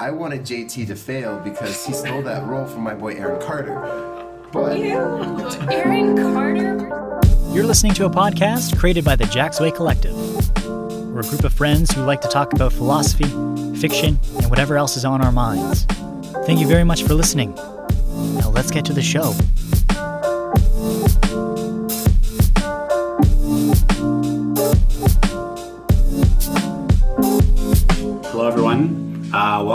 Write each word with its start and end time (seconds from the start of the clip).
I 0.00 0.10
wanted 0.10 0.40
JT 0.44 0.86
to 0.86 0.96
fail 0.96 1.38
because 1.40 1.84
he 1.84 1.92
stole 1.92 2.22
that 2.22 2.46
role 2.46 2.64
from 2.64 2.80
my 2.80 2.94
boy 2.94 3.16
Aaron 3.16 3.38
Carter. 3.38 3.74
But 4.50 4.78
Aaron 4.78 6.16
Carter. 6.16 7.30
You're 7.52 7.66
listening 7.66 7.92
to 7.96 8.06
a 8.06 8.08
podcast 8.08 8.78
created 8.78 9.04
by 9.04 9.16
the 9.16 9.24
Jacksway 9.24 9.76
Collective. 9.76 10.14
We're 10.64 11.20
a 11.20 11.24
group 11.24 11.44
of 11.44 11.52
friends 11.52 11.92
who 11.92 12.00
like 12.04 12.22
to 12.22 12.28
talk 12.28 12.54
about 12.54 12.72
philosophy, 12.72 13.26
fiction, 13.78 14.18
and 14.38 14.48
whatever 14.48 14.78
else 14.78 14.96
is 14.96 15.04
on 15.04 15.22
our 15.22 15.32
minds. 15.32 15.84
Thank 16.46 16.60
you 16.60 16.66
very 16.66 16.84
much 16.84 17.02
for 17.02 17.12
listening. 17.12 17.54
Now 18.38 18.48
let's 18.48 18.70
get 18.70 18.86
to 18.86 18.94
the 18.94 19.02
show. 19.02 19.34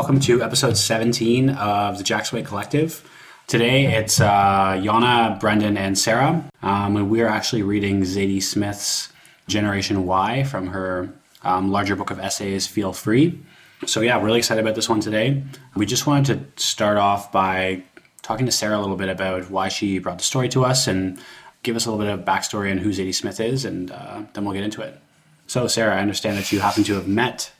Welcome 0.05 0.21
to 0.21 0.43
episode 0.43 0.77
17 0.77 1.49
of 1.49 1.97
the 1.97 2.03
Jacksway 2.03 2.45
Collective. 2.45 3.03
Today 3.47 3.91
it's 3.95 4.21
uh, 4.21 4.79
Jhana, 4.79 5.39
Brendan, 5.39 5.77
and 5.77 5.97
Sarah. 5.97 6.47
Um, 6.61 6.95
and 6.95 7.09
we're 7.09 7.27
actually 7.27 7.63
reading 7.63 8.01
Zadie 8.01 8.43
Smith's 8.43 9.11
Generation 9.47 10.05
Why 10.05 10.43
from 10.43 10.67
her 10.67 11.11
um, 11.41 11.71
larger 11.71 11.95
book 11.95 12.11
of 12.11 12.19
essays, 12.19 12.67
Feel 12.67 12.93
Free. 12.93 13.39
So, 13.87 14.01
yeah, 14.01 14.21
really 14.21 14.37
excited 14.37 14.61
about 14.61 14.75
this 14.75 14.87
one 14.87 14.99
today. 14.99 15.41
We 15.75 15.87
just 15.87 16.05
wanted 16.05 16.55
to 16.55 16.63
start 16.63 16.97
off 16.97 17.31
by 17.31 17.81
talking 18.21 18.45
to 18.45 18.51
Sarah 18.51 18.77
a 18.77 18.81
little 18.81 18.97
bit 18.97 19.09
about 19.09 19.49
why 19.49 19.69
she 19.69 19.97
brought 19.97 20.19
the 20.19 20.23
story 20.23 20.49
to 20.49 20.63
us 20.65 20.85
and 20.85 21.19
give 21.63 21.75
us 21.75 21.87
a 21.87 21.91
little 21.91 22.05
bit 22.05 22.13
of 22.13 22.23
backstory 22.23 22.69
on 22.69 22.77
who 22.77 22.91
Zadie 22.91 23.15
Smith 23.15 23.39
is, 23.39 23.65
and 23.65 23.89
uh, 23.89 24.21
then 24.33 24.45
we'll 24.45 24.53
get 24.53 24.63
into 24.63 24.83
it. 24.83 25.01
So, 25.47 25.65
Sarah, 25.65 25.95
I 25.95 25.99
understand 25.99 26.37
that 26.37 26.51
you 26.51 26.59
happen 26.59 26.83
to 26.83 26.93
have 26.93 27.07
met 27.07 27.51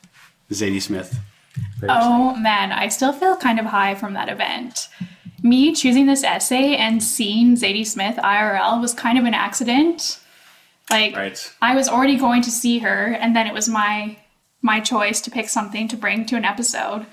Zadie 0.52 0.80
Smith. 0.80 1.18
Oh 1.88 2.34
man, 2.36 2.72
I 2.72 2.88
still 2.88 3.12
feel 3.12 3.36
kind 3.36 3.58
of 3.58 3.66
high 3.66 3.94
from 3.94 4.14
that 4.14 4.28
event. 4.28 4.88
Me 5.42 5.72
choosing 5.74 6.06
this 6.06 6.24
essay 6.24 6.76
and 6.76 7.02
seeing 7.02 7.54
Zadie 7.56 7.86
Smith 7.86 8.16
IRL 8.16 8.80
was 8.80 8.94
kind 8.94 9.18
of 9.18 9.24
an 9.24 9.34
accident. 9.34 10.18
Like 10.90 11.16
Right. 11.16 11.52
I 11.60 11.74
was 11.74 11.88
already 11.88 12.16
going 12.16 12.42
to 12.42 12.50
see 12.50 12.78
her 12.78 13.12
and 13.12 13.34
then 13.36 13.46
it 13.46 13.54
was 13.54 13.68
my 13.68 14.16
my 14.62 14.80
choice 14.80 15.20
to 15.20 15.30
pick 15.30 15.48
something 15.48 15.86
to 15.88 15.96
bring 15.96 16.24
to 16.26 16.36
an 16.36 16.44
episode. 16.44 17.06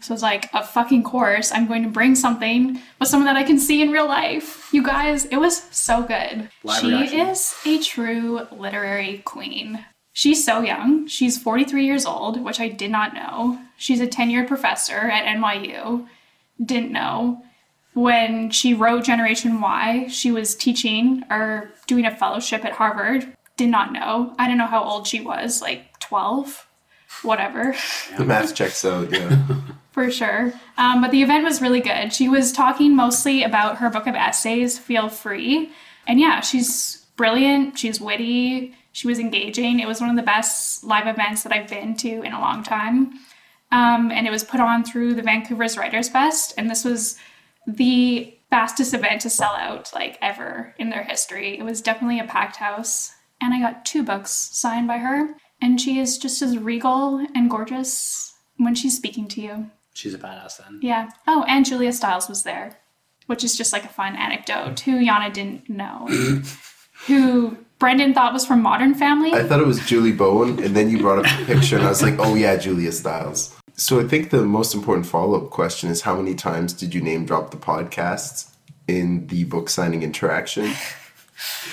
So 0.00 0.12
it's 0.14 0.22
like 0.22 0.50
a 0.52 0.62
fucking 0.62 1.04
course. 1.04 1.52
I'm 1.52 1.66
going 1.66 1.82
to 1.82 1.88
bring 1.88 2.14
something 2.14 2.80
with 2.98 3.08
someone 3.08 3.26
that 3.26 3.36
I 3.36 3.44
can 3.44 3.58
see 3.58 3.82
in 3.82 3.90
real 3.90 4.06
life. 4.06 4.68
You 4.72 4.82
guys, 4.82 5.24
it 5.26 5.36
was 5.36 5.62
so 5.70 6.02
good. 6.02 6.50
Live 6.64 6.80
she 6.80 6.88
reaction. 6.88 7.20
is 7.20 7.54
a 7.64 7.78
true 7.82 8.40
literary 8.52 9.18
queen. 9.24 9.84
She's 10.16 10.42
so 10.42 10.62
young. 10.62 11.06
She's 11.08 11.36
43 11.36 11.84
years 11.84 12.06
old, 12.06 12.42
which 12.42 12.58
I 12.58 12.68
did 12.68 12.90
not 12.90 13.12
know. 13.12 13.60
She's 13.76 14.00
a 14.00 14.06
tenured 14.06 14.48
professor 14.48 14.96
at 14.96 15.26
NYU. 15.26 16.08
Didn't 16.64 16.90
know. 16.90 17.42
When 17.92 18.50
she 18.50 18.72
wrote 18.72 19.04
Generation 19.04 19.60
Why, 19.60 20.06
she 20.06 20.32
was 20.32 20.54
teaching 20.54 21.22
or 21.28 21.70
doing 21.86 22.06
a 22.06 22.16
fellowship 22.16 22.64
at 22.64 22.72
Harvard. 22.72 23.30
Did 23.58 23.68
not 23.68 23.92
know. 23.92 24.34
I 24.38 24.48
don't 24.48 24.56
know 24.56 24.66
how 24.66 24.82
old 24.82 25.06
she 25.06 25.20
was, 25.20 25.60
like 25.60 26.00
12, 26.00 26.66
whatever. 27.20 27.76
the 28.16 28.24
math 28.24 28.54
checks 28.54 28.86
out, 28.86 29.12
yeah. 29.12 29.44
For 29.92 30.10
sure. 30.10 30.54
Um, 30.78 31.02
but 31.02 31.10
the 31.10 31.22
event 31.22 31.44
was 31.44 31.60
really 31.60 31.80
good. 31.80 32.10
She 32.14 32.30
was 32.30 32.52
talking 32.52 32.96
mostly 32.96 33.42
about 33.42 33.76
her 33.78 33.90
book 33.90 34.06
of 34.06 34.14
essays, 34.14 34.78
Feel 34.78 35.10
Free. 35.10 35.72
And 36.06 36.18
yeah, 36.18 36.40
she's 36.40 37.04
brilliant. 37.16 37.78
She's 37.78 38.00
witty. 38.00 38.74
She 38.96 39.06
was 39.06 39.18
engaging. 39.18 39.78
It 39.78 39.86
was 39.86 40.00
one 40.00 40.08
of 40.08 40.16
the 40.16 40.22
best 40.22 40.82
live 40.82 41.06
events 41.06 41.42
that 41.42 41.52
I've 41.52 41.68
been 41.68 41.96
to 41.96 42.22
in 42.22 42.32
a 42.32 42.40
long 42.40 42.62
time. 42.62 43.12
Um, 43.70 44.10
and 44.10 44.26
it 44.26 44.30
was 44.30 44.42
put 44.42 44.58
on 44.58 44.84
through 44.84 45.12
the 45.12 45.22
Vancouver's 45.22 45.76
Writers 45.76 46.08
Fest. 46.08 46.54
And 46.56 46.70
this 46.70 46.82
was 46.82 47.18
the 47.66 48.34
fastest 48.48 48.94
event 48.94 49.20
to 49.20 49.28
sell 49.28 49.52
out, 49.52 49.90
like 49.92 50.16
ever 50.22 50.74
in 50.78 50.88
their 50.88 51.02
history. 51.02 51.58
It 51.58 51.62
was 51.62 51.82
definitely 51.82 52.20
a 52.20 52.24
packed 52.24 52.56
house. 52.56 53.12
And 53.38 53.52
I 53.52 53.60
got 53.60 53.84
two 53.84 54.02
books 54.02 54.30
signed 54.30 54.88
by 54.88 54.96
her. 54.96 55.34
And 55.60 55.78
she 55.78 55.98
is 55.98 56.16
just 56.16 56.40
as 56.40 56.56
regal 56.56 57.18
and 57.34 57.50
gorgeous 57.50 58.32
when 58.56 58.74
she's 58.74 58.96
speaking 58.96 59.28
to 59.28 59.42
you. 59.42 59.70
She's 59.92 60.14
a 60.14 60.18
badass 60.18 60.56
then. 60.56 60.80
Yeah. 60.80 61.10
Oh, 61.26 61.44
and 61.46 61.66
Julia 61.66 61.92
Stiles 61.92 62.30
was 62.30 62.44
there, 62.44 62.78
which 63.26 63.44
is 63.44 63.58
just 63.58 63.74
like 63.74 63.84
a 63.84 63.88
fun 63.88 64.16
anecdote 64.16 64.80
who 64.80 65.04
Jhana 65.04 65.30
didn't 65.30 65.68
know. 65.68 66.08
who 67.06 67.58
Brendan 67.78 68.14
thought 68.14 68.32
was 68.32 68.46
from 68.46 68.62
Modern 68.62 68.94
Family. 68.94 69.32
I 69.32 69.42
thought 69.44 69.60
it 69.60 69.66
was 69.66 69.84
Julie 69.86 70.12
Bowen, 70.12 70.62
and 70.62 70.74
then 70.74 70.88
you 70.88 70.98
brought 70.98 71.18
up 71.18 71.38
the 71.38 71.54
picture, 71.54 71.76
and 71.76 71.84
I 71.84 71.90
was 71.90 72.02
like, 72.02 72.18
oh 72.18 72.34
yeah, 72.34 72.56
Julia 72.56 72.90
Stiles. 72.90 73.54
So 73.74 74.00
I 74.00 74.04
think 74.04 74.30
the 74.30 74.42
most 74.42 74.74
important 74.74 75.06
follow 75.06 75.44
up 75.44 75.50
question 75.50 75.90
is 75.90 76.00
how 76.00 76.16
many 76.16 76.34
times 76.34 76.72
did 76.72 76.94
you 76.94 77.02
name 77.02 77.26
drop 77.26 77.50
the 77.50 77.58
podcasts 77.58 78.50
in 78.88 79.26
the 79.26 79.44
book 79.44 79.68
signing 79.68 80.02
interaction? 80.02 80.72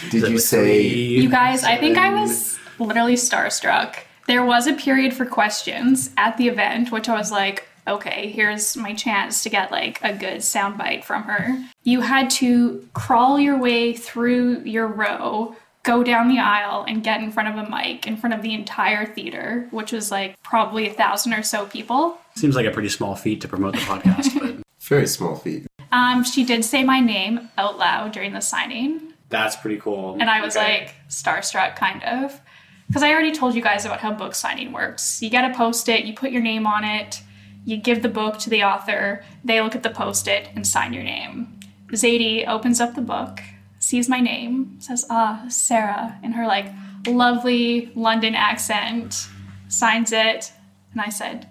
Did 0.09 0.27
you 0.27 0.39
say 0.39 0.81
you 0.81 1.29
guys, 1.29 1.63
I 1.63 1.77
think 1.77 1.97
I 1.97 2.09
was 2.13 2.59
literally 2.79 3.15
starstruck. 3.15 3.95
There 4.27 4.43
was 4.43 4.67
a 4.67 4.73
period 4.73 5.13
for 5.13 5.25
questions 5.25 6.11
at 6.17 6.37
the 6.37 6.49
event, 6.49 6.91
which 6.91 7.07
I 7.07 7.17
was 7.17 7.31
like, 7.31 7.67
okay, 7.87 8.29
here's 8.29 8.75
my 8.75 8.93
chance 8.93 9.43
to 9.43 9.49
get 9.49 9.71
like 9.71 9.99
a 10.03 10.13
good 10.13 10.39
soundbite 10.39 11.03
from 11.03 11.23
her. 11.23 11.63
You 11.83 12.01
had 12.01 12.29
to 12.31 12.87
crawl 12.93 13.39
your 13.39 13.57
way 13.57 13.93
through 13.93 14.61
your 14.63 14.87
row, 14.87 15.55
go 15.83 16.03
down 16.03 16.29
the 16.29 16.39
aisle, 16.39 16.85
and 16.87 17.03
get 17.03 17.21
in 17.21 17.31
front 17.31 17.49
of 17.49 17.55
a 17.67 17.69
mic 17.69 18.07
in 18.07 18.15
front 18.17 18.33
of 18.33 18.41
the 18.41 18.53
entire 18.53 19.05
theater, 19.05 19.67
which 19.71 19.91
was 19.91 20.11
like 20.11 20.41
probably 20.43 20.87
a 20.89 20.93
thousand 20.93 21.33
or 21.33 21.43
so 21.43 21.65
people. 21.65 22.17
Seems 22.35 22.55
like 22.55 22.65
a 22.65 22.71
pretty 22.71 22.89
small 22.89 23.15
feat 23.15 23.41
to 23.41 23.47
promote 23.47 23.73
the 23.73 23.79
podcast, 23.81 24.39
but 24.39 24.55
very 24.79 25.07
small 25.07 25.35
feat. 25.35 25.67
Um, 25.91 26.23
she 26.23 26.43
did 26.43 26.65
say 26.65 26.83
my 26.83 26.99
name 26.99 27.49
out 27.57 27.77
loud 27.77 28.13
during 28.13 28.33
the 28.33 28.39
signing. 28.41 29.13
that's 29.29 29.55
pretty 29.55 29.79
cool. 29.79 30.17
And 30.19 30.29
I 30.29 30.41
was 30.41 30.55
Okay. 30.57 30.79
like 30.81 30.95
starstruck, 31.09 31.75
kind 31.75 32.03
of. 32.03 32.39
Because 32.87 33.03
I 33.03 33.11
already 33.11 33.31
told 33.31 33.55
you 33.55 33.61
guys 33.61 33.85
about 33.85 33.99
how 33.99 34.11
book 34.13 34.35
signing 34.35 34.71
works. 34.71 35.21
You 35.21 35.29
get 35.29 35.49
a 35.49 35.53
post 35.55 35.89
it, 35.89 36.05
you 36.05 36.13
put 36.13 36.31
your 36.31 36.41
name 36.41 36.65
on 36.67 36.83
it, 36.83 37.21
you 37.65 37.77
give 37.77 38.01
the 38.03 38.09
book 38.09 38.37
to 38.39 38.49
the 38.49 38.63
author, 38.63 39.23
they 39.43 39.61
look 39.61 39.75
at 39.75 39.83
the 39.83 39.89
post 39.89 40.27
it 40.27 40.49
and 40.55 40.65
sign 40.67 40.93
your 40.93 41.03
name. 41.03 41.59
Zadie 41.91 42.47
opens 42.47 42.79
up 42.81 42.93
the 42.95 43.01
book, 43.01 43.41
sees 43.83 44.07
my 44.07 44.21
name, 44.21 44.77
says, 44.79 45.05
ah, 45.09 45.43
Sarah, 45.49 46.17
in 46.23 46.31
her 46.31 46.47
like 46.47 46.67
lovely 47.05 47.91
London 47.95 48.33
accent, 48.33 49.27
signs 49.67 50.13
it, 50.13 50.53
and 50.93 51.01
I 51.01 51.09
said, 51.09 51.49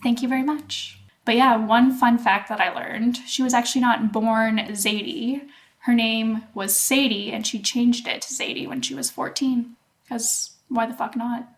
thank 0.00 0.22
you 0.22 0.28
very 0.28 0.44
much. 0.44 1.00
But 1.24 1.34
yeah, 1.34 1.56
one 1.56 1.90
fun 1.92 2.18
fact 2.18 2.48
that 2.50 2.60
I 2.60 2.72
learned 2.72 3.16
she 3.26 3.42
was 3.42 3.52
actually 3.52 3.80
not 3.80 4.12
born 4.12 4.58
Zadie. 4.58 5.42
Her 5.80 5.92
name 5.92 6.44
was 6.54 6.76
Sadie, 6.76 7.32
and 7.32 7.44
she 7.44 7.60
changed 7.60 8.06
it 8.06 8.22
to 8.22 8.32
Zadie 8.32 8.68
when 8.68 8.80
she 8.80 8.94
was 8.94 9.10
14. 9.10 9.74
Because 10.04 10.52
why 10.68 10.86
the 10.86 10.94
fuck 10.94 11.16
not? 11.16 11.48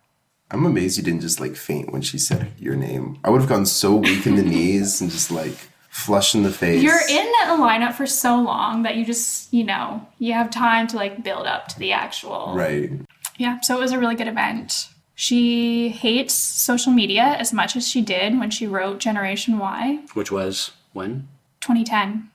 I'm 0.49 0.65
amazed 0.65 0.97
you 0.97 1.03
didn't 1.03 1.21
just 1.21 1.39
like 1.39 1.55
faint 1.55 1.93
when 1.93 2.01
she 2.01 2.17
said 2.17 2.51
your 2.57 2.75
name. 2.75 3.19
I 3.23 3.29
would 3.29 3.41
have 3.41 3.49
gone 3.49 3.67
so 3.67 3.95
weak 3.95 4.25
in 4.25 4.37
the 4.37 4.41
knees 4.41 5.01
and 5.01 5.11
just 5.11 5.29
like 5.29 5.69
flush 5.99 6.33
in 6.35 6.43
the 6.43 6.51
face. 6.51 6.81
You're 6.81 7.01
in 7.09 7.27
a 7.45 7.57
lineup 7.57 7.93
for 7.93 8.05
so 8.07 8.35
long 8.39 8.83
that 8.83 8.95
you 8.95 9.05
just, 9.05 9.53
you 9.53 9.63
know, 9.63 10.05
you 10.17 10.33
have 10.33 10.49
time 10.49 10.87
to 10.87 10.95
like 10.95 11.23
build 11.23 11.45
up 11.45 11.67
to 11.69 11.79
the 11.79 11.91
actual. 11.91 12.53
Right. 12.55 12.91
Yeah, 13.37 13.59
so 13.61 13.77
it 13.77 13.79
was 13.79 13.91
a 13.91 13.99
really 13.99 14.15
good 14.15 14.27
event. 14.27 14.89
She 15.15 15.89
hates 15.89 16.33
social 16.33 16.91
media 16.93 17.23
as 17.23 17.51
much 17.51 17.75
as 17.75 17.87
she 17.87 18.01
did 18.01 18.39
when 18.39 18.49
she 18.51 18.67
wrote 18.67 18.99
Generation 18.99 19.57
Why. 19.59 19.99
Which 20.13 20.31
was 20.31 20.71
when? 20.93 21.27
2010. 21.61 22.29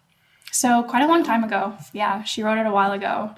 So 0.52 0.82
quite 0.82 1.02
a 1.02 1.06
long 1.08 1.24
time 1.24 1.42
ago. 1.44 1.74
Yeah, 1.92 2.22
she 2.24 2.42
wrote 2.42 2.58
it 2.58 2.66
a 2.66 2.70
while 2.70 2.92
ago. 2.92 3.34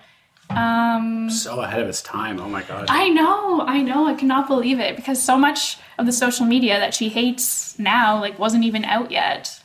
Um, 0.51 1.29
So 1.31 1.61
ahead 1.61 1.81
of 1.81 1.89
its 1.89 2.03
time. 2.03 2.39
Oh 2.41 2.49
my 2.49 2.63
god. 2.63 2.87
I 2.89 3.09
know, 3.09 3.63
I 3.63 3.83
know, 3.83 4.07
I 4.07 4.15
cannot 4.15 4.47
believe 4.49 4.79
it 4.81 4.97
because 4.97 5.23
so 5.23 5.37
much 5.37 5.79
of 5.99 6.07
the 6.07 6.13
social 6.13 6.47
media 6.47 6.79
that 6.79 6.95
she 6.95 7.09
hates 7.09 7.79
now 7.79 8.21
like 8.21 8.39
wasn't 8.39 8.65
even 8.65 8.85
out 8.85 9.11
yet. 9.11 9.61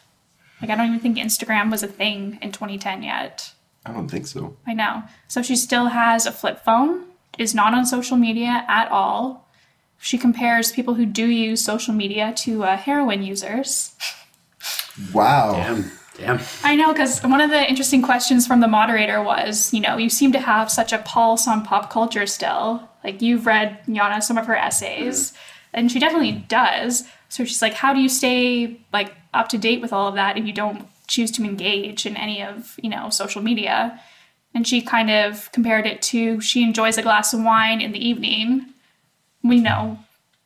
Like 0.61 0.69
I 0.69 0.75
don't 0.75 0.87
even 0.87 0.99
think 0.99 1.17
Instagram 1.17 1.71
was 1.71 1.83
a 1.83 1.87
thing 1.87 2.39
in 2.41 2.51
2010 2.51 3.03
yet. 3.03 3.53
I 3.85 3.91
don't 3.91 4.07
think 4.07 4.27
so. 4.27 4.55
I 4.67 4.73
know. 4.73 5.03
So 5.27 5.41
she 5.41 5.55
still 5.55 5.87
has 5.87 6.25
a 6.25 6.31
flip 6.31 6.63
phone, 6.63 7.05
is 7.37 7.55
not 7.55 7.73
on 7.73 7.85
social 7.85 8.17
media 8.17 8.63
at 8.67 8.89
all. 8.91 9.47
She 9.99 10.17
compares 10.17 10.71
people 10.71 10.95
who 10.95 11.05
do 11.05 11.27
use 11.27 11.63
social 11.63 11.93
media 11.93 12.33
to 12.37 12.63
uh, 12.63 12.77
heroin 12.77 13.23
users. 13.23 13.95
Wow. 15.13 15.53
Damn. 15.53 15.91
Damn. 16.17 16.39
I 16.63 16.75
know, 16.75 16.91
because 16.91 17.21
one 17.23 17.41
of 17.41 17.49
the 17.49 17.67
interesting 17.67 18.01
questions 18.01 18.45
from 18.45 18.59
the 18.59 18.67
moderator 18.67 19.23
was, 19.23 19.73
you 19.73 19.79
know, 19.79 19.97
you 19.97 20.09
seem 20.09 20.31
to 20.33 20.39
have 20.39 20.69
such 20.69 20.91
a 20.91 20.97
pulse 20.99 21.47
on 21.47 21.63
pop 21.63 21.89
culture 21.89 22.25
still. 22.25 22.87
Like, 23.03 23.21
you've 23.21 23.45
read, 23.45 23.79
Jhana, 23.87 24.21
some 24.21 24.37
of 24.37 24.45
her 24.45 24.55
essays, 24.55 25.33
and 25.73 25.91
she 25.91 25.99
definitely 25.99 26.43
does. 26.47 27.05
So 27.29 27.45
she's 27.45 27.61
like, 27.61 27.73
how 27.73 27.93
do 27.93 28.01
you 28.01 28.09
stay, 28.09 28.81
like, 28.91 29.13
up 29.33 29.49
to 29.49 29.57
date 29.57 29.81
with 29.81 29.93
all 29.93 30.07
of 30.07 30.15
that 30.15 30.37
if 30.37 30.45
you 30.45 30.53
don't 30.53 30.87
choose 31.07 31.31
to 31.31 31.43
engage 31.43 32.05
in 32.05 32.15
any 32.15 32.41
of, 32.43 32.79
you 32.81 32.89
know, 32.89 33.09
social 33.09 33.41
media? 33.41 33.99
And 34.53 34.67
she 34.67 34.81
kind 34.81 35.09
of 35.09 35.51
compared 35.51 35.85
it 35.85 36.01
to 36.03 36.41
she 36.41 36.63
enjoys 36.63 36.97
a 36.97 37.01
glass 37.01 37.33
of 37.33 37.41
wine 37.41 37.81
in 37.81 37.91
the 37.91 38.05
evening, 38.05 38.65
we 39.43 39.59
know, 39.59 39.99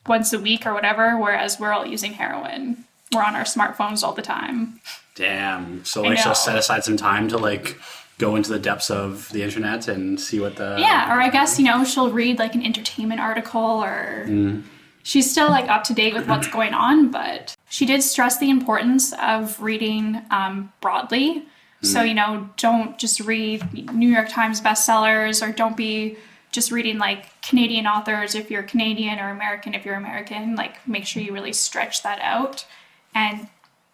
once 0.05 0.31
a 0.31 0.39
week 0.39 0.65
or 0.65 0.73
whatever, 0.73 1.17
whereas 1.17 1.59
we're 1.59 1.73
all 1.73 1.85
using 1.85 2.13
heroin 2.13 2.85
we're 3.15 3.23
on 3.23 3.35
our 3.35 3.43
smartphones 3.43 4.03
all 4.03 4.13
the 4.13 4.21
time. 4.21 4.79
Damn. 5.15 5.85
So 5.85 6.01
like 6.01 6.17
she'll 6.17 6.35
set 6.35 6.57
aside 6.57 6.83
some 6.83 6.97
time 6.97 7.29
to 7.29 7.37
like 7.37 7.77
go 8.17 8.35
into 8.35 8.51
the 8.51 8.59
depths 8.59 8.91
of 8.91 9.29
the 9.31 9.43
internet 9.43 9.87
and 9.87 10.19
see 10.19 10.39
what 10.39 10.57
the 10.57 10.75
Yeah, 10.77 11.15
or 11.15 11.21
I 11.21 11.29
guess, 11.29 11.57
you 11.57 11.65
know, 11.65 11.83
she'll 11.83 12.11
read 12.11 12.39
like 12.39 12.55
an 12.55 12.63
entertainment 12.63 13.21
article 13.21 13.83
or 13.83 14.25
mm. 14.27 14.63
She's 15.05 15.29
still 15.29 15.49
like 15.49 15.69
up 15.69 15.83
to 15.83 15.93
date 15.93 16.15
with 16.15 16.27
what's 16.27 16.47
going 16.47 16.73
on, 16.73 17.11
but 17.11 17.55
she 17.69 17.85
did 17.85 18.01
stress 18.01 18.39
the 18.39 18.49
importance 18.49 19.13
of 19.21 19.61
reading 19.61 20.19
um, 20.31 20.73
broadly. 20.81 21.45
So, 21.83 22.01
you 22.01 22.15
know, 22.15 22.49
don't 22.57 22.97
just 22.97 23.19
read 23.19 23.61
New 23.93 24.09
York 24.09 24.29
Times 24.29 24.59
bestsellers 24.59 25.47
or 25.47 25.51
don't 25.51 25.77
be 25.77 26.17
just 26.51 26.71
reading 26.71 26.97
like 26.97 27.39
Canadian 27.43 27.85
authors 27.85 28.33
if 28.33 28.49
you're 28.49 28.63
Canadian 28.63 29.19
or 29.19 29.29
American 29.29 29.75
if 29.75 29.85
you're 29.85 29.93
American. 29.93 30.55
Like, 30.55 30.87
make 30.87 31.05
sure 31.05 31.21
you 31.21 31.31
really 31.31 31.53
stretch 31.53 32.01
that 32.01 32.19
out. 32.21 32.65
And, 33.13 33.47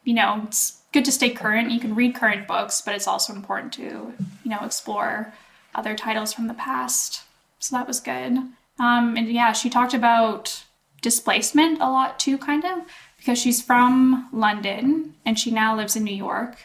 you 0.06 0.14
know, 0.14 0.44
it's 0.48 0.80
good 0.94 1.04
to 1.04 1.12
stay 1.12 1.32
current. 1.32 1.72
You 1.72 1.82
can 1.82 1.94
read 1.94 2.16
current 2.16 2.48
books, 2.48 2.80
but 2.80 2.96
it's 2.96 3.08
also 3.08 3.34
important 3.34 3.74
to, 3.74 4.14
you 4.44 4.50
know, 4.50 4.60
explore 4.64 5.34
other 5.76 5.94
titles 5.94 6.32
from 6.32 6.48
the 6.48 6.54
past. 6.54 7.24
So 7.60 7.76
that 7.76 7.88
was 7.88 8.00
good. 8.00 8.38
Um, 8.80 9.18
and 9.18 9.30
yeah, 9.30 9.52
she 9.52 9.70
talked 9.70 9.94
about 9.94 10.64
displacement 11.02 11.82
a 11.82 11.90
lot 11.90 12.20
too, 12.20 12.38
kind 12.38 12.64
of, 12.66 12.84
because 13.18 13.40
she's 13.40 13.62
from 13.62 14.30
London 14.32 15.16
and 15.26 15.38
she 15.38 15.52
now 15.52 15.76
lives 15.76 15.96
in 15.96 16.04
New 16.04 16.16
York. 16.16 16.58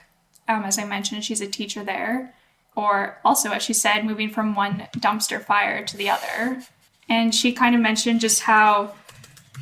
Um, 0.48 0.64
as 0.64 0.78
I 0.78 0.84
mentioned, 0.84 1.24
she's 1.24 1.40
a 1.40 1.46
teacher 1.46 1.82
there. 1.82 2.34
Or 2.74 3.18
also, 3.24 3.50
as 3.50 3.62
she 3.62 3.72
said, 3.72 4.04
moving 4.04 4.30
from 4.30 4.54
one 4.54 4.86
dumpster 4.98 5.42
fire 5.42 5.84
to 5.84 5.96
the 5.96 6.10
other. 6.10 6.62
And 7.08 7.34
she 7.34 7.52
kind 7.52 7.74
of 7.74 7.80
mentioned 7.80 8.20
just 8.20 8.42
how 8.42 8.94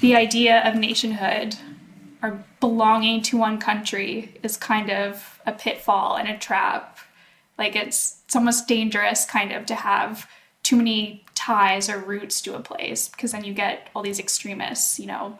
the 0.01 0.17
idea 0.17 0.61
of 0.69 0.75
nationhood 0.75 1.57
or 2.23 2.45
belonging 2.59 3.23
to 3.23 3.37
one 3.37 3.59
country 3.59 4.35
is 4.43 4.57
kind 4.57 4.91
of 4.91 5.41
a 5.47 5.53
pitfall 5.53 6.17
and 6.17 6.29
a 6.29 6.39
trap. 6.39 6.99
Like 7.59 7.77
it's 7.77 8.23
it's 8.25 8.35
almost 8.35 8.67
dangerous 8.67 9.25
kind 9.25 9.53
of 9.53 9.67
to 9.67 9.75
have 9.75 10.29
too 10.65 10.77
many 10.77 11.25
ties 11.37 11.89
or 11.89 11.99
roots 11.99 12.41
to 12.41 12.57
a 12.57 12.61
place 12.61 13.09
because 13.09 13.31
then 13.33 13.45
you 13.45 13.55
get 13.55 13.89
all 13.95 14.03
these 14.03 14.19
extremists, 14.19 14.99
you 14.99 15.07
know, 15.07 15.39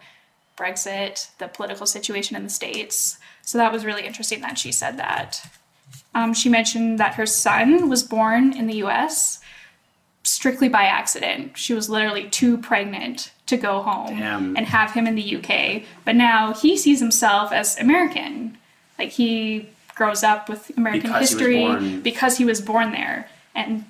Brexit, 0.57 1.29
the 1.39 1.49
political 1.49 1.87
situation 1.87 2.37
in 2.37 2.45
the 2.45 2.51
States. 2.51 3.19
So 3.43 3.59
that 3.59 3.73
was 3.73 3.85
really 3.85 4.07
interesting 4.07 4.41
that 4.43 4.57
she 4.59 4.71
said 4.71 4.97
that. 4.99 5.51
Um, 6.15 6.33
she 6.33 6.49
mentioned 6.49 7.01
that 7.01 7.15
her 7.15 7.27
son 7.27 7.89
was 7.89 8.03
born 8.05 8.57
in 8.57 8.67
the 8.69 8.77
US 8.85 9.41
strictly 10.23 10.69
by 10.69 10.85
accident. 10.85 11.57
She 11.59 11.75
was 11.75 11.91
literally 11.91 12.29
too 12.31 12.57
pregnant 12.59 13.33
to 13.47 13.57
go 13.57 13.83
home 13.83 14.19
Damn. 14.19 14.57
and 14.57 14.67
have 14.67 14.93
him 14.93 15.07
in 15.07 15.17
the 15.17 15.37
UK. 15.37 15.83
But 16.05 16.17
now 16.17 16.53
he 16.55 16.77
sees 16.77 17.01
himself 17.01 17.53
as 17.53 17.79
American. 17.79 18.57
Like 18.99 19.11
he 19.11 19.69
grows 19.95 20.23
up 20.23 20.49
with 20.49 20.71
American 20.77 21.11
Because 21.11 21.31
history 21.31 21.61
born- 21.61 22.01
because 22.01 22.37
he 22.39 22.45
was 22.45 22.61
born 22.61 22.93
there. 22.93 23.29
And 23.55 23.85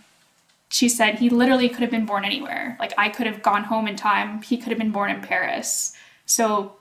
she 0.74 0.88
said 0.88 1.14
he 1.14 1.30
literally 1.30 1.68
could 1.68 1.82
have 1.82 1.90
been 1.92 2.04
born 2.04 2.24
anywhere. 2.24 2.76
Like 2.80 2.92
I 2.98 3.08
could 3.08 3.28
have 3.28 3.44
gone 3.44 3.62
home 3.62 3.86
in 3.86 3.94
time. 3.94 4.42
He 4.42 4.56
could 4.56 4.70
have 4.70 4.78
been 4.78 4.90
born 4.90 5.08
in 5.08 5.20
Paris. 5.20 5.92
So 6.26 6.74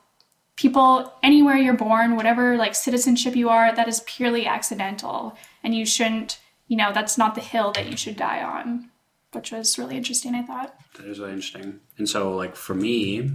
people 0.55 1.13
anywhere 1.21 1.57
you're 1.57 1.75
born, 1.75 2.15
whatever 2.15 2.57
like 2.57 2.73
citizenship 2.73 3.35
you 3.35 3.49
are, 3.49 3.71
that 3.75 3.87
is 3.87 4.01
purely 4.07 4.47
accidental. 4.47 5.37
And 5.63 5.75
you 5.75 5.85
shouldn't, 5.85 6.39
you 6.67 6.75
know, 6.75 6.91
that's 6.91 7.19
not 7.19 7.35
the 7.35 7.41
hill 7.41 7.71
that 7.73 7.87
you 7.87 7.95
should 7.95 8.17
die 8.17 8.41
on. 8.41 8.89
Which 9.31 9.51
was 9.51 9.77
really 9.77 9.95
interesting, 9.95 10.33
I 10.33 10.41
thought. 10.41 10.73
That 10.97 11.05
is 11.05 11.19
really 11.19 11.33
interesting. 11.33 11.79
And 11.99 12.09
so, 12.09 12.35
like 12.35 12.55
for 12.55 12.73
me, 12.73 13.29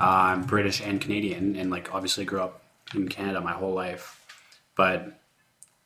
uh, 0.00 0.04
I'm 0.04 0.44
British 0.44 0.80
and 0.80 0.98
Canadian, 0.98 1.56
and 1.56 1.70
like 1.70 1.94
obviously 1.94 2.24
grew 2.24 2.40
up 2.40 2.62
in 2.94 3.08
Canada 3.08 3.42
my 3.42 3.52
whole 3.52 3.74
life, 3.74 4.18
but 4.76 5.20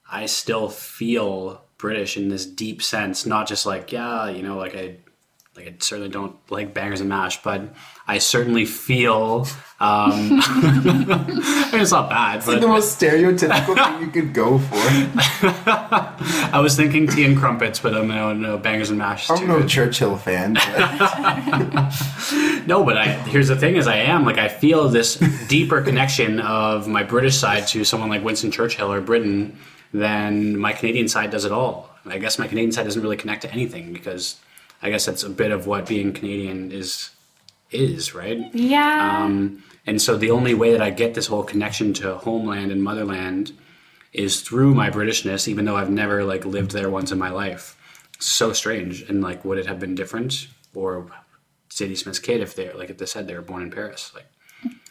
I 0.09 0.27
still 0.27 0.69
feel 0.69 1.65
British 1.79 2.17
in 2.17 2.29
this 2.29 2.45
deep 2.45 2.83
sense. 2.83 3.25
Not 3.25 3.49
just 3.49 3.65
like 3.65 3.93
yeah, 3.93 4.29
you 4.29 4.43
know, 4.43 4.59
like 4.59 4.77
I 4.77 4.97
like 5.59 5.67
I 5.67 5.75
certainly 5.81 6.09
don't 6.09 6.37
like 6.51 6.73
bangers 6.73 7.01
and 7.01 7.09
mash, 7.09 7.43
but 7.43 7.63
I 8.07 8.19
certainly 8.19 8.65
feel. 8.65 9.47
Um, 9.81 10.41
I 10.41 11.69
mean, 11.73 11.81
it's 11.81 11.91
not 11.91 12.09
bad, 12.09 12.41
but 12.41 12.53
like 12.53 12.61
the 12.61 12.69
most 12.69 13.01
stereotypical 13.01 13.75
thing 13.75 14.01
you 14.01 14.11
could 14.11 14.35
go 14.35 14.59
for. 14.59 14.77
I 16.53 16.61
was 16.61 16.77
thinking 16.77 17.09
tea 17.09 17.25
and 17.25 17.37
crumpets, 17.37 17.81
but 17.81 17.95
I'm 17.95 18.09
no, 18.09 18.33
no 18.33 18.59
bangers 18.59 18.91
and 18.91 18.99
mash. 18.99 19.31
I'm 19.31 19.39
too. 19.39 19.47
no 19.47 19.67
Churchill 19.67 20.17
fan. 20.17 20.55
But 20.55 20.65
No, 22.67 22.85
but 22.85 22.97
I, 22.97 23.13
here's 23.25 23.49
the 23.49 23.57
thing: 23.57 23.77
is 23.77 23.87
I 23.87 23.97
am 23.97 24.25
like 24.25 24.39
I 24.39 24.49
feel 24.49 24.89
this 24.89 25.17
deeper 25.49 25.83
connection 25.83 26.41
of 26.41 26.87
my 26.87 27.03
British 27.03 27.37
side 27.37 27.67
to 27.69 27.85
someone 27.85 28.11
like 28.11 28.23
Winston 28.23 28.51
Churchill 28.51 28.93
or 28.93 29.01
Britain 29.01 29.57
than 29.93 30.59
my 30.59 30.73
Canadian 30.73 31.09
side 31.09 31.31
does 31.31 31.45
it 31.45 31.53
all. 31.53 31.91
I 32.07 32.19
guess 32.19 32.39
my 32.39 32.49
Canadian 32.49 32.73
side 32.73 32.85
doesn't 32.85 33.03
really 33.03 33.17
connect 33.17 33.43
to 33.43 33.53
anything 33.53 33.93
because 33.93 34.37
I 34.83 34.91
guess 34.91 35.05
that's 35.05 35.23
a 35.23 35.31
bit 35.31 35.51
of 35.51 35.67
what 35.67 35.87
being 35.87 36.13
Canadian 36.13 36.73
is 36.73 37.11
is 37.71 38.15
right. 38.15 38.53
Yeah. 38.55 39.23
Um, 39.23 39.63
and 39.87 40.01
so 40.01 40.17
the 40.17 40.31
only 40.31 40.55
way 40.55 40.73
that 40.73 40.81
I 40.81 40.91
get 40.91 41.15
this 41.15 41.27
whole 41.27 41.43
connection 41.43 41.93
to 41.95 42.17
homeland 42.17 42.73
and 42.73 42.83
motherland 42.83 43.53
is 44.13 44.41
through 44.41 44.75
my 44.75 44.91
Britishness, 44.91 45.49
even 45.49 45.65
though 45.65 45.77
I've 45.77 45.91
never 45.91 46.25
like 46.25 46.47
lived 46.47 46.71
there 46.71 46.89
once 46.89 47.13
in 47.13 47.19
my 47.19 47.31
life. 47.31 47.77
So 48.19 48.53
strange. 48.53 49.03
And 49.03 49.23
like, 49.23 49.45
would 49.45 49.59
it 49.59 49.67
have 49.67 49.79
been 49.79 49.95
different, 49.95 50.49
or 50.75 51.11
Zadie 51.71 51.97
Smith's 51.97 52.19
kid 52.19 52.41
if 52.41 52.55
they're 52.57 52.75
like 52.75 52.91
if 52.91 52.99
they 52.99 53.07
said 53.07 53.27
they 53.27 53.35
were 53.35 53.43
born 53.43 53.63
in 53.63 53.71
Paris, 53.71 54.13
like 54.15 54.27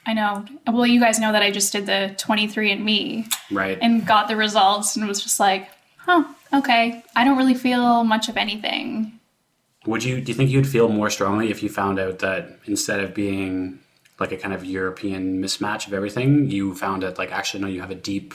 I 0.08 0.14
know. 0.14 0.46
Well, 0.66 0.88
you 0.88 1.02
guys 1.02 1.20
know 1.20 1.34
that 1.34 1.44
I 1.44 1.52
just 1.52 1.74
did 1.74 1.86
the 1.86 2.16
23andMe 2.18 3.32
right? 3.52 3.78
and 3.82 4.08
got 4.08 4.30
the 4.30 4.38
results 4.38 4.96
and 4.96 5.06
was 5.06 5.22
just 5.22 5.38
like, 5.38 5.70
huh, 5.98 6.24
okay. 6.54 7.04
I 7.16 7.26
don't 7.26 7.38
really 7.38 7.54
feel 7.54 8.06
much 8.06 8.30
of 8.30 8.38
anything. 8.38 9.20
Would 9.86 10.06
you 10.06 10.22
do 10.22 10.32
you 10.32 10.34
think 10.34 10.50
you'd 10.50 10.68
feel 10.68 10.88
more 10.88 11.10
strongly 11.10 11.52
if 11.52 11.62
you 11.62 11.70
found 11.70 12.00
out 12.00 12.20
that 12.20 12.58
instead 12.66 13.02
of 13.02 13.14
being 13.14 13.80
like 14.20 14.32
a 14.32 14.38
kind 14.38 14.54
of 14.54 14.66
European 14.66 15.42
mismatch 15.42 15.88
of 15.88 15.94
everything, 15.94 16.50
you 16.50 16.74
found 16.74 17.04
that 17.04 17.18
like 17.18 17.32
actually 17.32 17.62
no, 17.62 17.68
you 17.68 17.82
have 17.82 17.92
a 17.92 17.96
deep 17.96 18.34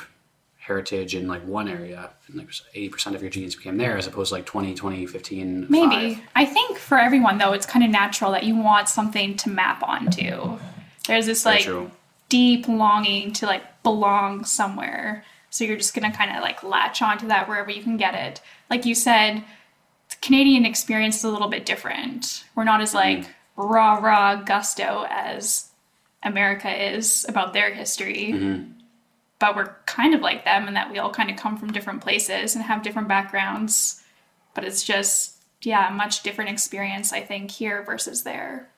heritage 0.59 1.15
in 1.15 1.27
like 1.27 1.45
one 1.47 1.69
area 1.69 2.11
and 2.29 2.37
like 2.37 2.49
80% 2.49 3.15
of 3.15 3.21
your 3.21 3.31
genes 3.31 3.57
became 3.57 3.79
there 3.79 3.99
as 3.99 4.07
opposed 4.07 4.29
to 4.29 4.37
like 4.37 4.47
20 4.47 4.75
20 4.75 5.07
15 5.07 5.67
Maybe. 5.69 6.15
five. 6.15 6.25
I 6.37 6.45
think 6.45 6.79
for 6.79 6.99
everyone, 6.99 7.39
though, 7.39 7.53
it's 7.53 7.67
kind 7.67 7.85
of 7.85 7.91
natural 7.91 8.31
that 8.33 8.45
you 8.45 8.57
want 8.57 8.89
something 8.89 9.37
to 9.39 9.51
map 9.51 9.83
onto. 9.83 10.59
There's 11.07 11.27
this 11.27 11.45
like 11.45 11.69
deep 12.29 12.69
longing 12.69 13.33
to 13.35 13.47
like 13.47 13.83
belong 13.83 14.44
somewhere. 14.44 15.25
So 15.51 15.65
you're 15.65 15.77
just 15.77 15.94
gonna 15.94 16.13
kind 16.13 16.35
of 16.35 16.43
like 16.43 16.63
latch 16.63 17.03
onto 17.03 17.29
that 17.29 17.49
wherever 17.49 17.71
you 17.71 17.82
can 17.82 17.97
get 17.97 18.15
it. 18.15 18.41
Like 18.71 18.87
you 18.87 18.94
said, 18.94 19.44
the 20.09 20.17
Canadian 20.21 20.65
experience 20.65 21.19
is 21.19 21.25
a 21.25 21.31
little 21.31 21.49
bit 21.49 21.67
different. 21.67 22.44
We're 22.55 22.65
not 22.65 22.81
as 22.81 22.94
like 22.94 23.21
mm-hmm. 23.21 23.63
raw, 23.63 23.94
raw 23.97 24.37
gusto 24.37 25.06
as 25.11 25.71
America 26.23 26.94
is 26.94 27.27
about 27.29 27.53
their 27.53 27.73
history. 27.75 28.32
Mm-hmm. 28.32 28.73
But 29.39 29.56
we're 29.56 29.75
kind 29.87 30.15
of 30.15 30.21
like 30.21 30.44
them 30.44 30.69
in 30.69 30.75
that 30.75 30.91
we 30.93 30.99
all 30.99 31.11
kind 31.11 31.31
of 31.31 31.37
come 31.37 31.56
from 31.56 31.73
different 31.73 32.01
places 32.01 32.55
and 32.55 32.65
have 32.65 32.82
different 32.82 33.09
backgrounds. 33.09 34.03
But 34.55 34.65
it's 34.65 34.85
just, 34.85 35.37
yeah, 35.63 35.91
a 35.91 35.94
much 35.94 36.23
different 36.23 36.51
experience, 36.51 37.13
I 37.13 37.23
think, 37.23 37.51
here 37.51 37.82
versus 37.82 38.23
there. 38.23 38.69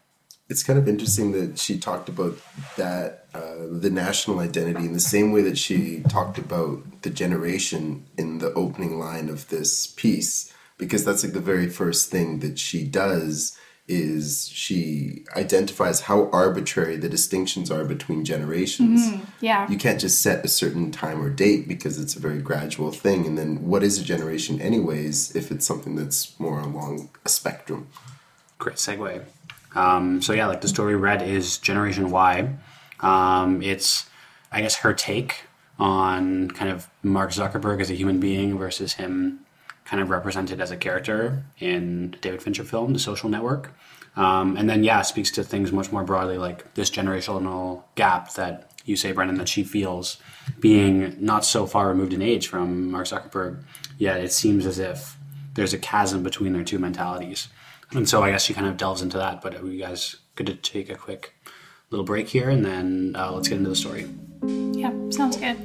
It's 0.48 0.62
kind 0.62 0.78
of 0.78 0.86
interesting 0.88 1.32
that 1.32 1.58
she 1.58 1.78
talked 1.78 2.08
about 2.08 2.36
that 2.76 3.26
uh, 3.34 3.66
the 3.70 3.90
national 3.90 4.40
identity 4.40 4.84
in 4.84 4.92
the 4.92 5.00
same 5.00 5.32
way 5.32 5.42
that 5.42 5.58
she 5.58 6.00
talked 6.08 6.38
about 6.38 7.02
the 7.02 7.10
generation 7.10 8.04
in 8.18 8.38
the 8.38 8.52
opening 8.54 8.98
line 8.98 9.28
of 9.28 9.48
this 9.48 9.86
piece 9.88 10.52
because 10.78 11.04
that's 11.04 11.24
like 11.24 11.32
the 11.32 11.40
very 11.40 11.68
first 11.68 12.10
thing 12.10 12.40
that 12.40 12.58
she 12.58 12.84
does 12.84 13.56
is 13.86 14.48
she 14.48 15.24
identifies 15.36 16.00
how 16.02 16.30
arbitrary 16.30 16.96
the 16.96 17.08
distinctions 17.08 17.70
are 17.70 17.84
between 17.84 18.24
generations 18.24 19.20
Yeah. 19.40 19.68
you 19.70 19.76
can't 19.76 20.00
just 20.00 20.22
set 20.22 20.42
a 20.44 20.48
certain 20.48 20.90
time 20.90 21.20
or 21.22 21.28
date 21.28 21.68
because 21.68 21.98
it's 21.98 22.16
a 22.16 22.20
very 22.20 22.40
gradual 22.40 22.92
thing 22.92 23.26
and 23.26 23.36
then 23.36 23.66
what 23.68 23.82
is 23.82 23.98
a 23.98 24.04
generation 24.04 24.60
anyways 24.60 25.36
if 25.36 25.50
it's 25.50 25.66
something 25.66 25.96
that's 25.96 26.38
more 26.40 26.60
along 26.60 27.10
a 27.24 27.28
spectrum 27.28 27.88
Great 28.58 28.76
segue. 28.76 29.22
Um, 29.74 30.22
so 30.22 30.32
yeah, 30.32 30.46
like 30.46 30.60
the 30.60 30.68
story 30.68 30.96
read 30.96 31.22
is 31.22 31.58
Generation 31.58 32.10
Why. 32.10 32.54
Um, 33.00 33.62
it's 33.62 34.08
I 34.52 34.60
guess 34.60 34.76
her 34.76 34.94
take 34.94 35.42
on 35.78 36.48
kind 36.50 36.70
of 36.70 36.88
Mark 37.02 37.30
Zuckerberg 37.30 37.80
as 37.80 37.90
a 37.90 37.94
human 37.94 38.20
being 38.20 38.56
versus 38.56 38.94
him 38.94 39.40
kind 39.84 40.00
of 40.02 40.10
represented 40.10 40.60
as 40.60 40.70
a 40.70 40.76
character 40.76 41.44
in 41.58 42.16
David 42.20 42.42
Fincher 42.42 42.64
film, 42.64 42.92
The 42.92 42.98
Social 42.98 43.28
Network. 43.28 43.72
Um, 44.16 44.56
and 44.56 44.70
then 44.70 44.84
yeah, 44.84 45.02
speaks 45.02 45.30
to 45.32 45.42
things 45.42 45.72
much 45.72 45.90
more 45.90 46.04
broadly 46.04 46.38
like 46.38 46.72
this 46.74 46.88
generational 46.88 47.82
gap 47.96 48.32
that 48.34 48.70
you 48.84 48.96
say, 48.96 49.12
Brendan, 49.12 49.38
that 49.38 49.48
she 49.48 49.64
feels 49.64 50.18
being 50.60 51.16
not 51.18 51.44
so 51.44 51.66
far 51.66 51.88
removed 51.88 52.12
in 52.12 52.22
age 52.22 52.48
from 52.48 52.90
Mark 52.90 53.06
Zuckerberg, 53.06 53.62
yet 53.98 54.20
it 54.20 54.32
seems 54.32 54.66
as 54.66 54.78
if 54.78 55.16
there's 55.54 55.72
a 55.72 55.78
chasm 55.78 56.22
between 56.22 56.52
their 56.52 56.64
two 56.64 56.78
mentalities. 56.78 57.48
And 57.92 58.08
so 58.08 58.22
I 58.22 58.30
guess 58.30 58.44
she 58.44 58.54
kind 58.54 58.66
of 58.66 58.76
delves 58.76 59.02
into 59.02 59.18
that. 59.18 59.40
But 59.42 59.54
are 59.56 59.66
you 59.66 59.80
guys 59.80 60.16
good 60.34 60.46
to 60.46 60.54
take 60.54 60.90
a 60.90 60.96
quick 60.96 61.34
little 61.90 62.04
break 62.04 62.28
here 62.28 62.48
and 62.50 62.64
then 62.64 63.14
uh, 63.16 63.32
let's 63.32 63.48
get 63.48 63.58
into 63.58 63.70
the 63.70 63.76
story? 63.76 64.08
Yeah, 64.42 64.92
sounds 65.10 65.36
good. 65.36 65.56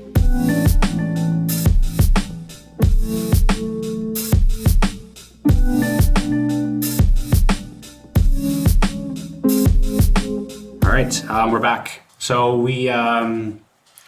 All 10.84 10.92
right, 10.92 11.30
um, 11.30 11.52
we're 11.52 11.60
back. 11.60 12.02
So 12.20 12.58
we 12.58 12.90
um, 12.90 13.62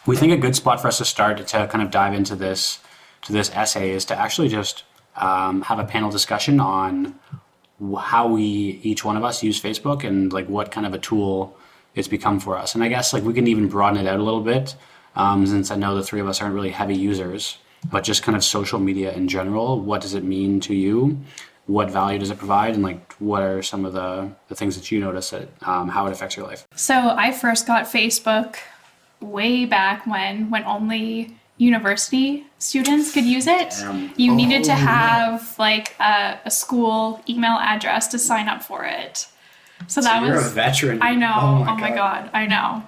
we 0.06 0.16
think 0.16 0.34
a 0.34 0.38
good 0.38 0.56
spot 0.56 0.82
for 0.82 0.88
us 0.88 0.98
to 1.00 1.06
start 1.06 1.38
to 1.48 1.68
kind 1.68 1.84
of 1.84 1.90
dive 1.92 2.14
into 2.14 2.36
this 2.36 2.80
to 3.24 3.34
this 3.34 3.50
essay 3.52 3.92
is 3.92 4.06
to 4.06 4.20
actually 4.20 4.50
just 4.50 4.84
um, 5.16 5.62
have 5.64 5.80
a 5.80 5.86
panel 5.86 6.12
discussion 6.12 6.60
on 6.60 7.20
how 8.00 8.28
we 8.28 8.80
each 8.84 9.04
one 9.04 9.18
of 9.18 9.24
us 9.24 9.42
use 9.42 9.62
Facebook 9.62 10.04
and 10.04 10.32
like 10.32 10.48
what 10.48 10.72
kind 10.72 10.86
of 10.86 10.94
a 10.94 11.00
tool 11.00 11.58
it's 11.96 12.08
become 12.08 12.40
for 12.40 12.58
us. 12.58 12.76
And 12.76 12.84
I 12.84 12.88
guess 12.88 13.14
like 13.14 13.24
we 13.24 13.34
can 13.34 13.48
even 13.48 13.68
broaden 13.68 14.06
it 14.06 14.08
out 14.08 14.20
a 14.20 14.24
little 14.24 14.42
bit 14.42 14.76
um, 15.16 15.46
since 15.46 15.72
I 15.72 15.76
know 15.76 15.96
the 15.96 16.04
three 16.04 16.22
of 16.22 16.28
us 16.28 16.42
aren't 16.42 16.56
really 16.56 16.70
heavy 16.70 16.96
users, 16.96 17.58
but 17.90 18.04
just 18.04 18.24
kind 18.24 18.36
of 18.36 18.44
social 18.44 18.80
media 18.80 19.12
in 19.14 19.28
general. 19.28 19.80
What 19.80 20.02
does 20.02 20.14
it 20.14 20.24
mean 20.24 20.60
to 20.62 20.76
you? 20.76 21.20
What 21.66 21.90
value 21.90 22.20
does 22.20 22.32
it 22.32 22.38
provide? 22.38 22.74
And 22.76 22.84
like, 22.84 23.14
what 23.14 23.44
are 23.44 23.62
some 23.62 23.86
of 23.86 23.94
the, 23.94 24.32
the 24.48 24.56
things 24.56 24.76
that 24.76 24.92
you 24.92 25.00
notice 25.00 25.32
that 25.32 25.50
um, 25.64 25.90
how 25.90 26.06
it 26.08 26.12
affects 26.12 26.36
your 26.36 26.46
life? 26.48 26.68
So 26.76 26.96
I 26.96 27.32
first 27.32 27.68
got 27.68 27.86
Facebook 27.86 28.58
way 29.20 29.66
back 29.66 30.06
when, 30.08 30.50
when 30.50 30.64
only 30.64 31.38
university 31.58 32.46
students 32.58 33.14
could 33.14 33.26
use 33.26 33.48
it. 33.48 33.70
Damn. 33.72 34.12
You 34.18 34.32
oh. 34.32 34.36
needed 34.36 34.64
to 34.66 34.72
Oh, 34.72 34.76
have 34.76 35.60
like 35.60 35.96
a, 36.00 36.40
a 36.46 36.52
school 36.52 37.22
email 37.30 37.58
address 37.60 38.08
to 38.10 38.20
sign 38.20 38.48
up 38.48 38.64
for 38.64 38.86
it. 38.86 39.28
So 39.88 40.02
that 40.02 40.24
You're 40.24 40.36
was 40.36 40.48
a 40.48 40.50
veteran. 40.50 41.00
I 41.02 41.16
know. 41.16 41.66
Oh 41.68 41.76
my, 41.76 41.92
oh 41.92 41.96
god. 41.96 42.30
I 42.34 42.46
know. 42.46 42.84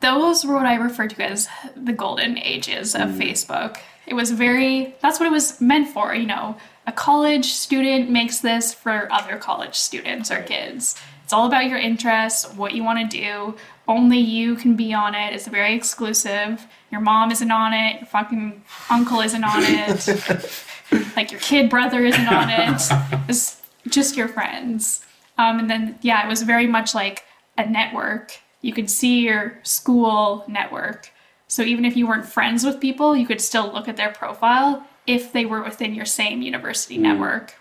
Those 0.00 0.44
were 0.44 0.54
what 0.54 0.66
I 0.66 0.74
refer 0.74 1.08
to 1.08 1.24
as 1.24 1.48
the 1.76 1.92
golden 1.92 2.38
ages 2.38 2.94
of 2.94 3.12
hmm. 3.12 3.20
Facebook. 3.20 3.78
It 4.06 4.14
was 4.14 4.30
very, 4.30 4.94
that's 5.00 5.18
what 5.18 5.26
it 5.26 5.32
was 5.32 5.60
meant 5.60 5.88
for. 5.88 6.14
You 6.14 6.26
know, 6.26 6.56
a 6.86 6.92
college 6.92 7.46
student 7.46 8.10
makes 8.10 8.40
this 8.40 8.74
for 8.74 9.10
other 9.10 9.38
college 9.38 9.74
students 9.74 10.30
or 10.30 10.42
kids. 10.42 11.00
It's 11.24 11.32
all 11.32 11.46
about 11.46 11.70
your 11.70 11.78
interests, 11.78 12.52
what 12.54 12.74
you 12.74 12.84
want 12.84 13.10
to 13.10 13.16
do. 13.18 13.56
Only 13.86 14.18
you 14.18 14.56
can 14.56 14.76
be 14.76 14.94
on 14.94 15.14
it. 15.14 15.34
It's 15.34 15.46
very 15.46 15.74
exclusive. 15.74 16.66
Your 16.90 17.00
mom 17.00 17.30
isn't 17.30 17.50
on 17.50 17.72
it. 17.72 18.00
Your 18.00 18.06
fucking 18.06 18.62
uncle 18.88 19.20
isn't 19.20 19.44
on 19.44 19.62
it. 19.62 20.64
like 21.16 21.30
your 21.30 21.40
kid 21.40 21.68
brother 21.68 22.04
isn't 22.04 22.28
on 22.28 22.48
it. 22.50 22.80
It's 23.28 23.60
just 23.88 24.16
your 24.16 24.28
friends. 24.28 25.04
Um, 25.36 25.58
and 25.58 25.70
then, 25.70 25.98
yeah, 26.00 26.24
it 26.24 26.28
was 26.28 26.42
very 26.42 26.66
much 26.66 26.94
like 26.94 27.24
a 27.58 27.66
network. 27.66 28.38
You 28.62 28.72
could 28.72 28.88
see 28.88 29.20
your 29.20 29.58
school 29.62 30.44
network. 30.48 31.10
So 31.48 31.62
even 31.62 31.84
if 31.84 31.96
you 31.96 32.06
weren't 32.06 32.26
friends 32.26 32.64
with 32.64 32.80
people, 32.80 33.16
you 33.16 33.26
could 33.26 33.40
still 33.40 33.72
look 33.72 33.88
at 33.88 33.96
their 33.96 34.12
profile 34.12 34.86
if 35.06 35.32
they 35.32 35.44
were 35.44 35.62
within 35.62 35.94
your 35.94 36.06
same 36.06 36.40
university 36.40 36.96
network. 36.96 37.54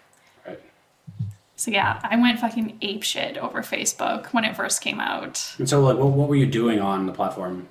So 1.63 1.71
yeah, 1.71 1.97
I 2.03 2.17
went 2.17 2.41
fucking 2.41 2.77
apeshit 2.81 3.37
over 3.37 3.61
Facebook 3.61 4.33
when 4.33 4.43
it 4.43 4.53
first 4.53 4.81
came 4.81 4.99
out. 4.99 5.55
And 5.57 5.69
so, 5.69 5.79
like, 5.79 5.95
what, 5.95 6.07
what 6.09 6.27
were 6.27 6.35
you 6.35 6.45
doing 6.45 6.81
on 6.81 7.05
the 7.05 7.13
platform? 7.13 7.69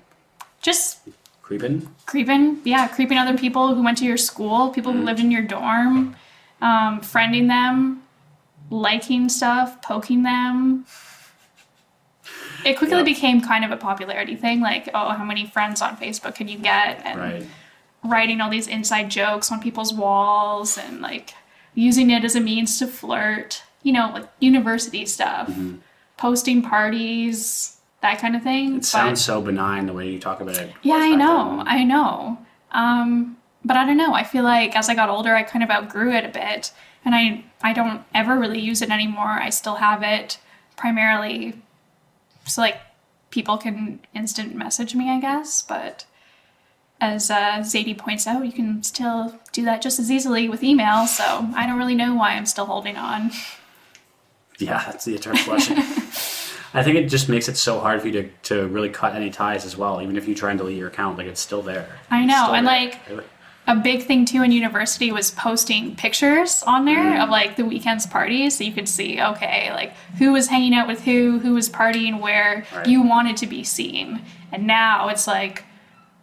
Just 0.62 1.00
Creeping? 1.42 1.86
creeping, 2.06 2.62
yeah, 2.64 2.88
creeping 2.88 3.18
other 3.18 3.36
people 3.36 3.74
who 3.74 3.82
went 3.82 3.98
to 3.98 4.06
your 4.06 4.16
school, 4.16 4.70
people 4.70 4.94
who 4.94 5.02
lived 5.02 5.20
in 5.20 5.30
your 5.30 5.42
dorm, 5.42 6.16
um, 6.62 7.02
friending 7.02 7.48
them, 7.48 8.02
liking 8.70 9.28
stuff, 9.28 9.82
poking 9.82 10.22
them. 10.22 10.86
It 12.64 12.78
quickly 12.78 12.96
Yeah. 12.96 13.02
became 13.02 13.42
kind 13.42 13.62
of 13.62 13.72
a 13.72 13.76
popularity 13.76 14.36
thing, 14.36 14.62
like, 14.62 14.88
oh, 14.94 15.10
how 15.10 15.24
many 15.24 15.44
friends 15.44 15.82
on 15.82 15.98
Facebook 15.98 16.34
can 16.34 16.48
you 16.48 16.56
get? 16.56 17.02
And 17.04 17.20
Right. 17.20 17.46
writing 18.02 18.40
all 18.40 18.48
these 18.48 18.68
inside 18.68 19.10
jokes 19.10 19.52
on 19.52 19.60
people's 19.60 19.92
walls 19.92 20.78
and 20.78 21.02
like 21.02 21.34
using 21.74 22.08
it 22.08 22.24
as 22.24 22.34
a 22.34 22.40
means 22.40 22.78
to 22.78 22.86
flirt, 22.86 23.64
you 23.82 23.92
know, 23.92 24.10
like 24.12 24.28
university 24.40 25.06
stuff, 25.06 25.52
posting 26.16 26.62
parties, 26.62 27.78
that 28.00 28.18
kind 28.18 28.36
of 28.36 28.42
thing. 28.42 28.76
It 28.76 28.84
sounds 28.84 29.24
so 29.24 29.40
benign 29.40 29.86
the 29.86 29.92
way 29.92 30.10
you 30.10 30.18
talk 30.18 30.40
about 30.40 30.58
it. 30.58 30.72
Yeah, 30.82 30.96
I 30.96 31.14
know. 31.14 31.62
I 31.66 31.84
know. 31.84 32.38
Um, 32.72 33.36
but 33.64 33.76
I 33.76 33.84
don't 33.84 33.96
know. 33.96 34.14
I 34.14 34.24
feel 34.24 34.42
like 34.42 34.76
as 34.76 34.88
I 34.88 34.94
got 34.94 35.08
older, 35.08 35.34
I 35.34 35.42
kind 35.42 35.62
of 35.62 35.70
outgrew 35.70 36.12
it 36.12 36.24
a 36.24 36.28
bit, 36.28 36.72
and 37.04 37.14
I 37.14 37.44
I 37.62 37.72
don't 37.72 38.02
ever 38.14 38.38
really 38.38 38.60
use 38.60 38.82
it 38.82 38.90
anymore. 38.90 39.28
I 39.28 39.50
still 39.50 39.76
have 39.76 40.02
it 40.02 40.38
primarily 40.76 41.62
so 42.44 42.60
like 42.60 42.78
people 43.30 43.56
can 43.56 44.00
instant 44.14 44.54
message 44.54 44.94
me, 44.94 45.10
I 45.10 45.20
guess. 45.20 45.62
But 45.62 46.04
as 47.00 47.30
uh, 47.30 47.58
Zadie 47.60 47.96
points 47.96 48.26
out, 48.26 48.44
you 48.44 48.52
can 48.52 48.82
still 48.82 49.38
do 49.52 49.64
that 49.64 49.82
just 49.82 49.98
as 49.98 50.10
easily 50.10 50.48
with 50.48 50.62
email. 50.62 51.06
So 51.06 51.48
I 51.54 51.66
don't 51.66 51.78
really 51.78 51.94
know 51.94 52.14
why 52.14 52.32
I'm 52.32 52.46
still 52.46 52.66
holding 52.66 52.96
on. 52.96 53.30
Yeah, 54.58 54.82
that's 54.86 55.04
the 55.04 55.14
eternal 55.14 55.42
question. 55.44 55.78
I 56.74 56.82
think 56.82 56.96
it 56.96 57.08
just 57.08 57.28
makes 57.28 57.48
it 57.48 57.56
so 57.56 57.80
hard 57.80 58.00
for 58.00 58.06
you 58.08 58.22
to, 58.22 58.28
to 58.44 58.66
really 58.68 58.88
cut 58.88 59.14
any 59.14 59.28
ties 59.30 59.66
as 59.66 59.76
well. 59.76 60.00
Even 60.00 60.16
if 60.16 60.26
you 60.26 60.34
try 60.34 60.50
and 60.50 60.58
delete 60.58 60.78
your 60.78 60.88
account, 60.88 61.18
like 61.18 61.26
it's 61.26 61.40
still 61.40 61.60
there. 61.62 61.86
I 62.10 62.24
know, 62.24 62.52
and, 62.54 62.66
there. 62.66 62.72
like, 62.74 63.00
Really. 63.10 63.24
a 63.66 63.76
big 63.76 64.04
thing 64.04 64.24
too 64.24 64.42
in 64.42 64.52
university 64.52 65.12
was 65.12 65.30
posting 65.32 65.94
pictures 65.96 66.62
on 66.66 66.84
there 66.86 66.96
mm. 67.18 67.22
of 67.22 67.28
like 67.28 67.56
the 67.56 67.64
weekend's 67.64 68.06
parties 68.06 68.56
so 68.58 68.64
you 68.64 68.72
could 68.72 68.88
see 68.88 69.20
okay 69.20 69.70
like 69.72 69.92
who 70.18 70.32
was 70.32 70.48
hanging 70.48 70.74
out 70.74 70.88
with 70.88 71.02
who 71.02 71.38
who 71.38 71.54
was 71.54 71.68
partying 71.68 72.20
where 72.20 72.66
Right. 72.74 72.86
you 72.86 73.02
wanted 73.02 73.36
to 73.36 73.46
be 73.46 73.62
seen 73.62 74.20
and 74.50 74.66
now 74.66 75.08
it's 75.10 75.28
like 75.28 75.62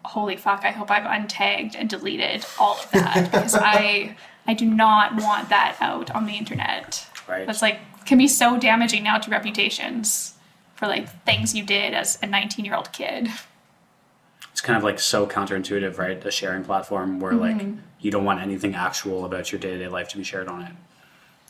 holy 0.03 0.35
fuck 0.35 0.65
i 0.65 0.71
hope 0.71 0.91
i've 0.91 1.03
untagged 1.03 1.75
and 1.79 1.89
deleted 1.89 2.45
all 2.59 2.75
of 2.75 2.91
that 2.91 3.31
because 3.31 3.55
i 3.59 4.15
i 4.45 4.53
do 4.53 4.65
not 4.65 5.15
want 5.21 5.47
that 5.47 5.77
out 5.79 6.11
on 6.11 6.25
the 6.25 6.33
internet 6.33 7.05
Right. 7.27 7.45
that's 7.47 7.61
like 7.61 7.79
can 8.05 8.17
be 8.17 8.27
so 8.27 8.57
damaging 8.59 9.03
now 9.03 9.17
to 9.17 9.29
reputations 9.31 10.33
for 10.75 10.87
like 10.87 11.09
things 11.25 11.53
you 11.53 11.63
did 11.63 11.93
as 11.93 12.17
a 12.23 12.27
19 12.27 12.65
year 12.65 12.75
old 12.75 12.91
kid 12.91 13.29
It's 14.51 14.61
kind 14.61 14.77
of 14.77 14.83
like 14.83 14.99
so 14.99 15.25
counterintuitive, 15.27 15.97
right? 15.97 16.23
A 16.25 16.31
sharing 16.31 16.63
platform 16.63 17.19
where 17.19 17.33
like 17.33 17.55
Mm-hmm. 17.57 17.79
you 17.99 18.11
don't 18.11 18.25
want 18.25 18.41
anything 18.41 18.75
actual 18.75 19.25
about 19.25 19.51
your 19.51 19.59
day 19.59 19.71
to 19.71 19.79
day 19.79 19.87
life 19.87 20.07
to 20.09 20.17
be 20.17 20.23
shared 20.23 20.47
on 20.47 20.61
it. 20.63 20.71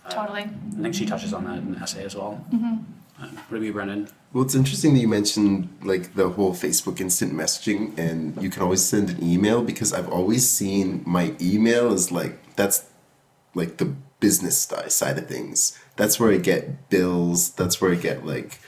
totally 0.10 0.42
I 0.44 0.82
think 0.82 0.94
she 0.96 1.06
touches 1.06 1.34
on 1.34 1.44
that 1.46 1.58
in 1.60 1.72
the 1.74 1.80
essay 1.80 2.04
as 2.06 2.16
well. 2.16 2.44
Mm-hmm. 2.54 2.76
Uh, 3.22 3.28
what 3.28 3.58
about 3.58 3.66
you, 3.66 3.74
Brendan? 3.74 4.08
Well, 4.32 4.44
it's 4.46 4.56
interesting 4.56 4.94
that 4.94 5.00
you 5.02 5.08
mentioned 5.10 5.70
like 5.84 6.14
the 6.16 6.30
whole 6.30 6.54
Facebook 6.54 7.02
instant 7.02 7.34
messaging, 7.34 7.98
and 7.98 8.42
you 8.42 8.50
can 8.50 8.62
always 8.64 8.84
send 8.84 9.10
an 9.10 9.24
email 9.24 9.62
because 9.62 9.92
I've 9.92 10.08
always 10.10 10.48
seen 10.50 11.04
my 11.06 11.36
email 11.42 11.92
as 11.92 12.12
like 12.12 12.56
that's 12.56 12.86
like 13.56 13.78
the 13.78 13.94
business 14.20 14.72
side 14.88 15.18
of 15.18 15.28
things. 15.28 15.78
That's 15.96 16.20
where 16.20 16.32
I 16.32 16.38
get 16.38 16.90
bills. 16.90 17.52
That's 17.52 17.82
where 17.82 17.92
I 17.92 17.96
get 17.96 18.26
like 18.26 18.60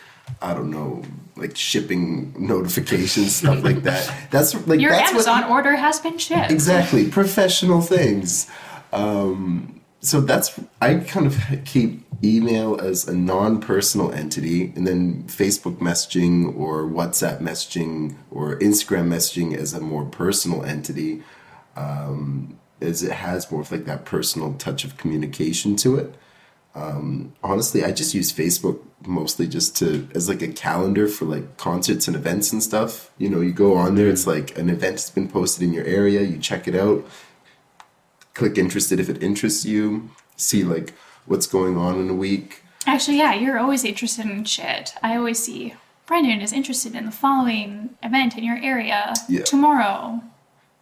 I 0.41 0.53
don't 0.53 0.71
know, 0.71 1.03
like 1.35 1.57
shipping 1.57 2.33
notifications, 2.37 3.35
stuff 3.35 3.63
like 3.63 3.83
that. 3.83 4.29
That's 4.31 4.55
like 4.67 4.79
your 4.79 4.91
that's 4.91 5.11
amazon 5.11 5.41
what, 5.41 5.51
order 5.51 5.75
has 5.75 5.99
been 5.99 6.17
shipped 6.17 6.51
exactly 6.51 7.09
professional 7.09 7.81
things 7.81 8.49
um, 8.93 9.81
so 9.99 10.19
that's 10.21 10.59
i 10.81 10.95
kind 10.95 11.27
of 11.27 11.37
keep 11.65 12.05
email 12.23 12.79
as 12.79 13.07
a 13.07 13.15
non-personal 13.15 14.11
entity 14.11 14.71
and 14.75 14.85
then 14.85 15.23
facebook 15.23 15.77
messaging 15.77 16.55
or 16.57 16.83
whatsapp 16.83 17.39
messaging 17.39 18.15
or 18.29 18.57
instagram 18.59 19.07
messaging 19.07 19.55
as 19.55 19.73
a 19.73 19.79
more 19.79 20.05
personal 20.05 20.63
entity 20.63 21.23
um, 21.75 22.59
as 22.81 23.03
it 23.03 23.11
has 23.11 23.51
more 23.51 23.61
of 23.61 23.71
like 23.71 23.85
that 23.85 24.05
personal 24.05 24.53
touch 24.55 24.83
of 24.83 24.97
communication 24.97 25.75
to 25.75 25.95
it 25.97 26.15
um, 26.75 27.33
honestly 27.43 27.83
i 27.83 27.91
just 27.91 28.13
use 28.13 28.31
facebook 28.31 28.79
mostly 29.05 29.47
just 29.47 29.75
to 29.75 30.07
as 30.15 30.29
like 30.29 30.41
a 30.41 30.47
calendar 30.47 31.07
for 31.07 31.25
like 31.25 31.57
concerts 31.57 32.07
and 32.07 32.15
events 32.15 32.51
and 32.53 32.61
stuff 32.63 33.11
you 33.17 33.29
know 33.29 33.41
you 33.41 33.51
go 33.51 33.75
on 33.75 33.95
there 33.95 34.09
it's 34.09 34.25
like 34.27 34.57
an 34.57 34.69
event 34.69 34.93
has 34.93 35.09
been 35.09 35.27
posted 35.27 35.63
in 35.63 35.73
your 35.73 35.85
area 35.85 36.21
you 36.21 36.37
check 36.37 36.67
it 36.67 36.75
out 36.75 37.05
click 38.33 38.57
interested 38.57 38.99
if 38.99 39.09
it 39.09 39.21
interests 39.21 39.65
you 39.65 40.09
see 40.37 40.63
like 40.63 40.93
what's 41.25 41.47
going 41.47 41.77
on 41.77 41.99
in 41.99 42.09
a 42.09 42.13
week 42.15 42.63
Actually, 42.87 43.19
yeah, 43.19 43.35
you're 43.35 43.59
always 43.59 43.83
interested 43.83 44.25
in 44.25 44.43
shit. 44.43 44.95
I 45.03 45.15
always 45.15 45.37
see 45.37 45.75
Brendan 46.07 46.41
is 46.41 46.51
interested 46.51 46.95
in 46.95 47.05
the 47.05 47.11
following 47.11 47.91
event 48.01 48.35
in 48.35 48.43
your 48.43 48.57
area 48.57 49.13
Yeah. 49.29 49.43
tomorrow. 49.43 50.23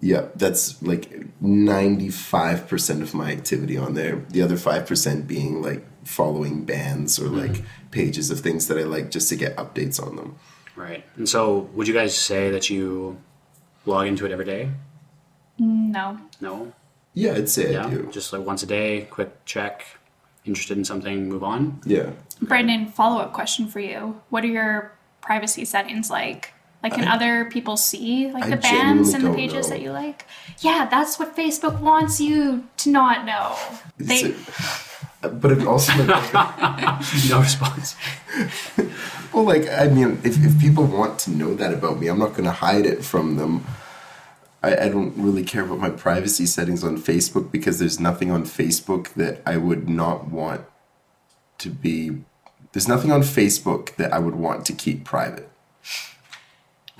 Yeah 0.02 0.28
that's 0.36 0.82
like 0.82 1.10
95% 1.42 3.02
of 3.02 3.14
my 3.14 3.32
activity 3.32 3.78
on 3.78 3.94
there 3.94 4.24
the 4.30 4.42
other 4.42 4.56
5% 4.56 5.28
being 5.28 5.62
like 5.62 5.86
following 6.06 6.64
bands 6.66 7.20
or 7.20 7.28
like 7.28 7.52
mm-hmm. 7.52 7.88
pages 7.92 8.32
of 8.32 8.40
things 8.40 8.68
that 8.68 8.78
i 8.78 8.84
like 8.84 9.12
just 9.12 9.30
to 9.30 9.36
get 9.36 9.56
updates 9.58 10.02
on 10.02 10.16
them 10.16 10.36
Right. 10.80 11.04
And 11.18 11.28
so, 11.28 11.70
would 11.74 11.90
you 11.90 11.94
guys 11.94 12.16
say 12.16 12.52
that 12.52 12.70
you 12.70 13.18
log 13.86 14.08
into 14.08 14.26
it 14.26 14.32
every 14.32 14.46
day? 14.46 14.72
No. 15.58 16.18
No. 16.40 16.72
yeah 17.14 17.34
i'd 17.34 17.50
say 17.50 17.74
Yeah. 17.74 17.86
i 17.86 17.90
do 17.90 18.10
Just 18.14 18.32
like 18.32 18.46
once 18.46 18.64
a 18.64 18.66
day, 18.66 19.08
quick 19.12 19.44
check. 19.44 19.86
Interested 20.46 20.78
in 20.78 20.86
something, 20.86 21.28
move 21.28 21.44
on. 21.44 21.82
yeah 21.86 22.12
Brendan, 22.42 22.88
follow 22.88 23.20
up 23.20 23.34
question 23.34 23.68
for 23.68 23.82
you. 23.82 24.22
What 24.30 24.46
are 24.46 24.48
your 24.48 24.94
privacy 25.20 25.66
settings 25.66 26.10
like 26.10 26.54
Like, 26.82 26.94
can 26.94 27.08
other 27.08 27.46
people 27.46 27.76
see 27.76 28.32
like 28.32 28.46
I 28.46 28.50
the 28.52 28.58
bands 28.58 29.12
genuinely 29.12 29.14
and 29.14 29.24
the 29.24 29.38
pages 29.54 29.68
know. 29.68 29.76
that 29.76 29.82
you 29.82 29.92
like? 29.92 30.26
Yeah, 30.60 30.88
that's 30.90 31.20
what 31.20 31.36
Facebook 31.36 31.80
wants 31.82 32.22
you 32.22 32.68
to 32.78 32.90
not 32.90 33.26
know. 33.26 33.56
They, 33.98 34.16
Is 34.16 34.24
it- 34.24 34.38
but 35.22 35.52
it 35.52 35.68
also 35.68 35.92
No 37.30 37.40
response. 37.42 37.96
well, 39.34 39.44
like 39.44 39.68
I 39.70 39.88
mean, 39.90 40.22
if, 40.24 40.42
if 40.44 40.60
people 40.60 40.86
want 40.86 41.20
to 41.20 41.32
know 41.32 41.54
that 41.56 41.74
about 41.74 42.00
me, 42.00 42.08
I'm 42.08 42.20
not 42.20 42.30
going 42.32 42.46
to 42.46 42.52
hide 42.52 42.86
it 42.86 43.04
from 43.04 43.36
them. 43.36 43.66
I, 44.64 44.76
I 44.86 44.90
don't 44.90 45.14
really 45.18 45.44
care 45.44 45.64
about 45.64 45.80
my 45.80 45.90
privacy 45.90 46.46
settings 46.46 46.84
on 46.84 46.98
Facebook 46.98 47.52
because 47.52 47.80
there's 47.80 48.00
nothing 48.00 48.32
on 48.32 48.44
Facebook 48.44 49.14
that 49.16 49.42
I 49.46 49.58
would 49.58 49.90
not 49.90 50.30
want 50.30 50.62
to 51.60 51.70
be. 51.70 52.24
There's 52.72 52.88
nothing 52.88 53.12
on 53.12 53.22
Facebook 53.22 53.96
that 53.98 54.14
I 54.14 54.20
would 54.20 54.36
want 54.36 54.66
to 54.68 54.74
keep 54.74 55.04
private. 55.04 55.49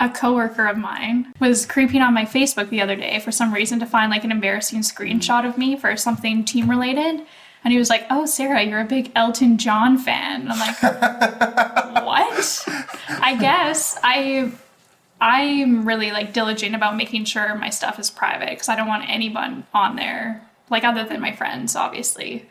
A 0.00 0.08
coworker 0.08 0.66
of 0.66 0.78
mine 0.78 1.32
was 1.38 1.66
creeping 1.66 2.00
on 2.00 2.14
my 2.14 2.24
Facebook 2.24 2.70
the 2.70 2.80
other 2.80 2.96
day 2.96 3.20
for 3.20 3.30
some 3.30 3.52
reason 3.52 3.78
to 3.78 3.86
find 3.86 4.10
like 4.10 4.24
an 4.24 4.32
embarrassing 4.32 4.80
screenshot 4.80 5.46
of 5.46 5.58
me 5.58 5.76
for 5.76 5.94
something 5.96 6.42
team 6.44 6.68
related. 6.68 7.20
And 7.62 7.72
he 7.72 7.78
was 7.78 7.90
like, 7.90 8.06
"Oh, 8.08 8.24
Sarah, 8.24 8.62
you're 8.62 8.80
a 8.80 8.86
big 8.86 9.12
Elton 9.14 9.58
John 9.58 9.98
fan." 9.98 10.40
And 10.40 10.52
I'm 10.52 10.58
like, 10.58 10.82
"What?" 12.06 12.64
I 13.20 13.36
guess 13.38 13.98
I 14.02 14.50
I'm 15.20 15.86
really 15.86 16.10
like 16.10 16.32
diligent 16.32 16.74
about 16.74 16.96
making 16.96 17.26
sure 17.26 17.54
my 17.54 17.68
stuff 17.68 17.98
is 17.98 18.08
private 18.08 18.48
because 18.48 18.70
I 18.70 18.76
don't 18.76 18.88
want 18.88 19.10
anyone 19.10 19.66
on 19.74 19.96
there, 19.96 20.48
like 20.70 20.84
other 20.84 21.04
than 21.04 21.20
my 21.20 21.32
friends, 21.32 21.76
obviously. 21.76 22.48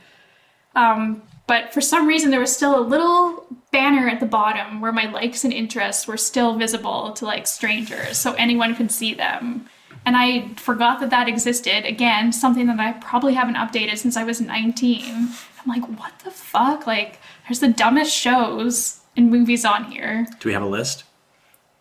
Um, 0.76 1.24
but 1.50 1.74
for 1.74 1.82
some 1.82 2.06
reason, 2.06 2.30
there 2.30 2.40
was 2.40 2.56
still 2.56 2.78
a 2.78 2.86
little 2.94 3.48
banner 3.72 4.08
at 4.08 4.20
the 4.20 4.28
bottom 4.28 4.82
where 4.82 4.92
my 4.92 5.12
likes 5.12 5.44
and 5.44 5.52
interests 5.52 6.08
were 6.08 6.16
still 6.16 6.56
visible 6.56 7.12
to 7.14 7.26
like 7.26 7.48
strangers, 7.48 8.20
so 8.20 8.34
anyone 8.34 8.76
could 8.76 8.92
see 8.92 9.16
them. 9.16 9.68
And 10.06 10.16
I 10.16 10.54
forgot 10.58 11.00
that 11.00 11.10
that 11.10 11.28
existed. 11.28 11.86
Again, 11.86 12.32
something 12.34 12.68
that 12.68 12.80
I 12.80 12.92
probably 12.92 13.34
haven't 13.34 13.56
updated 13.56 13.98
since 13.98 14.16
I 14.16 14.24
was 14.24 14.40
19. 14.40 15.04
I'm 15.04 15.66
like, 15.66 15.90
what 16.00 16.20
the 16.20 16.30
fuck? 16.30 16.86
Like, 16.86 17.20
there's 17.48 17.62
the 17.62 17.70
dumbest 17.70 18.16
shows 18.16 19.00
and 19.18 19.32
movies 19.32 19.66
on 19.66 19.86
here. 19.86 20.28
Do 20.40 20.50
we 20.50 20.54
have 20.54 20.62
a 20.62 20.68
list? 20.68 21.04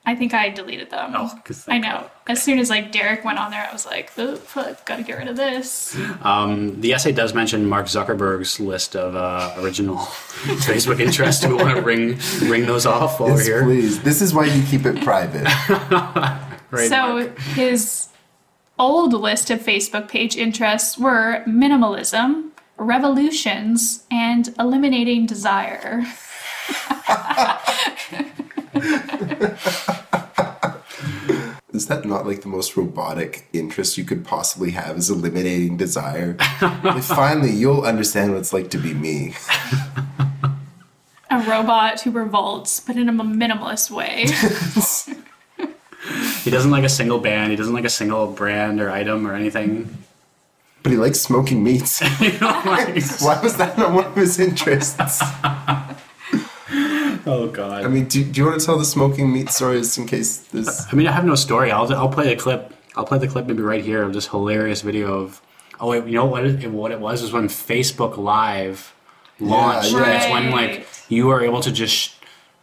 I 0.08 0.14
think 0.14 0.32
I 0.32 0.48
deleted 0.48 0.88
them. 0.90 1.12
Oh, 1.14 1.30
'cause 1.44 1.66
I 1.68 1.76
know. 1.78 2.08
As 2.26 2.42
soon 2.42 2.58
as 2.58 2.70
like 2.70 2.92
Derek 2.92 3.24
went 3.26 3.38
on 3.38 3.50
there, 3.50 3.66
I 3.68 3.72
was 3.72 3.84
like, 3.84 4.10
oh 4.16 4.36
fuck, 4.36 4.86
gotta 4.86 5.02
get 5.02 5.18
rid 5.18 5.28
of 5.28 5.36
this. 5.36 5.94
Um, 6.22 6.80
the 6.80 6.94
essay 6.94 7.12
does 7.12 7.34
mention 7.34 7.68
Mark 7.68 7.86
Zuckerberg's 7.86 8.58
list 8.58 8.96
of 8.96 9.14
uh, 9.14 9.54
original 9.62 9.96
Facebook 10.68 10.98
interests. 11.00 11.42
Do 11.42 11.48
we 11.48 11.62
want 11.62 11.76
to 11.76 11.82
ring 11.82 12.18
ring 12.50 12.64
those 12.66 12.86
off 12.86 13.20
while 13.20 13.28
Yes, 13.30 13.38
we're 13.38 13.44
here? 13.44 13.64
please. 13.64 14.00
This 14.02 14.22
is 14.22 14.32
why 14.32 14.46
you 14.46 14.62
keep 14.70 14.86
it 14.86 15.02
private. 15.04 15.46
Right, 16.70 16.88
so 16.90 17.00
Mark. 17.20 17.38
his 17.56 18.08
old 18.78 19.14
list 19.14 19.48
of 19.50 19.60
Facebook 19.60 20.06
page 20.08 20.36
interests 20.36 20.98
were 20.98 21.42
minimalism, 21.46 22.50
revolutions, 22.76 24.04
and 24.10 24.54
eliminating 24.58 25.24
desire. 25.24 26.04
Is 31.78 31.86
that 31.86 32.04
not 32.04 32.26
like 32.26 32.42
the 32.42 32.48
most 32.48 32.76
robotic 32.76 33.46
interest 33.52 33.96
you 33.96 34.02
could 34.02 34.24
possibly 34.24 34.72
have? 34.72 34.96
Is 34.96 35.10
eliminating 35.10 35.76
desire? 35.76 36.36
Like, 36.60 37.02
finally, 37.04 37.52
you'll 37.52 37.82
understand 37.82 38.32
what 38.32 38.40
it's 38.40 38.52
like 38.52 38.68
to 38.70 38.78
be 38.78 38.94
me. 38.94 39.36
A 41.30 41.38
robot 41.48 42.00
who 42.00 42.10
revolts, 42.10 42.80
but 42.80 42.96
in 42.96 43.08
a 43.08 43.12
minimalist 43.12 43.92
way. 43.92 44.26
he 46.42 46.50
doesn't 46.50 46.72
like 46.72 46.82
a 46.82 46.88
single 46.88 47.20
band. 47.20 47.52
He 47.52 47.56
doesn't 47.56 47.74
like 47.74 47.84
a 47.84 47.90
single 47.90 48.26
brand 48.26 48.80
or 48.80 48.90
item 48.90 49.24
or 49.24 49.34
anything. 49.34 49.98
But 50.82 50.90
he 50.90 50.98
likes 50.98 51.20
smoking 51.20 51.62
meats. 51.62 52.00
Why 52.00 53.38
was 53.40 53.56
that 53.58 53.78
not 53.78 53.92
one 53.92 54.06
of 54.06 54.16
his 54.16 54.40
interests? 54.40 55.22
oh 57.26 57.48
God. 57.48 57.84
I 57.84 57.88
mean, 57.88 58.06
do, 58.06 58.24
do 58.24 58.40
you 58.40 58.46
want 58.46 58.60
to 58.60 58.66
tell 58.66 58.78
the 58.78 58.84
smoking 58.84 59.32
meat 59.32 59.50
stories 59.50 59.96
in 59.98 60.06
case 60.06 60.38
this? 60.38 60.86
I 60.90 60.96
mean, 60.96 61.06
I 61.06 61.12
have 61.12 61.24
no 61.24 61.34
story. 61.34 61.70
I'll, 61.70 61.92
I'll 61.94 62.08
play 62.08 62.34
the 62.34 62.40
clip. 62.40 62.72
I'll 62.96 63.04
play 63.04 63.18
the 63.18 63.28
clip 63.28 63.46
maybe 63.46 63.62
right 63.62 63.84
here 63.84 64.02
of 64.02 64.12
this 64.12 64.28
hilarious 64.28 64.82
video 64.82 65.20
of. 65.22 65.40
Oh 65.80 65.90
wait, 65.90 66.04
you 66.06 66.14
know 66.14 66.26
what? 66.26 66.44
It, 66.44 66.70
what 66.70 66.90
it 66.90 67.00
was 67.00 67.22
was 67.22 67.32
when 67.32 67.48
Facebook 67.48 68.16
Live 68.16 68.94
launched. 69.38 69.92
Yeah, 69.92 70.04
and 70.04 70.22
It's 70.22 70.30
when 70.30 70.50
like 70.50 70.86
you 71.08 71.30
are 71.30 71.42
able 71.42 71.60
to 71.60 71.70
just 71.70 72.14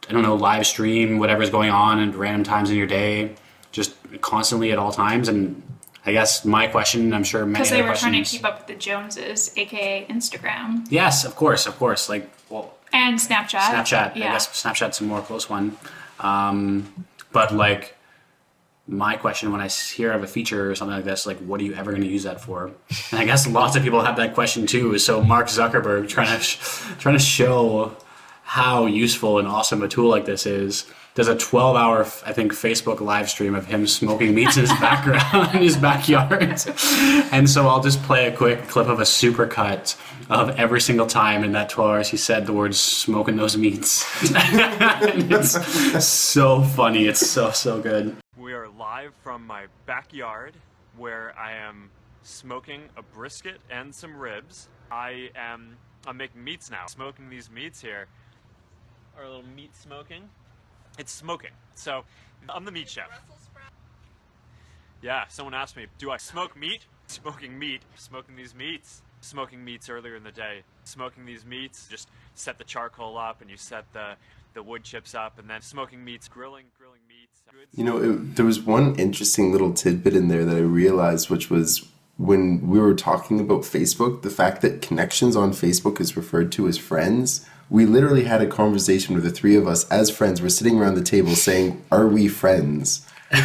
I 0.10 0.14
don't 0.14 0.24
know 0.24 0.36
live 0.36 0.68
stream 0.68 1.20
whatever's 1.20 1.50
going 1.50 1.70
on 1.70 2.00
at 2.00 2.16
random 2.16 2.44
times 2.44 2.70
in 2.70 2.78
your 2.78 2.88
day, 2.88 3.36
just 3.72 3.96
constantly 4.22 4.72
at 4.72 4.78
all 4.78 4.92
times. 4.92 5.28
And 5.28 5.62
I 6.06 6.12
guess 6.12 6.46
my 6.46 6.68
question, 6.68 7.14
I'm 7.14 7.24
sure 7.24 7.46
many 7.46 7.54
Because 7.54 7.72
other 7.72 7.82
they 7.82 7.90
were 7.90 7.96
trying 7.96 8.24
to 8.24 8.30
keep 8.30 8.46
up 8.46 8.60
with 8.60 8.68
the 8.68 8.76
Joneses, 8.76 9.52
aka 9.58 10.06
Instagram. 10.08 10.86
Yes, 10.90 11.26
of 11.26 11.36
course, 11.36 11.66
of 11.66 11.78
course. 11.78 12.10
Like 12.10 12.30
well, 12.50 12.75
And 12.94 13.20
Snapchat. 13.20 13.60
Snapchat. 13.60 14.16
Yeah. 14.16 14.30
I 14.30 14.32
guess 14.34 14.48
Snapchat's 14.48 15.02
a 15.02 15.04
more 15.04 15.22
close 15.22 15.50
one. 15.50 15.78
Um, 16.20 17.06
but 17.32 17.54
like, 17.54 17.96
my 18.88 19.16
question 19.16 19.52
when 19.52 19.62
I 19.62 19.68
hear 19.68 20.12
of 20.12 20.24
a 20.24 20.28
feature 20.28 20.70
or 20.70 20.76
something 20.76 20.96
like 20.96 21.06
this, 21.06 21.26
like, 21.26 21.38
what 21.40 21.60
are 21.60 21.64
you 21.64 21.74
ever 21.74 21.92
going 21.92 22.04
to 22.04 22.08
use 22.10 22.24
that 22.24 22.40
for? 22.40 22.72
And 23.12 23.20
I 23.20 23.26
guess 23.26 23.48
lots 23.48 23.76
of 23.76 23.84
people 23.84 24.02
have 24.04 24.16
that 24.18 24.34
question 24.36 24.68
too. 24.68 24.98
So 25.00 25.24
Mark 25.24 25.48
Zuckerberg 25.48 26.08
trying 26.08 26.38
to 26.38 26.44
sh- 26.44 26.60
trying 27.00 27.18
to 27.18 27.24
show 27.24 27.96
how 28.46 28.86
useful 28.86 29.40
and 29.40 29.48
awesome 29.48 29.82
a 29.82 29.88
tool 29.88 30.08
like 30.08 30.26
this 30.26 30.46
is. 30.46 30.86
There's 31.16 31.28
a 31.28 31.36
12 31.36 31.76
hour, 31.76 32.02
I 32.26 32.32
think, 32.32 32.52
Facebook 32.54 33.02
live 33.02 33.28
stream 33.28 33.56
of 33.56 33.66
him 33.66 33.88
smoking 33.88 34.36
meats 34.36 34.56
in 34.56 34.62
his 34.62 34.70
background 34.80 35.56
in 35.56 35.64
his 35.64 35.76
backyard. 35.76 36.62
And 37.32 37.50
so 37.50 37.68
I'll 37.68 37.82
just 37.82 38.04
play 38.04 38.28
a 38.28 38.36
quick 38.36 38.68
clip 38.68 38.88
of 38.88 39.00
a 39.00 39.04
supercut 39.04 39.98
of 40.30 40.52
every 40.60 40.80
single 40.80 41.08
time 41.08 41.44
in 41.44 41.54
that 41.54 41.70
12 41.70 41.90
hours 41.90 42.10
he 42.10 42.18
said 42.18 42.46
the 42.46 42.54
words 42.54 42.80
smoking 42.80 43.36
those 43.36 43.58
meats. 43.58 44.06
It's 45.96 46.06
so 46.06 46.62
funny. 46.62 47.08
It's 47.08 47.28
so, 47.28 47.50
so 47.50 47.82
good. 47.82 48.16
We 48.38 48.54
are 48.54 48.68
live 48.68 49.14
from 49.24 49.46
my 49.48 49.66
backyard 49.88 50.54
where 50.98 51.34
I 51.38 51.54
am 51.54 51.90
smoking 52.22 52.84
a 52.96 53.02
brisket 53.02 53.60
and 53.72 53.94
some 53.94 54.16
ribs. 54.16 54.70
I 54.92 55.32
am 55.36 55.78
I'm 56.08 56.18
making 56.18 56.44
meats 56.44 56.70
now. 56.70 56.86
Smoking 56.86 57.30
these 57.30 57.50
meats 57.50 57.82
here. 57.82 58.08
Our 59.18 59.26
little 59.26 59.44
meat 59.56 59.76
smoking. 59.76 60.30
It's 60.98 61.12
smoking. 61.12 61.52
So 61.76 62.04
I'm 62.50 62.66
the 62.66 62.72
meat 62.72 62.90
chef. 62.90 63.10
Yeah, 65.02 65.26
someone 65.28 65.54
asked 65.54 65.76
me, 65.76 65.88
do 65.98 66.12
I 66.12 66.18
smoke 66.18 66.58
meat? 66.58 66.86
Smoking 67.08 67.58
meat. 67.58 67.82
Smoking 67.96 68.36
these 68.36 68.56
meats. 68.56 69.02
Smoking 69.22 69.64
meats 69.64 69.90
earlier 69.90 70.16
in 70.16 70.24
the 70.24 70.32
day. 70.32 70.64
Smoking 70.84 71.26
these 71.26 71.46
meats, 71.46 71.88
just 71.88 72.10
set 72.36 72.58
the 72.58 72.64
charcoal 72.64 73.18
up 73.18 73.42
and 73.42 73.50
you 73.50 73.58
set 73.58 73.92
the 73.94 74.16
the 74.54 74.64
wood 74.64 74.84
chips 74.84 75.14
up 75.14 75.38
and 75.38 75.50
then 75.50 75.62
smoking 75.62 76.04
meats, 76.04 76.28
grilling, 76.30 76.66
grilling 76.78 77.02
meats. 77.08 77.42
You 77.74 77.84
know, 77.84 77.98
it, 77.98 78.36
there 78.36 78.46
was 78.46 78.60
one 78.60 78.96
interesting 78.96 79.52
little 79.52 79.74
tidbit 79.74 80.16
in 80.16 80.30
there 80.30 80.46
that 80.46 80.56
I 80.56 80.62
realized, 80.62 81.30
which 81.30 81.50
was 81.50 81.88
when 82.18 82.68
we 82.68 82.80
were 82.80 82.96
talking 82.96 83.40
about 83.40 83.62
Facebook, 83.62 84.22
the 84.22 84.30
fact 84.30 84.62
that 84.62 84.82
connections 84.82 85.36
on 85.36 85.52
Facebook 85.52 86.00
is 86.00 86.16
referred 86.16 86.52
to 86.54 86.68
as 86.68 86.78
friends. 86.78 87.46
We 87.70 87.86
literally 87.86 88.26
had 88.26 88.42
a 88.42 88.48
conversation 88.48 89.16
with 89.16 89.24
the 89.24 89.30
three 89.32 89.56
of 89.56 89.68
us 89.68 89.88
as 89.90 90.10
friends. 90.10 90.42
We're 90.42 90.50
sitting 90.50 90.80
around 90.80 90.96
the 90.96 91.04
table 91.04 91.36
saying, 91.36 91.84
"Are 91.92 92.08
we 92.08 92.28
friends?" 92.28 93.06
and 93.32 93.42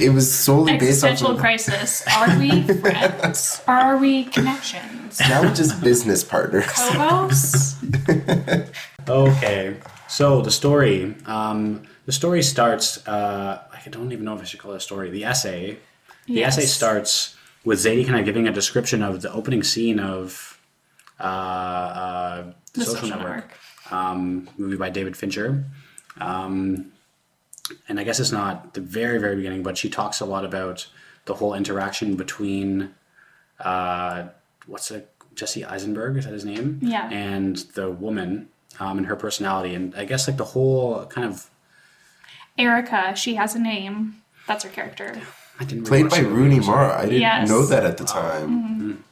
it 0.00 0.12
was 0.12 0.32
solely 0.32 0.76
based 0.78 1.04
on 1.04 1.10
Existential 1.10 1.38
crisis. 1.38 2.04
Are 2.16 2.38
we 2.38 2.62
friends? 2.80 3.62
Or 3.66 3.74
are 3.74 3.96
we 3.96 4.24
connections? 4.24 5.20
now 5.20 5.42
we're 5.42 5.54
just 5.54 5.80
business 5.82 6.22
partners. 6.24 6.66
Phobos? 6.66 7.76
Okay, 9.08 9.76
so 10.06 10.40
the 10.40 10.52
story. 10.52 11.16
Um, 11.26 11.82
the 12.06 12.12
story 12.12 12.44
starts. 12.44 13.04
Uh, 13.08 13.60
I 13.72 13.88
don't 13.88 14.12
even 14.12 14.24
know 14.24 14.36
if 14.36 14.42
I 14.42 14.44
should 14.44 14.60
call 14.60 14.72
it 14.72 14.76
a 14.76 14.80
story. 14.80 15.10
The 15.10 15.24
essay. 15.24 15.78
The 16.26 16.44
essay 16.44 16.66
starts 16.66 17.34
with 17.64 17.80
Zadie 17.80 18.06
kind 18.06 18.20
of 18.20 18.24
giving 18.24 18.46
a 18.46 18.52
description 18.52 19.02
of 19.02 19.22
the 19.22 19.32
opening 19.32 19.64
scene 19.64 19.98
of 19.98 20.49
uh, 21.20 21.22
uh, 21.24 22.42
the, 22.72 22.80
The 22.80 22.84
Social, 22.84 23.00
Social 23.08 23.18
Network, 23.18 23.52
Um, 23.90 24.48
movie 24.56 24.76
by 24.76 24.90
David 24.90 25.16
Fincher. 25.16 25.64
Um, 26.20 26.92
and 27.88 28.00
I 28.00 28.04
guess 28.04 28.18
it's 28.20 28.32
not 28.32 28.74
the 28.74 28.80
very 28.80 29.18
very 29.18 29.36
beginning, 29.36 29.62
but 29.62 29.78
she 29.78 29.88
talks 29.88 30.20
a 30.20 30.24
lot 30.24 30.44
about 30.44 30.86
the 31.26 31.34
whole 31.34 31.54
interaction 31.54 32.16
between 32.16 32.94
uh, 33.60 34.28
what's 34.66 34.90
it, 34.90 35.12
Jesse 35.34 35.64
Eisenberg 35.64 36.16
is 36.16 36.24
that 36.24 36.32
his 36.32 36.44
name? 36.44 36.78
Yeah. 36.82 37.08
And 37.10 37.56
the 37.74 37.90
woman 37.90 38.48
um, 38.80 38.98
and 38.98 39.06
her 39.06 39.16
personality, 39.16 39.74
and 39.74 39.94
I 39.94 40.04
guess 40.04 40.26
like 40.26 40.36
the 40.38 40.44
whole 40.44 41.04
kind 41.06 41.26
of 41.26 41.48
Erica, 42.58 43.14
she 43.16 43.34
has 43.36 43.54
a 43.54 43.58
name. 43.60 44.16
That's 44.46 44.64
her 44.64 44.70
character. 44.70 45.20
I 45.60 45.64
didn't 45.64 45.88
really 45.88 46.08
Played 46.08 46.24
by 46.24 46.28
Rooney 46.28 46.60
Mara. 46.60 46.98
I 46.98 47.04
didn't 47.04 47.20
Yes. 47.20 47.48
know 47.48 47.64
that 47.66 47.84
at 47.84 47.96
the 47.98 48.04
time. 48.04 49.04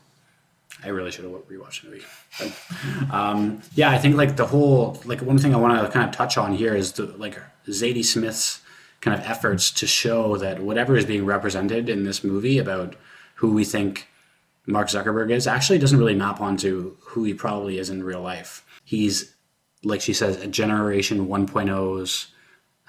I 0.85 0.89
really 0.89 1.11
should 1.11 1.25
have 1.25 1.33
rewatched 1.33 1.83
the 1.83 1.91
movie. 1.91 2.05
But, 2.39 3.15
um, 3.15 3.63
yeah, 3.75 3.91
I 3.91 3.99
think 3.99 4.17
like 4.17 4.37
the 4.37 4.47
whole 4.47 5.01
like 5.05 5.21
one 5.23 5.39
thing 5.39 5.55
I 5.55 5.59
want 5.59 5.81
to 5.81 5.91
kind 5.91 6.09
of 6.09 6.15
touch 6.15 6.39
on 6.39 6.55
here 6.55 6.75
is 6.75 6.93
the 6.93 7.07
like 7.07 7.41
Zadie 7.67 8.05
Smith's 8.05 8.61
kind 9.01 9.19
of 9.19 9.25
efforts 9.27 9.71
to 9.73 9.87
show 9.87 10.37
that 10.37 10.61
whatever 10.61 10.97
is 10.97 11.05
being 11.05 11.25
represented 11.25 11.89
in 11.89 12.05
this 12.05 12.23
movie 12.25 12.59
about 12.59 12.97
who 13.37 13.53
we 13.53 13.65
think 13.65 14.09
Mark 14.67 14.89
Zuckerberg 14.89 15.31
is 15.31 15.47
actually 15.47 15.79
doesn't 15.79 15.99
really 15.99 16.15
map 16.15 16.41
onto 16.41 16.97
who 17.01 17.25
he 17.25 17.35
probably 17.35 17.79
is 17.79 17.91
in 17.91 18.03
real 18.03 18.21
life. 18.21 18.65
He's 18.85 19.35
like 19.85 20.01
she 20.01 20.13
says, 20.13 20.37
a 20.37 20.47
generation 20.47 21.29
1.0's 21.29 22.29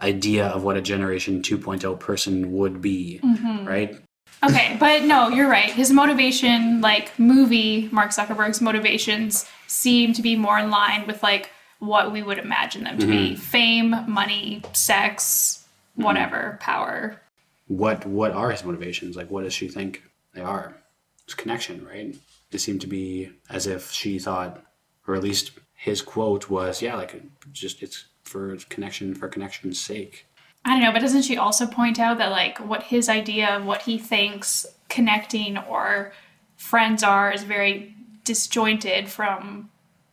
idea 0.01 0.47
of 0.47 0.63
what 0.63 0.77
a 0.77 0.81
generation 0.81 1.41
2.0 1.41 1.99
person 1.99 2.53
would 2.53 2.81
be, 2.81 3.19
right? 3.65 3.99
Okay, 4.41 4.77
but 4.79 5.03
no, 5.03 5.27
you're 5.29 5.49
right. 5.49 5.69
His 5.69 5.91
motivation, 5.91 6.81
like 6.81 7.17
movie 7.19 7.89
Mark 7.91 8.11
Zuckerberg's 8.11 8.61
motivations, 8.61 9.45
seem 9.67 10.13
to 10.13 10.21
be 10.21 10.35
more 10.35 10.57
in 10.57 10.69
line 10.69 11.05
with 11.07 11.21
like 11.21 11.51
what 11.79 12.11
we 12.11 12.23
would 12.23 12.37
imagine 12.37 12.83
them 12.83 12.97
to 12.99 13.05
be: 13.05 13.31
mm-hmm. 13.31 13.35
fame, 13.35 13.95
money, 14.07 14.61
sex, 14.73 15.65
mm-hmm. 15.91 16.03
whatever, 16.03 16.57
power. 16.61 17.21
What 17.67 18.05
what 18.05 18.31
are 18.31 18.51
his 18.51 18.63
motivations? 18.63 19.15
Like, 19.15 19.29
what 19.29 19.43
does 19.43 19.53
she 19.53 19.67
think 19.67 20.03
they 20.33 20.41
are? 20.41 20.77
It's 21.25 21.33
connection, 21.33 21.85
right? 21.85 22.15
It 22.51 22.59
seemed 22.59 22.81
to 22.81 22.87
be 22.87 23.31
as 23.49 23.67
if 23.67 23.91
she 23.91 24.19
thought, 24.19 24.63
or 25.05 25.15
at 25.15 25.23
least 25.23 25.51
his 25.75 26.01
quote 26.01 26.49
was, 26.49 26.81
"Yeah, 26.81 26.95
like 26.95 27.21
just 27.51 27.83
it's 27.83 28.05
for 28.23 28.55
connection 28.69 29.15
for 29.15 29.27
connection's 29.27 29.81
sake." 29.81 30.25
I 30.65 30.71
don't 30.71 30.81
know, 30.81 30.91
but 30.91 31.01
doesn't 31.01 31.23
she 31.23 31.37
also 31.37 31.65
point 31.65 31.99
out 31.99 32.17
that 32.17 32.31
like 32.31 32.57
what 32.59 32.83
his 32.83 33.09
idea 33.09 33.49
of 33.55 33.65
what 33.65 33.83
he 33.83 33.97
thinks 33.97 34.65
connecting 34.89 35.57
or 35.57 36.11
friends 36.57 37.03
are 37.03 37.31
is 37.31 37.43
very 37.43 37.95
disjointed 38.23 39.09
from 39.09 39.69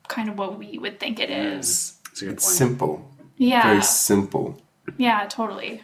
kind 0.09 0.29
of 0.29 0.39
what 0.39 0.59
we 0.59 0.79
would 0.79 1.01
think 1.01 1.19
it 1.19 1.31
is. 1.31 1.99
That's 2.05 2.23
a 2.23 2.25
good 2.27 2.35
It's 2.35 2.45
point. 2.47 2.57
simple. 2.57 3.11
Yeah. 3.37 3.63
Very 3.69 3.83
simple. 3.83 4.61
Yeah, 4.97 5.27
totally. 5.29 5.83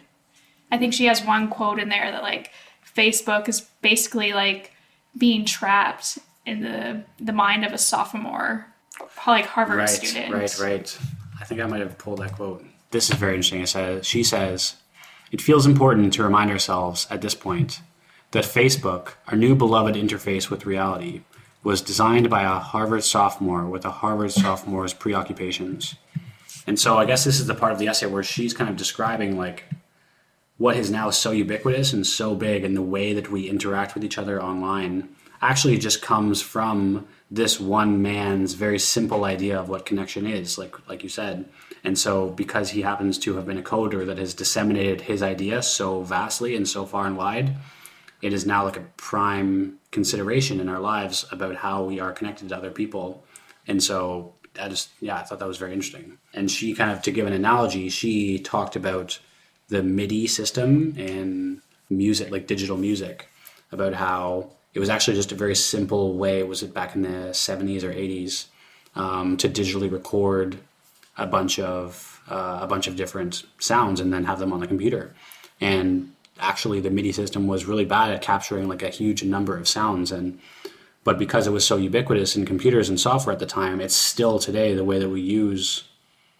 I 0.71 0.77
think 0.77 0.93
she 0.93 1.05
has 1.05 1.23
one 1.23 1.49
quote 1.49 1.77
in 1.79 1.89
there 1.89 2.09
that 2.09 2.23
like 2.23 2.51
Facebook 2.95 3.47
is 3.49 3.61
basically 3.81 4.33
like 4.33 4.71
being 5.17 5.45
trapped 5.45 6.17
in 6.45 6.61
the 6.61 7.03
the 7.23 7.33
mind 7.33 7.63
of 7.65 7.73
a 7.73 7.77
sophomore, 7.77 8.65
like 9.27 9.45
Harvard 9.45 9.77
right, 9.77 9.89
student. 9.89 10.33
right, 10.33 10.59
right. 10.59 10.97
I 11.39 11.45
think 11.45 11.61
I 11.61 11.65
might 11.67 11.81
have 11.81 11.97
pulled 11.97 12.19
that 12.19 12.33
quote. 12.33 12.65
This 12.93 13.09
is 13.09 13.15
very 13.15 13.33
interesting. 13.33 13.61
It 13.61 13.69
says, 13.69 14.05
she 14.05 14.23
says, 14.23 14.75
"It 15.31 15.41
feels 15.41 15.65
important 15.65 16.13
to 16.13 16.23
remind 16.23 16.51
ourselves 16.51 17.07
at 17.09 17.21
this 17.21 17.33
point 17.33 17.81
that 18.31 18.45
Facebook, 18.45 19.13
our 19.27 19.35
new 19.35 19.55
beloved 19.55 19.95
interface 19.95 20.51
with 20.51 20.67
reality, 20.67 21.21
was 21.63 21.81
designed 21.81 22.29
by 22.29 22.43
a 22.43 22.59
Harvard 22.59 23.03
sophomore 23.03 23.65
with 23.65 23.83
a 23.83 23.97
Harvard 24.01 24.31
sophomore's 24.31 24.93
preoccupations." 24.93 25.95
And 26.67 26.79
so 26.79 26.99
I 26.99 27.05
guess 27.05 27.23
this 27.23 27.39
is 27.39 27.47
the 27.47 27.55
part 27.55 27.71
of 27.71 27.79
the 27.79 27.87
essay 27.87 28.05
where 28.05 28.21
she's 28.21 28.53
kind 28.53 28.69
of 28.69 28.77
describing 28.77 29.39
like 29.39 29.63
what 30.57 30.77
is 30.77 30.91
now 30.91 31.09
so 31.09 31.31
ubiquitous 31.31 31.93
and 31.93 32.05
so 32.05 32.35
big 32.35 32.63
and 32.63 32.77
the 32.77 32.89
way 32.95 33.11
that 33.11 33.31
we 33.31 33.49
interact 33.49 33.95
with 33.95 34.03
each 34.03 34.19
other 34.19 34.39
online 34.39 35.09
actually 35.41 35.79
just 35.79 36.03
comes 36.03 36.43
from 36.43 37.07
this 37.31 37.59
one 37.59 38.01
man's 38.01 38.53
very 38.53 38.79
simple 38.79 39.25
idea 39.25 39.59
of 39.59 39.69
what 39.69 39.85
connection 39.85 40.25
is 40.27 40.57
like 40.57 40.87
like 40.87 41.03
you 41.03 41.09
said. 41.09 41.45
And 41.83 41.97
so 41.97 42.29
because 42.29 42.69
he 42.71 42.81
happens 42.81 43.17
to 43.19 43.35
have 43.35 43.45
been 43.45 43.57
a 43.57 43.63
coder 43.63 44.05
that 44.05 44.17
has 44.17 44.33
disseminated 44.33 45.01
his 45.01 45.21
idea 45.21 45.61
so 45.61 46.01
vastly 46.01 46.55
and 46.55 46.67
so 46.67 46.85
far 46.85 47.05
and 47.05 47.17
wide 47.17 47.55
it 48.23 48.31
is 48.31 48.45
now 48.45 48.63
like 48.63 48.77
a 48.77 48.85
prime 48.95 49.77
consideration 49.91 50.61
in 50.61 50.69
our 50.69 50.79
lives 50.79 51.25
about 51.31 51.57
how 51.57 51.83
we 51.83 51.99
are 51.99 52.13
connected 52.13 52.47
to 52.49 52.55
other 52.55 52.71
people. 52.71 53.21
And 53.67 53.83
so 53.83 54.33
I 54.59 54.69
just 54.69 54.89
yeah 55.01 55.17
I 55.17 55.23
thought 55.23 55.39
that 55.39 55.47
was 55.47 55.57
very 55.57 55.73
interesting. 55.73 56.17
And 56.33 56.49
she 56.49 56.73
kind 56.73 56.89
of 56.89 57.01
to 57.03 57.11
give 57.11 57.27
an 57.27 57.33
analogy 57.33 57.89
she 57.89 58.39
talked 58.39 58.75
about 58.77 59.19
the 59.67 59.83
MIDI 59.83 60.25
system 60.27 60.95
in 60.97 61.61
music, 61.89 62.31
like 62.31 62.47
digital 62.47 62.77
music, 62.77 63.27
about 63.71 63.93
how 63.93 64.51
it 64.73 64.79
was 64.79 64.89
actually 64.89 65.15
just 65.15 65.31
a 65.31 65.35
very 65.35 65.55
simple 65.55 66.15
way. 66.15 66.43
Was 66.43 66.63
it 66.63 66.73
back 66.73 66.95
in 66.95 67.03
the 67.03 67.29
70s 67.29 67.83
or 67.83 67.93
80s 67.93 68.47
um, 68.95 69.37
to 69.37 69.47
digitally 69.47 69.91
record 69.91 70.57
a 71.17 71.27
bunch 71.27 71.59
of 71.59 72.21
uh, 72.29 72.59
a 72.61 72.67
bunch 72.67 72.87
of 72.87 72.95
different 72.95 73.43
sounds 73.59 73.99
and 73.99 74.11
then 74.11 74.23
have 74.25 74.39
them 74.39 74.53
on 74.53 74.59
the 74.59 74.67
computer? 74.67 75.13
And 75.61 76.13
actually, 76.39 76.79
the 76.79 76.89
MIDI 76.89 77.11
system 77.11 77.47
was 77.47 77.65
really 77.65 77.85
bad 77.85 78.11
at 78.11 78.21
capturing 78.21 78.67
like 78.67 78.81
a 78.81 78.89
huge 78.89 79.23
number 79.23 79.57
of 79.57 79.67
sounds 79.67 80.11
and. 80.11 80.39
But 81.05 81.19
because 81.19 81.47
it 81.47 81.51
was 81.51 81.65
so 81.65 81.75
ubiquitous 81.75 82.37
in 82.37 82.45
computers 82.45 82.87
and 82.87 82.97
software 82.97 83.33
at 83.33 83.39
the 83.39 83.45
time, 83.45 83.81
it's 83.81 83.93
still 83.93 84.39
today 84.39 84.73
the 84.73 84.85
way 84.85 84.99
that 84.99 85.09
we 85.09 85.19
use 85.19 85.83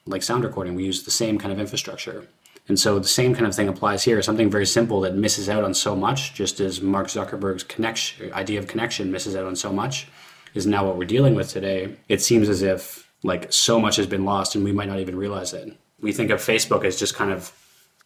like 0.06 0.24
sound 0.24 0.43
recording. 0.43 0.74
We 0.74 0.86
use 0.86 1.04
the 1.04 1.12
same 1.12 1.38
kind 1.38 1.52
of 1.52 1.60
infrastructure. 1.60 2.28
And 2.67 2.80
so 2.80 2.97
the 2.97 3.08
same 3.08 3.34
kind 3.34 3.45
of 3.45 3.56
thing 3.56 3.67
applies 3.67 4.04
here. 4.04 4.21
Something 4.21 4.49
very 4.49 4.65
simple 4.65 5.02
that 5.02 5.15
misses 5.15 5.49
out 5.49 5.63
on 5.63 5.73
so 5.73 5.95
much, 5.95 6.34
just 6.34 6.60
as 6.60 6.82
Mark 6.82 7.08
Zuckerberg's 7.08 7.63
connection 7.63 8.32
idea 8.34 8.60
of 8.60 8.67
connection 8.67 9.12
misses 9.12 9.36
out 9.36 9.45
on 9.45 9.56
so 9.56 9.73
much, 9.73 10.08
is 10.54 10.65
now 10.65 10.86
what 10.86 10.97
we're 10.97 11.06
dealing 11.06 11.36
with 11.36 11.49
today. 11.49 11.97
It 12.08 12.21
seems 12.21 12.47
as 12.47 12.62
if 12.62 13.12
like 13.23 13.52
so 13.52 13.80
much 13.80 13.95
has 13.97 14.08
been 14.08 14.26
lost 14.26 14.56
and 14.56 14.63
we 14.63 14.71
might 14.71 14.88
not 14.88 14.99
even 14.99 15.17
realize 15.17 15.54
it. 15.54 15.76
We 15.99 16.13
think 16.13 16.30
of 16.30 16.39
Facebook 16.39 16.86
as 16.86 16.99
just 16.99 17.15
kind 17.15 17.32
of 17.32 17.52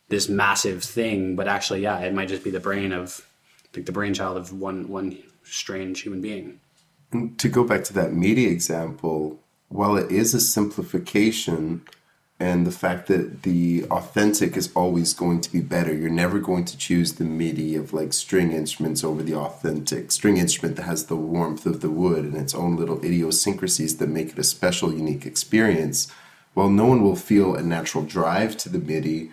this 0.10 0.30
massive 0.30 0.84
thing, 0.84 1.36
but 1.36 1.48
actually, 1.48 1.82
yeah, 1.82 2.00
it 2.00 2.14
might 2.14 2.30
just 2.30 2.44
be 2.44 2.52
the 2.52 2.60
brain 2.60 2.92
of 2.92 3.28
like 3.76 3.86
the 3.86 3.92
brainchild 3.92 4.38
of 4.38 4.54
one 4.54 4.88
one 4.88 5.18
strange 5.44 6.02
human 6.02 6.22
being. 6.22 6.60
And 7.12 7.38
to 7.40 7.50
go 7.50 7.64
back 7.64 7.84
to 7.86 7.94
that 7.94 8.14
MIDI 8.14 8.48
example, 8.48 9.40
while 9.70 9.96
it 9.96 10.12
is 10.12 10.34
a 10.34 10.40
simplification 10.40 11.84
and 12.40 12.68
the 12.68 12.72
fact 12.72 13.08
that 13.08 13.42
the 13.42 13.86
authentic 13.86 14.56
is 14.56 14.72
always 14.76 15.16
going 15.16 15.42
to 15.42 15.52
be 15.52 15.60
better, 15.60 15.92
you're 15.92 16.10
never 16.10 16.38
going 16.38 16.66
to 16.66 16.78
choose 16.78 17.14
the 17.14 17.24
MIDI 17.24 17.76
of 17.76 17.94
like 17.94 18.14
string 18.14 18.52
instruments 18.52 19.04
over 19.04 19.24
the 19.24 19.34
authentic 19.34 20.12
string 20.12 20.38
instrument 20.38 20.76
that 20.76 20.84
has 20.84 21.08
the 21.08 21.16
warmth 21.16 21.66
of 21.66 21.82
the 21.82 21.90
wood 21.90 22.26
and 22.26 22.36
its 22.36 22.54
own 22.54 22.76
little 22.76 23.04
idiosyncrasies 23.04 23.98
that 23.98 24.10
make 24.10 24.30
it 24.30 24.40
a 24.40 24.44
special, 24.44 24.94
unique 24.94 25.26
experience. 25.26 26.12
While 26.54 26.70
no 26.70 26.86
one 26.86 27.02
will 27.02 27.16
feel 27.16 27.56
a 27.56 27.64
natural 27.64 28.04
drive 28.04 28.56
to 28.58 28.70
the 28.70 28.80
MIDI, 28.80 29.32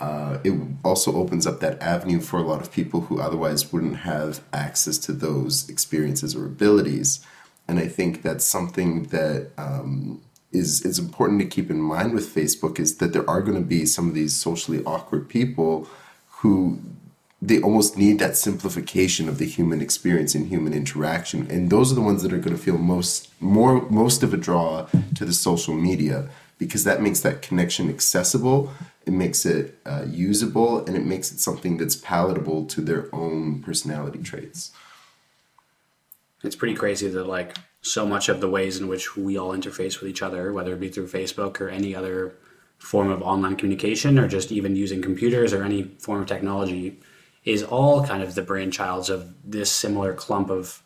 uh, 0.00 0.38
it 0.42 0.58
also 0.82 1.14
opens 1.14 1.46
up 1.46 1.60
that 1.60 1.80
avenue 1.82 2.20
for 2.20 2.38
a 2.38 2.42
lot 2.42 2.62
of 2.62 2.72
people 2.72 3.02
who 3.02 3.20
otherwise 3.20 3.70
wouldn't 3.70 3.98
have 3.98 4.40
access 4.54 4.96
to 4.98 5.12
those 5.12 5.68
experiences 5.68 6.34
or 6.34 6.46
abilities. 6.46 7.20
And 7.68 7.78
I 7.78 7.86
think 7.86 8.22
that's 8.22 8.44
something 8.46 9.04
that 9.04 9.50
um, 9.58 10.22
is 10.52 10.84
is 10.84 10.98
important 10.98 11.40
to 11.40 11.46
keep 11.46 11.70
in 11.70 11.80
mind 11.80 12.14
with 12.14 12.34
Facebook 12.34 12.78
is 12.78 12.96
that 12.96 13.12
there 13.12 13.28
are 13.28 13.42
going 13.42 13.58
to 13.58 13.66
be 13.66 13.84
some 13.86 14.08
of 14.08 14.14
these 14.14 14.34
socially 14.34 14.82
awkward 14.84 15.28
people 15.28 15.88
who 16.38 16.78
they 17.42 17.60
almost 17.60 17.98
need 17.98 18.18
that 18.18 18.36
simplification 18.36 19.28
of 19.28 19.38
the 19.38 19.44
human 19.44 19.82
experience 19.82 20.34
and 20.34 20.46
human 20.46 20.72
interaction. 20.72 21.50
And 21.50 21.68
those 21.68 21.92
are 21.92 21.94
the 21.94 22.00
ones 22.00 22.22
that 22.22 22.32
are 22.32 22.38
going 22.38 22.56
to 22.56 22.62
feel 22.62 22.78
most 22.78 23.30
more 23.40 23.88
most 23.90 24.22
of 24.22 24.32
a 24.32 24.36
draw 24.36 24.86
to 25.14 25.24
the 25.24 25.32
social 25.32 25.74
media 25.74 26.28
because 26.58 26.84
that 26.84 27.02
makes 27.02 27.20
that 27.20 27.42
connection 27.42 27.90
accessible 27.90 28.72
it 29.06 29.12
makes 29.12 29.46
it 29.46 29.78
uh, 29.86 30.04
usable 30.08 30.84
and 30.84 30.96
it 30.96 31.06
makes 31.06 31.30
it 31.30 31.38
something 31.38 31.76
that's 31.76 31.94
palatable 31.94 32.66
to 32.66 32.80
their 32.80 33.08
own 33.14 33.62
personality 33.62 34.18
traits. 34.18 34.72
It's 36.42 36.56
pretty 36.56 36.74
crazy 36.74 37.08
that 37.08 37.24
like 37.24 37.56
so 37.86 38.06
much 38.06 38.28
of 38.28 38.40
the 38.40 38.48
ways 38.48 38.78
in 38.78 38.88
which 38.88 39.16
we 39.16 39.38
all 39.38 39.56
interface 39.56 40.00
with 40.00 40.10
each 40.10 40.22
other, 40.22 40.52
whether 40.52 40.72
it 40.74 40.80
be 40.80 40.88
through 40.88 41.06
Facebook 41.06 41.60
or 41.60 41.68
any 41.68 41.94
other 41.94 42.34
form 42.78 43.10
of 43.10 43.22
online 43.22 43.56
communication 43.56 44.18
or 44.18 44.28
just 44.28 44.52
even 44.52 44.76
using 44.76 45.00
computers 45.00 45.52
or 45.52 45.62
any 45.62 45.84
form 45.98 46.20
of 46.20 46.26
technology, 46.26 46.98
is 47.44 47.62
all 47.62 48.04
kind 48.04 48.22
of 48.22 48.34
the 48.34 48.42
brainchilds 48.42 49.08
of 49.08 49.32
this 49.44 49.70
similar 49.70 50.12
clump 50.12 50.50
of 50.50 50.82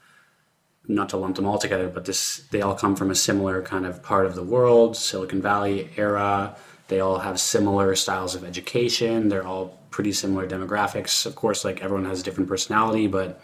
not 0.87 1.09
to 1.09 1.17
lump 1.17 1.37
them 1.37 1.47
all 1.47 1.59
together, 1.59 1.89
but 1.89 2.05
this 2.05 2.47
they 2.51 2.61
all 2.63 2.75
come 2.75 2.97
from 2.97 3.11
a 3.11 3.15
similar 3.15 3.63
kind 3.63 3.87
of 3.87 4.03
part 4.03 4.27
of 4.27 4.35
the 4.35 4.43
world, 4.43 4.97
Silicon 4.97 5.41
Valley 5.41 5.91
era. 5.97 6.57
They 6.89 7.01
all 7.01 7.19
have 7.19 7.41
similar 7.41 7.95
styles 7.95 8.35
of 8.35 8.45
education. 8.45 9.29
They're 9.29 9.47
all 9.47 9.79
pretty 9.91 10.13
similar 10.13 10.47
demographics. 10.47 11.27
Of 11.27 11.37
course, 11.37 11.65
like 11.65 11.83
everyone 11.83 12.07
has 12.07 12.21
a 12.21 12.25
different 12.25 12.49
personality, 12.49 13.07
but 13.07 13.41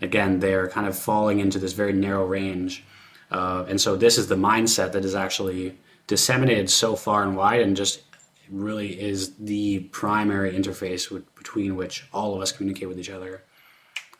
again, 0.00 0.40
they're 0.40 0.68
kind 0.68 0.86
of 0.86 0.98
falling 0.98 1.40
into 1.40 1.58
this 1.58 1.72
very 1.72 1.92
narrow 1.92 2.24
range. 2.24 2.84
Uh, 3.30 3.64
and 3.68 3.80
so 3.80 3.96
this 3.96 4.18
is 4.18 4.28
the 4.28 4.36
mindset 4.36 4.92
that 4.92 5.04
is 5.04 5.14
actually 5.14 5.76
disseminated 6.06 6.70
so 6.70 6.94
far 6.94 7.22
and 7.22 7.36
wide 7.36 7.60
and 7.60 7.76
just 7.76 8.02
really 8.48 9.00
is 9.00 9.34
the 9.36 9.80
primary 9.90 10.52
interface 10.52 11.10
with, 11.10 11.34
between 11.34 11.76
which 11.76 12.08
all 12.12 12.34
of 12.34 12.40
us 12.40 12.52
communicate 12.52 12.88
with 12.88 12.98
each 12.98 13.10
other. 13.10 13.42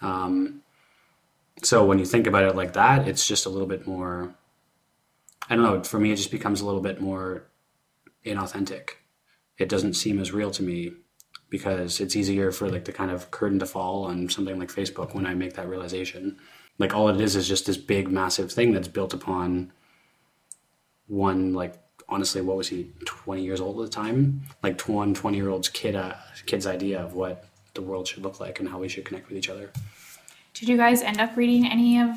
Um, 0.03 0.63
so 1.63 1.85
when 1.85 1.99
you 1.99 2.05
think 2.05 2.27
about 2.27 2.45
it 2.45 2.57
like 2.57 2.73
that, 2.75 3.07
it's 3.09 3.27
just 3.27 3.47
a 3.47 3.49
little 3.49 3.69
bit 3.69 3.87
more, 3.87 4.35
I 5.49 5.55
don't 5.55 5.65
know, 5.65 5.83
for 5.83 5.99
me, 6.01 6.13
it 6.13 6.17
just 6.17 6.31
becomes 6.31 6.61
a 6.61 6.67
little 6.67 6.81
bit 6.81 7.01
more 7.01 7.47
inauthentic. 8.25 8.91
It 9.59 9.69
doesn't 9.69 9.95
seem 9.95 10.19
as 10.19 10.33
real 10.33 10.51
to 10.51 10.63
me 10.63 10.93
because 11.49 12.01
it's 12.01 12.17
easier 12.17 12.51
for 12.51 12.69
like 12.69 12.85
the 12.85 12.93
kind 12.93 13.11
of 13.11 13.31
curtain 13.31 13.59
to 13.61 13.67
fall 13.67 14.05
on 14.05 14.29
something 14.29 14.59
like 14.59 14.69
Facebook 14.69 15.15
when 15.15 15.27
I 15.27 15.35
make 15.35 15.55
that 15.55 15.69
realization. 15.69 16.39
Like 16.79 16.95
all 16.95 17.09
it 17.09 17.21
is 17.21 17.37
is 17.37 17.49
just 17.49 17.67
this 17.67 17.77
big, 17.77 18.11
massive 18.11 18.53
thing 18.53 18.73
that's 18.73 18.89
built 18.89 19.15
upon 19.15 19.73
one 21.07 21.55
like 21.55 21.75
honestly, 22.09 22.41
what 22.41 22.57
was 22.57 22.69
he, 22.69 22.93
20 23.05 23.43
years 23.43 23.61
old 23.61 23.81
at 23.81 23.91
the 23.91 23.93
time? 23.93 24.43
Like 24.63 24.81
one 24.83 25.15
20 25.15 25.37
year 25.37 25.49
old's 25.49 25.69
kid, 25.69 25.97
uh, 25.97 26.15
kid's 26.47 26.67
idea 26.67 27.03
of 27.03 27.15
what 27.15 27.47
the 27.75 27.83
world 27.83 28.09
should 28.09 28.23
look 28.23 28.41
like 28.41 28.61
and 28.61 28.69
how 28.69 28.79
we 28.79 28.89
should 28.89 29.05
connect 29.05 29.29
with 29.29 29.39
each 29.39 29.49
other. 29.49 29.71
Did 30.55 30.69
you 30.69 30.77
guys 30.77 31.03
end 31.03 31.21
up 31.21 31.37
reading 31.37 31.67
any 31.67 32.01
of 32.01 32.09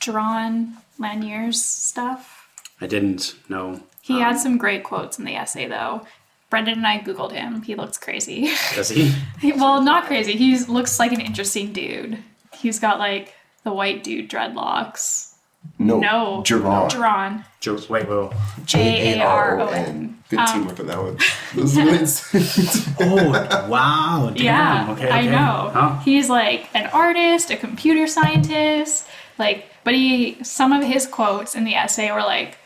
Jaron 0.00 0.74
Lanier's 0.98 1.62
stuff? 1.62 2.48
I 2.80 2.86
didn't 2.86 3.36
no 3.48 3.80
He 4.00 4.20
had 4.20 4.38
some 4.38 4.58
great 4.58 4.84
quotes 4.84 5.18
in 5.18 5.24
the 5.24 5.34
essay, 5.34 5.66
though. 5.66 6.06
Brendan 6.50 6.78
and 6.78 6.86
I 6.86 6.98
Googled 6.98 7.32
him. 7.32 7.62
He 7.62 7.74
looks 7.74 7.96
crazy. 7.96 8.52
Does 8.74 8.90
he? 8.90 9.12
well, 9.56 9.80
not 9.80 10.04
crazy. 10.04 10.32
He 10.32 10.58
looks 10.66 10.98
like 10.98 11.12
an 11.12 11.20
interesting 11.20 11.72
dude. 11.72 12.18
He's 12.52 12.78
got 12.78 12.98
like 12.98 13.32
the 13.64 13.72
white 13.72 14.02
dude 14.04 14.30
dreadlocks. 14.30 15.34
No. 15.78 16.00
No. 16.00 16.42
Jaron. 16.44 16.90
Jaron. 16.90 17.44
Jo- 17.60 17.78
Wait, 17.88 18.08
whoa. 18.08 18.32
J 18.64 19.14
A 19.18 19.24
R 19.24 19.60
O 19.60 19.66
J-A-R-O-N. 19.68 19.86
N. 19.86 20.18
Good 20.28 20.46
teamwork 20.48 20.80
on 20.80 20.86
that 20.86 20.98
one. 20.98 21.18
Those 21.54 21.76
words. 21.76 22.96
Oh, 23.00 23.66
wow. 23.68 24.32
Damn. 24.34 24.44
Yeah, 24.44 24.90
Okay, 24.92 25.08
I 25.10 25.22
know. 25.26 25.70
Huh? 25.72 25.98
He's 26.00 26.28
like 26.28 26.68
an 26.74 26.86
artist, 26.92 27.50
a 27.50 27.56
computer 27.56 28.06
scientist, 28.06 29.06
like 29.38 29.66
but 29.84 29.94
he 29.94 30.42
some 30.42 30.72
of 30.72 30.82
his 30.84 31.06
quotes 31.06 31.54
in 31.54 31.64
the 31.64 31.74
essay 31.74 32.10
were 32.12 32.20
like 32.22 32.58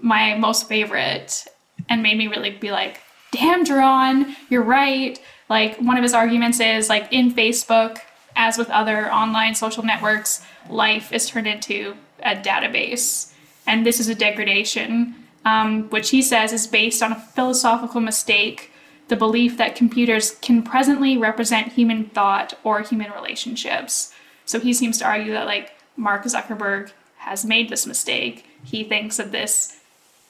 my 0.00 0.34
most 0.36 0.68
favorite 0.68 1.46
and 1.88 2.02
made 2.02 2.16
me 2.16 2.28
really 2.28 2.50
be 2.50 2.70
like, 2.70 3.00
"Damn, 3.32 3.64
Jaron, 3.64 4.34
you're 4.48 4.62
right." 4.62 5.18
Like 5.48 5.76
one 5.78 5.96
of 5.96 6.02
his 6.02 6.14
arguments 6.14 6.60
is 6.60 6.88
like 6.88 7.08
in 7.12 7.32
Facebook, 7.32 7.98
as 8.42 8.58
with 8.58 8.68
other 8.70 9.10
online 9.12 9.54
social 9.54 9.84
networks, 9.84 10.44
life 10.68 11.12
is 11.12 11.28
turned 11.28 11.46
into 11.46 11.94
a 12.24 12.34
database, 12.34 13.32
and 13.68 13.86
this 13.86 14.00
is 14.00 14.08
a 14.08 14.16
degradation, 14.16 15.14
um, 15.44 15.88
which 15.90 16.10
he 16.10 16.20
says 16.20 16.52
is 16.52 16.66
based 16.66 17.04
on 17.04 17.12
a 17.12 17.20
philosophical 17.20 18.00
mistake 18.00 18.70
the 19.08 19.16
belief 19.16 19.56
that 19.58 19.76
computers 19.76 20.32
can 20.40 20.62
presently 20.62 21.16
represent 21.16 21.72
human 21.72 22.06
thought 22.06 22.54
or 22.64 22.80
human 22.80 23.12
relationships. 23.12 24.12
So 24.46 24.58
he 24.58 24.72
seems 24.72 24.98
to 24.98 25.04
argue 25.04 25.32
that 25.32 25.46
like 25.46 25.72
Mark 25.96 26.24
Zuckerberg 26.24 26.90
has 27.18 27.44
made 27.44 27.68
this 27.68 27.86
mistake. 27.86 28.46
He 28.64 28.82
thinks 28.84 29.18
that 29.18 29.30
this 29.30 29.78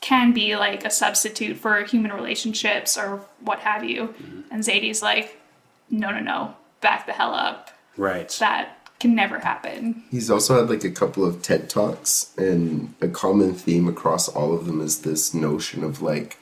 can 0.01 0.33
be 0.33 0.57
like 0.57 0.85
a 0.85 0.90
substitute 0.90 1.57
for 1.57 1.85
human 1.85 2.12
relationships 2.12 2.98
or 2.98 3.20
what 3.40 3.61
have 3.61 3.85
you. 3.85 4.14
And 4.51 4.62
Zadie's 4.64 5.01
like, 5.01 5.38
no, 5.88 6.11
no, 6.11 6.20
no, 6.20 6.57
back 6.81 7.07
the 7.07 7.12
hell 7.12 7.33
up. 7.33 7.71
Right. 7.96 8.28
That 8.40 8.90
can 9.00 9.14
never 9.14 9.40
happen. 9.40 10.05
He's 10.11 10.31
also 10.31 10.61
had 10.61 10.70
like 10.70 10.85
a 10.85 10.90
couple 10.90 11.24
of 11.24 11.42
TED 11.42 11.68
Talks, 11.68 12.33
and 12.38 12.94
a 13.00 13.09
common 13.09 13.55
theme 13.55 13.88
across 13.88 14.28
all 14.28 14.55
of 14.55 14.66
them 14.66 14.81
is 14.81 15.02
this 15.02 15.35
notion 15.35 15.83
of 15.83 16.00
like 16.00 16.38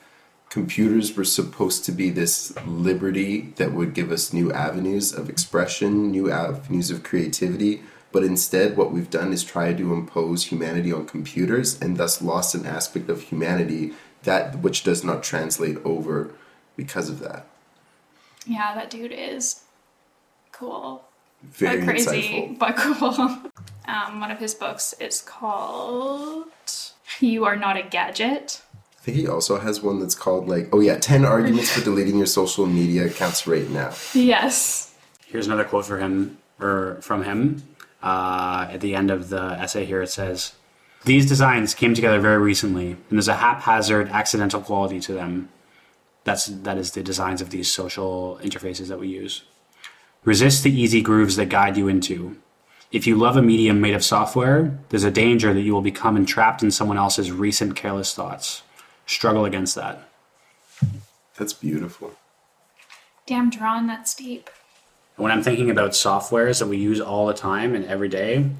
computers 0.50 1.16
were 1.16 1.24
supposed 1.24 1.84
to 1.84 1.92
be 1.92 2.10
this 2.10 2.54
liberty 2.66 3.52
that 3.56 3.72
would 3.72 3.94
give 3.94 4.10
us 4.10 4.32
new 4.32 4.52
avenues 4.52 5.12
of 5.12 5.30
expression, 5.30 6.10
new 6.10 6.30
avenues 6.30 6.90
of 6.90 7.02
creativity. 7.02 7.82
But 8.12 8.24
instead, 8.24 8.76
what 8.76 8.92
we've 8.92 9.08
done 9.08 9.32
is 9.32 9.44
try 9.44 9.72
to 9.72 9.94
impose 9.94 10.46
humanity 10.46 10.92
on 10.92 11.06
computers 11.06 11.80
and 11.80 11.96
thus 11.96 12.20
lost 12.20 12.56
an 12.56 12.66
aspect 12.66 13.08
of 13.08 13.22
humanity 13.22 13.92
that 14.24 14.58
which 14.58 14.82
does 14.82 15.04
not 15.04 15.22
translate 15.22 15.78
over 15.84 16.32
because 16.76 17.08
of 17.08 17.20
that. 17.20 17.46
Yeah, 18.44 18.74
that 18.74 18.90
dude 18.90 19.12
is 19.12 19.62
cool. 20.50 21.04
Very 21.42 21.78
but 21.78 21.84
crazy, 21.84 22.10
insightful. 22.10 22.58
but 22.58 22.76
cool. 22.76 23.38
Um, 23.86 24.20
one 24.20 24.30
of 24.30 24.38
his 24.38 24.54
books 24.54 24.92
is 25.00 25.20
called 25.20 26.44
You 27.18 27.44
Are 27.44 27.56
Not 27.56 27.76
a 27.76 27.82
Gadget. 27.82 28.62
I 28.74 29.02
think 29.02 29.16
he 29.16 29.26
also 29.26 29.58
has 29.58 29.82
one 29.82 29.98
that's 29.98 30.14
called 30.14 30.48
like, 30.48 30.68
oh 30.72 30.78
yeah, 30.78 30.96
10 30.96 31.24
arguments 31.24 31.72
for 31.72 31.82
deleting 31.82 32.16
your 32.18 32.26
social 32.26 32.66
media 32.66 33.06
accounts 33.06 33.48
right 33.48 33.68
now. 33.68 33.92
Yes. 34.14 34.94
Here's 35.26 35.46
another 35.46 35.64
quote 35.64 35.86
for 35.86 35.98
him 35.98 36.38
or 36.60 36.98
from 37.00 37.24
him. 37.24 37.62
Uh, 38.02 38.68
at 38.70 38.80
the 38.80 38.94
end 38.94 39.10
of 39.10 39.28
the 39.30 39.42
essay 39.58 39.84
here, 39.86 40.02
it 40.02 40.10
says, 40.10 40.52
"These 41.04 41.26
designs 41.26 41.74
came 41.74 41.94
together 41.94 42.20
very 42.20 42.38
recently, 42.38 42.92
and 42.92 42.98
there's 43.10 43.28
a 43.28 43.34
haphazard, 43.34 44.08
accidental 44.10 44.60
quality 44.60 45.00
to 45.00 45.12
them. 45.12 45.48
That's 46.24 46.46
that 46.46 46.78
is 46.78 46.92
the 46.92 47.02
designs 47.02 47.40
of 47.42 47.50
these 47.50 47.70
social 47.70 48.38
interfaces 48.42 48.88
that 48.88 48.98
we 48.98 49.08
use. 49.08 49.42
Resist 50.24 50.62
the 50.62 50.80
easy 50.80 51.00
grooves 51.00 51.36
that 51.36 51.48
guide 51.48 51.76
you 51.76 51.88
into. 51.88 52.36
If 52.92 53.06
you 53.06 53.16
love 53.16 53.36
a 53.36 53.42
medium 53.42 53.80
made 53.80 53.94
of 53.94 54.04
software, 54.04 54.78
there's 54.90 55.04
a 55.04 55.10
danger 55.10 55.54
that 55.54 55.60
you 55.62 55.72
will 55.72 55.80
become 55.80 56.16
entrapped 56.16 56.62
in 56.62 56.70
someone 56.70 56.98
else's 56.98 57.30
recent 57.32 57.74
careless 57.76 58.14
thoughts. 58.14 58.62
Struggle 59.06 59.44
against 59.44 59.74
that." 59.76 60.08
That's 61.36 61.52
beautiful. 61.54 62.12
Damn, 63.26 63.50
Jaron, 63.50 63.86
that's 63.86 64.14
deep. 64.14 64.50
when 65.16 65.30
I'm 65.30 65.42
thinking 65.42 65.70
about 65.70 65.90
softwares 65.92 66.58
that 66.60 66.66
we 66.66 66.78
use 66.78 67.00
all 67.00 67.26
the 67.26 67.34
time 67.34 67.74
and 67.74 67.84
every 67.84 68.08
day, 68.08 68.50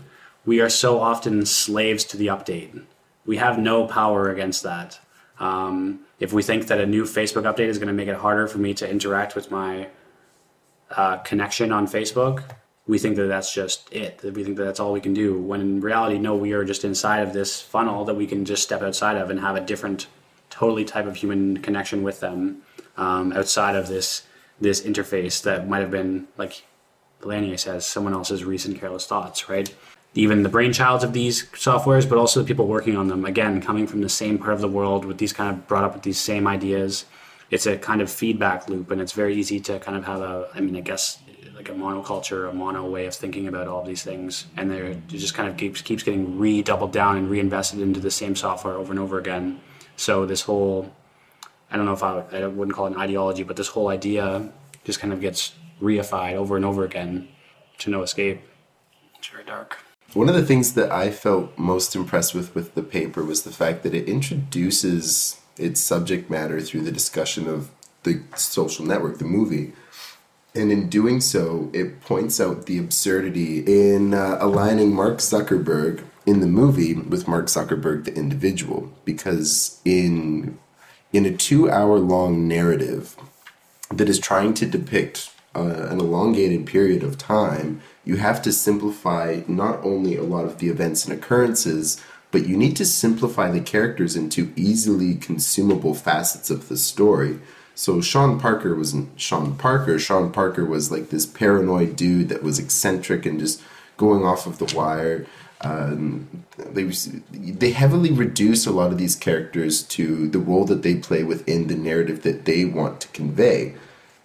we 0.44 0.60
are 0.60 0.68
so 0.68 1.00
often 1.00 1.46
slaves 1.46 2.04
to 2.04 2.16
the 2.16 2.26
update. 2.26 2.82
We 3.24 3.38
have 3.38 3.58
no 3.58 3.86
power 3.86 4.30
against 4.30 4.62
that. 4.62 5.00
Um, 5.38 6.00
if 6.18 6.32
we 6.32 6.42
think 6.42 6.66
that 6.66 6.80
a 6.80 6.86
new 6.86 7.04
Facebook 7.04 7.44
update 7.44 7.68
is 7.68 7.78
going 7.78 7.88
to 7.88 7.94
make 7.94 8.08
it 8.08 8.16
harder 8.16 8.46
for 8.46 8.58
me 8.58 8.74
to 8.74 8.88
interact 8.88 9.34
with 9.34 9.50
my 9.50 9.88
uh, 10.96 11.18
connection 11.18 11.72
on 11.72 11.86
Facebook, 11.86 12.42
we 12.86 12.98
think 12.98 13.16
that 13.16 13.26
that's 13.26 13.52
just 13.52 13.92
it. 13.92 14.20
We 14.22 14.42
think 14.44 14.56
that 14.56 14.64
that's 14.64 14.80
all 14.80 14.92
we 14.92 15.00
can 15.00 15.14
do. 15.14 15.38
When 15.40 15.60
in 15.60 15.80
reality, 15.80 16.18
no, 16.18 16.34
we 16.34 16.52
are 16.52 16.64
just 16.64 16.84
inside 16.84 17.20
of 17.20 17.32
this 17.32 17.60
funnel 17.60 18.04
that 18.06 18.14
we 18.14 18.26
can 18.26 18.44
just 18.44 18.62
step 18.62 18.82
outside 18.82 19.16
of 19.16 19.30
and 19.30 19.40
have 19.40 19.56
a 19.56 19.60
different, 19.60 20.08
totally 20.50 20.84
type 20.84 21.06
of 21.06 21.16
human 21.16 21.58
connection 21.58 22.02
with 22.02 22.20
them 22.20 22.62
um, 22.96 23.32
outside 23.32 23.76
of 23.76 23.88
this 23.88 24.22
this 24.60 24.82
interface 24.82 25.42
that 25.42 25.66
might 25.66 25.78
have 25.78 25.90
been 25.90 26.28
like 26.36 26.64
Lanier 27.24 27.56
says, 27.56 27.86
someone 27.86 28.12
else's 28.12 28.44
recent 28.44 28.78
careless 28.78 29.06
thoughts, 29.06 29.48
right? 29.48 29.74
Even 30.14 30.42
the 30.42 30.48
brainchilds 30.48 31.04
of 31.04 31.12
these 31.12 31.44
softwares, 31.50 32.08
but 32.08 32.18
also 32.18 32.40
the 32.40 32.46
people 32.46 32.66
working 32.66 32.96
on 32.96 33.08
them, 33.08 33.24
again, 33.24 33.60
coming 33.60 33.86
from 33.86 34.00
the 34.00 34.08
same 34.08 34.38
part 34.38 34.54
of 34.54 34.60
the 34.60 34.68
world 34.68 35.04
with 35.04 35.18
these 35.18 35.32
kind 35.32 35.50
of 35.54 35.68
brought 35.68 35.84
up 35.84 35.94
with 35.94 36.02
these 36.02 36.18
same 36.18 36.46
ideas. 36.46 37.04
It's 37.50 37.66
a 37.66 37.76
kind 37.76 38.00
of 38.00 38.10
feedback 38.10 38.68
loop, 38.68 38.90
and 38.90 39.00
it's 39.00 39.12
very 39.12 39.34
easy 39.34 39.60
to 39.60 39.78
kind 39.80 39.98
of 39.98 40.04
have 40.04 40.20
a, 40.20 40.48
I 40.54 40.60
mean, 40.60 40.76
I 40.76 40.80
guess 40.80 41.18
like 41.56 41.68
a 41.68 41.72
monoculture, 41.72 42.48
a 42.48 42.52
mono 42.54 42.88
way 42.88 43.06
of 43.06 43.14
thinking 43.14 43.46
about 43.46 43.68
all 43.68 43.82
of 43.82 43.86
these 43.86 44.02
things, 44.02 44.46
and 44.56 44.70
there 44.70 44.84
it 44.84 45.06
just 45.08 45.34
kind 45.34 45.48
of 45.48 45.56
keeps 45.56 45.82
keeps 45.82 46.02
getting 46.02 46.38
re 46.38 46.62
doubled 46.62 46.92
down 46.92 47.18
and 47.18 47.28
reinvested 47.28 47.80
into 47.80 48.00
the 48.00 48.10
same 48.10 48.34
software 48.34 48.74
over 48.74 48.90
and 48.92 48.98
over 48.98 49.18
again. 49.18 49.60
So 49.96 50.24
this 50.24 50.42
whole 50.42 50.90
I 51.70 51.76
don't 51.76 51.84
know 51.84 51.92
if 51.92 52.02
I, 52.02 52.24
I 52.32 52.46
wouldn't 52.46 52.74
call 52.74 52.86
it 52.86 52.94
an 52.94 52.98
ideology, 52.98 53.42
but 53.42 53.56
this 53.56 53.68
whole 53.68 53.88
idea 53.88 54.50
just 54.84 55.00
kind 55.00 55.12
of 55.12 55.20
gets 55.20 55.52
reified 55.80 56.34
over 56.34 56.56
and 56.56 56.64
over 56.64 56.84
again 56.84 57.28
to 57.78 57.90
no 57.90 58.02
escape. 58.02 58.40
It's 59.18 59.28
very 59.28 59.44
dark. 59.44 59.78
One 60.14 60.28
of 60.28 60.34
the 60.34 60.44
things 60.44 60.72
that 60.74 60.90
I 60.90 61.10
felt 61.10 61.56
most 61.58 61.94
impressed 61.94 62.34
with 62.34 62.54
with 62.54 62.74
the 62.74 62.82
paper 62.82 63.22
was 63.22 63.42
the 63.42 63.52
fact 63.52 63.82
that 63.82 63.94
it 63.94 64.08
introduces 64.08 65.39
its 65.60 65.80
subject 65.80 66.30
matter 66.30 66.60
through 66.60 66.82
the 66.82 66.92
discussion 66.92 67.48
of 67.48 67.70
the 68.02 68.22
social 68.36 68.84
network, 68.84 69.18
the 69.18 69.24
movie. 69.24 69.72
And 70.54 70.72
in 70.72 70.88
doing 70.88 71.20
so, 71.20 71.70
it 71.72 72.00
points 72.00 72.40
out 72.40 72.66
the 72.66 72.78
absurdity 72.78 73.60
in 73.60 74.14
uh, 74.14 74.38
aligning 74.40 74.94
Mark 74.94 75.18
Zuckerberg 75.18 76.02
in 76.26 76.40
the 76.40 76.46
movie 76.46 76.94
with 76.94 77.28
Mark 77.28 77.46
Zuckerberg, 77.46 78.04
the 78.04 78.14
individual. 78.14 78.92
Because 79.04 79.80
in, 79.84 80.58
in 81.12 81.24
a 81.24 81.36
two 81.36 81.70
hour 81.70 81.98
long 81.98 82.48
narrative 82.48 83.16
that 83.90 84.08
is 84.08 84.18
trying 84.18 84.54
to 84.54 84.66
depict 84.66 85.30
uh, 85.54 85.88
an 85.90 86.00
elongated 86.00 86.66
period 86.66 87.02
of 87.02 87.18
time, 87.18 87.80
you 88.04 88.16
have 88.16 88.42
to 88.42 88.52
simplify 88.52 89.42
not 89.46 89.82
only 89.84 90.16
a 90.16 90.22
lot 90.22 90.44
of 90.44 90.58
the 90.58 90.68
events 90.68 91.04
and 91.04 91.16
occurrences, 91.16 92.02
but 92.30 92.46
you 92.46 92.56
need 92.56 92.76
to 92.76 92.84
simplify 92.84 93.50
the 93.50 93.60
characters 93.60 94.16
into 94.16 94.52
easily 94.56 95.14
consumable 95.14 95.94
facets 95.94 96.50
of 96.50 96.68
the 96.68 96.76
story. 96.76 97.38
So 97.74 98.00
Sean 98.00 98.38
Parker 98.38 98.74
wasn't 98.74 99.18
Sean 99.20 99.56
Parker. 99.56 99.98
Sean 99.98 100.30
Parker 100.30 100.64
was 100.64 100.90
like 100.90 101.10
this 101.10 101.26
paranoid 101.26 101.96
dude 101.96 102.28
that 102.28 102.42
was 102.42 102.58
eccentric 102.58 103.24
and 103.24 103.40
just 103.40 103.62
going 103.96 104.24
off 104.24 104.46
of 104.46 104.58
the 104.58 104.76
wire. 104.76 105.26
Um, 105.62 106.44
they 106.56 106.84
they 106.84 107.72
heavily 107.72 108.10
reduce 108.10 108.66
a 108.66 108.72
lot 108.72 108.92
of 108.92 108.98
these 108.98 109.14
characters 109.16 109.82
to 109.84 110.28
the 110.28 110.38
role 110.38 110.64
that 110.66 110.82
they 110.82 110.94
play 110.96 111.22
within 111.22 111.66
the 111.66 111.74
narrative 111.74 112.22
that 112.22 112.44
they 112.44 112.64
want 112.64 113.00
to 113.02 113.08
convey. 113.08 113.74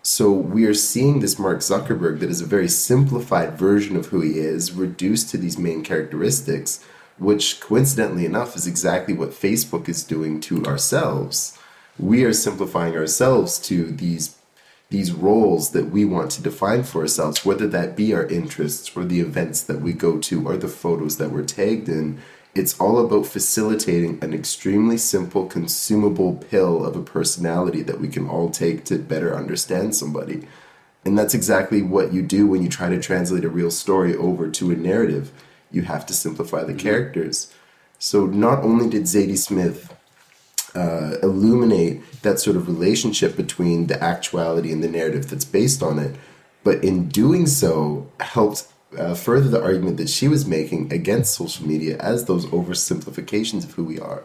So 0.01 0.31
we 0.31 0.65
are 0.65 0.73
seeing 0.73 1.19
this 1.19 1.39
Mark 1.39 1.59
Zuckerberg 1.59 2.19
that 2.19 2.29
is 2.29 2.39
a 2.39 2.45
very 2.45 2.69
simplified 2.69 3.57
version 3.57 3.95
of 3.95 4.07
who 4.07 4.21
he 4.21 4.37
is, 4.37 4.71
reduced 4.71 5.29
to 5.29 5.37
these 5.37 5.57
main 5.57 5.83
characteristics, 5.83 6.79
which 7.17 7.59
coincidentally 7.59 8.25
enough 8.25 8.55
is 8.55 8.67
exactly 8.67 9.13
what 9.13 9.31
Facebook 9.31 9.87
is 9.87 10.03
doing 10.03 10.39
to 10.41 10.65
ourselves. 10.65 11.57
We 11.97 12.23
are 12.23 12.33
simplifying 12.33 12.95
ourselves 12.95 13.59
to 13.67 13.91
these 13.91 14.37
these 14.89 15.11
roles 15.11 15.71
that 15.71 15.89
we 15.89 16.05
want 16.05 16.29
to 16.31 16.43
define 16.43 16.83
for 16.83 17.01
ourselves, 17.01 17.43
whether 17.43 17.67
that 17.67 17.95
be 17.95 18.13
our 18.13 18.25
interests 18.27 18.95
or 18.95 19.03
the 19.03 19.19
events 19.19 19.63
that 19.63 19.81
we 19.81 19.91
go 19.91 20.19
to 20.19 20.47
or 20.47 20.57
the 20.57 20.67
photos 20.67 21.17
that 21.17 21.31
we're 21.31 21.43
tagged 21.43 21.89
in. 21.89 22.19
It's 22.53 22.79
all 22.79 23.03
about 23.03 23.25
facilitating 23.25 24.19
an 24.21 24.33
extremely 24.33 24.97
simple, 24.97 25.47
consumable 25.47 26.35
pill 26.35 26.85
of 26.85 26.95
a 26.95 27.01
personality 27.01 27.81
that 27.81 27.99
we 27.99 28.07
can 28.07 28.29
all 28.29 28.49
take 28.49 28.85
to 28.85 28.99
better 28.99 29.35
understand 29.35 29.95
somebody. 29.95 30.47
And 31.03 31.17
that's 31.17 31.33
exactly 31.33 31.81
what 31.81 32.13
you 32.13 32.21
do 32.21 32.47
when 32.47 32.63
you 32.63 32.69
try 32.69 32.89
to 32.89 33.01
translate 33.01 33.43
a 33.43 33.49
real 33.49 33.71
story 33.71 34.15
over 34.15 34.49
to 34.49 34.71
a 34.71 34.75
narrative. 34.75 35.31
You 35.71 35.83
have 35.83 36.05
to 36.07 36.13
simplify 36.13 36.63
the 36.63 36.73
characters. 36.73 37.53
So 37.99 38.25
not 38.25 38.63
only 38.63 38.89
did 38.89 39.03
Zadie 39.03 39.37
Smith 39.37 39.93
uh, 40.75 41.15
illuminate 41.23 42.21
that 42.21 42.39
sort 42.39 42.55
of 42.55 42.67
relationship 42.67 43.35
between 43.35 43.87
the 43.87 44.01
actuality 44.03 44.71
and 44.71 44.83
the 44.83 44.89
narrative 44.89 45.29
that's 45.29 45.45
based 45.45 45.81
on 45.81 45.99
it, 45.99 46.15
but 46.63 46.83
in 46.83 47.07
doing 47.09 47.45
so, 47.45 48.09
helped 48.19 48.67
uh, 48.97 49.13
further 49.13 49.49
the 49.49 49.61
argument 49.61 49.97
that 49.97 50.09
she 50.09 50.27
was 50.27 50.45
making 50.45 50.91
against 50.91 51.33
social 51.33 51.65
media 51.65 51.97
as 51.97 52.25
those 52.25 52.45
oversimplifications 52.47 53.63
of 53.63 53.71
who 53.73 53.83
we 53.83 53.99
are. 53.99 54.23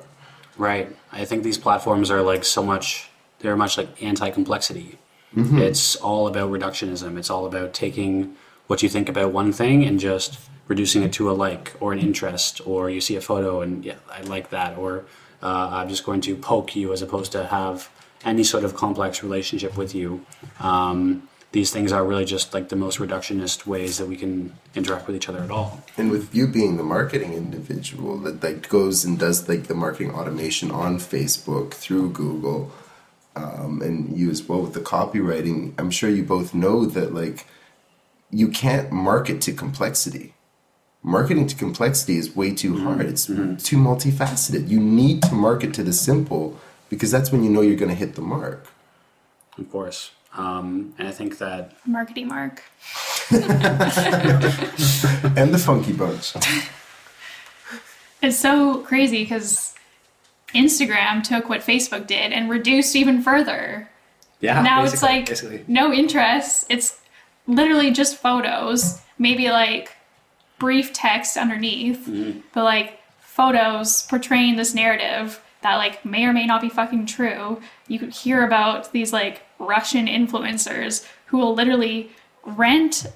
Right. 0.57 0.95
I 1.13 1.25
think 1.25 1.43
these 1.43 1.59
platforms 1.59 2.11
are 2.11 2.23
like 2.23 2.45
so 2.45 2.63
much, 2.63 3.11
they're 3.39 3.57
much 3.57 3.79
like 3.79 4.03
anti 4.03 4.31
complexity. 4.31 4.99
It's 5.37 5.95
all 5.97 6.27
about 6.27 6.51
reductionism. 6.51 7.17
It's 7.17 7.31
all 7.31 7.47
about 7.47 7.73
taking 7.73 8.35
what 8.67 8.83
you 8.83 8.89
think 8.89 9.09
about 9.09 9.33
one 9.33 9.53
thing 9.53 9.85
and 9.85 10.01
just 10.01 10.39
reducing 10.71 11.03
it 11.03 11.13
to 11.15 11.31
a 11.31 11.35
like 11.47 11.75
or 11.81 11.93
an 11.93 11.99
interest, 11.99 12.61
or 12.65 12.89
you 12.89 13.01
see 13.01 13.17
a 13.17 13.21
photo 13.21 13.61
and 13.61 13.85
yeah, 13.85 13.97
I 14.09 14.23
like 14.23 14.51
that, 14.51 14.79
or 14.79 15.05
uh, 15.43 15.69
I'm 15.73 15.89
just 15.89 16.05
going 16.07 16.23
to 16.23 16.37
poke 16.37 16.77
you 16.77 16.93
as 16.93 17.03
opposed 17.03 17.33
to 17.33 17.47
have 17.47 17.91
any 18.25 18.45
sort 18.45 18.65
of 18.65 18.75
complex 18.75 19.23
relationship 19.23 19.77
with 19.77 19.95
you. 19.95 20.25
Um, 20.61 21.29
these 21.53 21.73
things 21.73 21.91
are 21.91 22.05
really 22.05 22.25
just 22.25 22.55
like 22.55 22.69
the 22.69 22.77
most 22.77 22.99
reductionist 23.01 23.67
ways 23.67 23.99
that 23.99 24.07
we 24.07 24.17
can 24.17 24.55
interact 24.77 25.09
with 25.09 25.17
each 25.17 25.29
other 25.29 25.41
at 25.41 25.51
all. 25.51 25.83
And 25.97 26.13
with 26.13 26.33
you 26.33 26.47
being 26.47 26.77
the 26.77 26.85
marketing 26.85 27.33
individual 27.33 28.17
that 28.19 28.41
like 28.41 28.69
goes 28.69 29.05
and 29.05 29.19
does 29.19 29.49
like 29.49 29.65
the 29.65 29.75
marketing 29.75 30.15
automation 30.15 30.71
on 30.71 30.99
Facebook 30.99 31.73
through 31.75 32.11
Google, 32.11 32.71
um, 33.35 33.83
and 33.83 34.17
you 34.17 34.31
as 34.31 34.43
well 34.45 34.63
with 34.63 34.75
the 34.75 34.81
copywriting, 34.81 35.75
I'm 35.79 35.91
sure 35.91 36.09
you 36.09 36.23
both 36.23 36.55
know 36.55 36.87
that 36.87 37.13
like 37.13 37.47
you 38.31 38.49
can't 38.49 38.93
market 38.93 39.41
to 39.43 39.53
complexity. 39.53 40.35
Marketing 41.03 41.47
to 41.47 41.57
complexity 41.57 42.17
is 42.19 42.37
way 42.37 42.53
too 42.55 42.79
hard. 42.85 43.07
It's 43.07 43.25
too 43.27 43.77
multifaceted. 43.77 44.69
You 44.69 44.79
need 44.81 45.23
to 45.23 45.35
market 45.35 45.73
to 45.75 45.83
the 45.83 45.93
simple 45.95 46.59
because 46.91 47.11
that's 47.11 47.33
when 47.33 47.43
you 47.43 47.51
know 47.51 47.63
you're 47.63 47.77
going 47.77 47.89
to 47.89 47.95
hit 47.95 48.17
the 48.17 48.21
mark. 48.23 48.67
Of 49.57 49.71
course. 49.71 50.11
Um, 50.37 50.95
and 50.99 51.09
I 51.09 51.11
think 51.11 51.39
that 51.39 51.75
marketing 51.87 52.29
Mark. 52.29 52.63
And 55.37 55.55
the 55.55 55.59
funky 55.65 55.93
bunch. 55.93 56.35
It's 58.23 58.37
so 58.37 58.83
crazy 58.83 59.23
because 59.23 59.75
Instagram 60.55 61.23
took 61.23 61.49
what 61.49 61.63
Facebook 61.63 62.07
did 62.07 62.33
and 62.33 62.51
reduced 62.51 62.95
even 62.95 63.23
further. 63.23 63.89
yeah, 64.41 64.61
now 64.61 64.85
it's 64.85 65.03
like 65.03 65.67
no 65.67 65.91
interest. 65.91 66.67
It's 66.69 67.01
literally 67.47 67.91
just 67.93 68.19
photos, 68.19 69.01
maybe 69.19 69.49
like 69.49 69.97
brief 70.61 70.93
text 70.93 71.37
underneath, 71.37 72.07
mm-hmm. 72.07 72.41
but 72.53 72.63
like 72.63 73.01
photos 73.19 74.03
portraying 74.03 74.55
this 74.55 74.75
narrative 74.75 75.43
that 75.63 75.77
like 75.77 76.05
may 76.05 76.25
or 76.25 76.33
may 76.33 76.47
not 76.47 76.61
be 76.61 76.69
fucking 76.69 77.07
true. 77.07 77.61
You 77.89 77.99
could 77.99 78.11
hear 78.11 78.45
about 78.45 78.93
these 78.93 79.13
like 79.13 79.43
Russian 79.59 80.07
influencers 80.07 81.07
who 81.27 81.39
will 81.39 81.55
literally 81.55 82.11
rent 82.45 83.07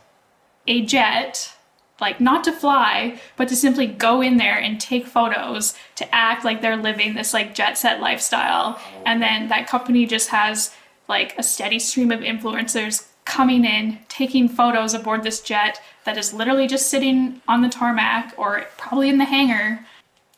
a 0.67 0.85
jet 0.85 1.55
like 2.01 2.21
not 2.21 2.43
to 2.45 2.53
fly 2.53 3.21
but 3.37 3.49
to 3.49 3.57
simply 3.57 3.87
go 3.87 4.21
in 4.21 4.37
there 4.37 4.59
and 4.59 4.81
take 4.81 5.07
photos 5.07 5.75
to 5.95 6.15
act 6.15 6.45
like 6.45 6.61
they're 6.61 6.77
living 6.77 7.15
this 7.15 7.33
like 7.33 7.55
jet 7.55 7.79
set 7.79 8.01
lifestyle. 8.01 8.81
And 9.07 9.23
then 9.23 9.49
that 9.49 9.69
company 9.69 10.07
just 10.07 10.31
has 10.31 10.75
like 11.09 11.39
a 11.39 11.43
steady 11.43 11.79
stream 11.79 12.11
of 12.11 12.21
influencers 12.21 13.07
coming 13.25 13.65
in 13.65 13.99
taking 14.09 14.49
photos 14.49 14.95
aboard 14.95 15.23
this 15.23 15.41
jet 15.41 15.81
that 16.05 16.19
is 16.19 16.35
literally 16.35 16.67
just 16.67 16.89
sitting 16.89 17.41
on 17.49 17.63
the 17.63 17.69
tarmac 17.69 18.35
or 18.37 18.67
probably 18.77 19.09
in 19.09 19.19
the 19.19 19.25
hangar 19.25 19.85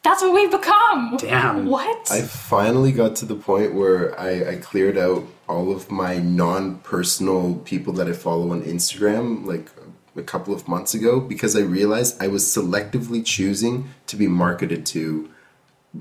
that's 0.07 0.23
what 0.23 0.35
we've 0.35 0.53
become 0.53 1.17
Damn. 1.19 1.67
what 1.67 2.11
I 2.13 2.23
finally 2.23 2.93
got 2.93 3.17
to 3.17 3.25
the 3.25 3.35
point 3.35 3.75
where 3.75 4.19
I, 4.19 4.51
I 4.51 4.57
cleared 4.57 4.97
out 4.97 5.25
all 5.49 5.73
of 5.73 5.91
my 5.91 6.19
non-personal 6.19 7.57
people 7.65 7.93
that 7.95 8.07
I 8.07 8.13
follow 8.13 8.53
on 8.53 8.63
Instagram 8.63 9.45
like 9.45 9.69
a 10.17 10.23
couple 10.23 10.55
of 10.55 10.69
months 10.69 10.95
ago 10.95 11.19
because 11.19 11.57
I 11.57 11.61
realized 11.61 12.23
I 12.23 12.29
was 12.29 12.45
selectively 12.45 13.25
choosing 13.25 13.91
to 14.07 14.17
be 14.17 14.29
marketed 14.29 14.87
to. 14.87 15.29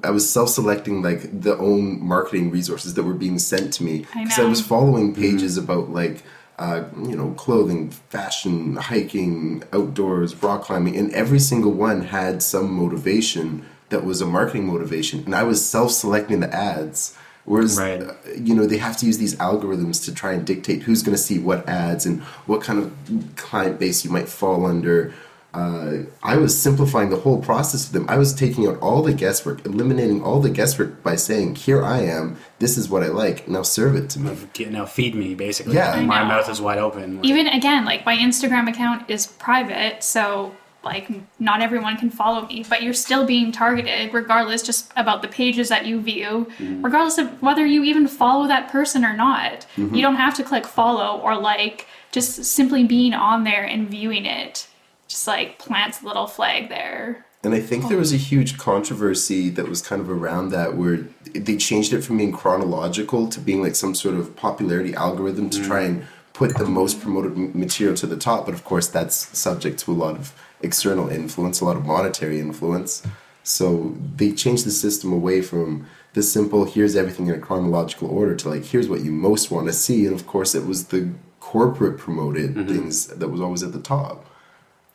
I 0.03 0.11
was 0.11 0.29
self-selecting 0.29 1.01
like 1.01 1.41
the 1.41 1.57
own 1.57 2.03
marketing 2.05 2.51
resources 2.51 2.93
that 2.93 3.03
were 3.03 3.13
being 3.13 3.39
sent 3.39 3.73
to 3.73 3.83
me 3.83 3.99
because 4.13 4.37
I 4.37 4.43
know. 4.43 4.49
was 4.49 4.61
following 4.61 5.13
mm-hmm. 5.13 5.21
pages 5.21 5.57
about 5.57 5.89
like 5.89 6.23
uh, 6.57 6.83
you 6.97 7.15
know 7.15 7.31
clothing, 7.31 7.89
fashion, 7.89 8.75
hiking, 8.77 9.63
outdoors, 9.73 10.35
rock 10.41 10.63
climbing, 10.63 10.95
and 10.95 11.11
every 11.13 11.39
single 11.39 11.71
one 11.71 12.01
had 12.01 12.41
some 12.41 12.71
motivation 12.73 13.65
that 13.89 14.03
was 14.03 14.21
a 14.21 14.25
marketing 14.25 14.65
motivation, 14.67 15.23
and 15.25 15.35
I 15.35 15.43
was 15.43 15.63
self-selecting 15.63 16.39
the 16.39 16.53
ads. 16.53 17.15
Whereas, 17.45 17.77
Right. 17.77 18.01
uh, 18.01 18.13
you 18.35 18.55
know, 18.55 18.65
they 18.65 18.77
have 18.77 18.97
to 18.97 19.05
use 19.05 19.19
these 19.19 19.35
algorithms 19.35 20.03
to 20.05 20.13
try 20.13 20.33
and 20.33 20.43
dictate 20.43 20.81
who's 20.81 21.03
going 21.03 21.15
to 21.15 21.21
see 21.21 21.37
what 21.37 21.69
ads 21.69 22.03
and 22.07 22.23
what 22.47 22.61
kind 22.61 22.79
of 22.79 22.91
client 23.35 23.77
base 23.79 24.03
you 24.03 24.09
might 24.09 24.27
fall 24.27 24.65
under. 24.65 25.13
Uh, 25.55 26.03
I 26.21 26.35
was 26.37 26.59
simplifying 26.59 27.09
the 27.09 27.15
whole 27.15 27.41
process 27.41 27.85
for 27.87 27.93
them. 27.93 28.05
I 28.09 28.17
was 28.17 28.33
taking 28.33 28.67
out 28.67 28.77
all 28.81 29.01
the 29.01 29.13
guesswork, 29.13 29.65
eliminating 29.65 30.21
all 30.21 30.39
the 30.41 30.49
guesswork 30.49 31.01
by 31.01 31.15
saying, 31.15 31.55
"Here 31.55 31.81
I 31.83 31.99
am. 32.01 32.37
This 32.59 32.77
is 32.77 32.89
what 32.89 33.03
I 33.03 33.07
like. 33.07 33.47
Now 33.47 33.61
serve 33.63 33.95
it 33.95 34.09
to 34.11 34.19
me." 34.19 34.35
Get, 34.53 34.71
now 34.71 34.85
feed 34.85 35.15
me 35.15 35.33
basically. 35.33 35.75
Yeah. 35.75 35.99
My 36.01 36.23
mouth 36.23 36.49
is 36.49 36.59
wide 36.61 36.77
open. 36.77 37.19
even 37.23 37.47
again 37.47 37.85
like 37.85 38.05
my 38.05 38.15
instagram 38.17 38.67
account 38.69 39.09
is 39.09 39.27
private 39.27 40.03
so 40.03 40.53
like 40.83 41.09
not 41.39 41.61
everyone 41.61 41.95
can 41.97 42.09
follow 42.09 42.45
me 42.47 42.63
but 42.69 42.83
you're 42.83 42.93
still 42.93 43.25
being 43.25 43.51
targeted 43.51 44.13
regardless 44.13 44.61
just 44.61 44.91
about 44.95 45.21
the 45.21 45.27
pages 45.27 45.69
that 45.69 45.85
you 45.85 45.99
view 46.01 46.47
regardless 46.81 47.17
of 47.17 47.27
whether 47.41 47.65
you 47.65 47.83
even 47.83 48.07
follow 48.07 48.47
that 48.47 48.69
person 48.69 49.03
or 49.03 49.15
not 49.15 49.65
you 49.77 50.01
don't 50.01 50.15
have 50.25 50.33
to 50.35 50.43
click 50.43 50.65
follow 50.65 51.19
or 51.21 51.35
like 51.37 51.87
just 52.11 52.43
simply 52.45 52.83
being 52.83 53.13
on 53.13 53.43
there 53.43 53.63
and 53.63 53.89
viewing 53.89 54.25
it 54.25 54.67
just 55.15 55.27
like 55.27 55.57
plants 55.59 56.01
a 56.01 56.05
little 56.05 56.27
flag 56.27 56.67
there 56.67 57.25
And 57.43 57.53
I 57.53 57.61
think 57.61 57.87
there 57.87 57.97
was 57.97 58.11
a 58.11 58.17
huge 58.17 58.57
controversy 58.57 59.49
that 59.51 59.69
was 59.69 59.81
kind 59.81 60.01
of 60.01 60.09
around 60.09 60.49
that 60.49 60.75
where 60.75 61.07
they 61.33 61.55
changed 61.55 61.93
it 61.93 62.01
from 62.01 62.17
being 62.17 62.33
chronological 62.33 63.29
to 63.29 63.39
being 63.39 63.61
like 63.61 63.75
some 63.75 63.95
sort 63.95 64.15
of 64.15 64.35
popularity 64.35 64.93
algorithm 64.93 65.49
to 65.51 65.63
try 65.63 65.81
and 65.83 66.05
put 66.33 66.57
the 66.57 66.65
most 66.65 66.99
promoted 66.99 67.55
material 67.55 67.95
to 67.95 68.07
the 68.07 68.17
top. 68.17 68.45
But 68.45 68.55
of 68.55 68.65
course, 68.65 68.87
that's 68.89 69.15
subject 69.37 69.79
to 69.83 69.91
a 69.91 69.97
lot 70.05 70.15
of 70.17 70.33
external 70.61 71.07
influence, 71.07 71.61
a 71.61 71.65
lot 71.65 71.77
of 71.77 71.85
monetary 71.85 72.41
influence. 72.41 73.03
So 73.43 73.95
they 74.15 74.31
changed 74.33 74.65
the 74.65 74.71
system 74.71 75.13
away 75.13 75.41
from 75.41 75.87
the 76.13 76.23
simple 76.23 76.65
here's 76.65 76.95
everything 76.95 77.27
in 77.27 77.35
a 77.35 77.39
chronological 77.39 78.09
order 78.09 78.35
to 78.35 78.49
like 78.49 78.65
here's 78.65 78.89
what 78.89 79.01
you 79.05 79.11
most 79.11 79.49
want 79.49 79.67
to 79.67 79.73
see. 79.73 80.05
And 80.07 80.13
of 80.19 80.27
course, 80.27 80.55
it 80.55 80.65
was 80.65 80.87
the 80.87 81.13
corporate 81.39 81.97
promoted 81.97 82.55
mm-hmm. 82.55 82.67
things 82.67 83.07
that 83.07 83.29
was 83.29 83.39
always 83.39 83.63
at 83.63 83.71
the 83.71 83.85
top. 83.97 84.25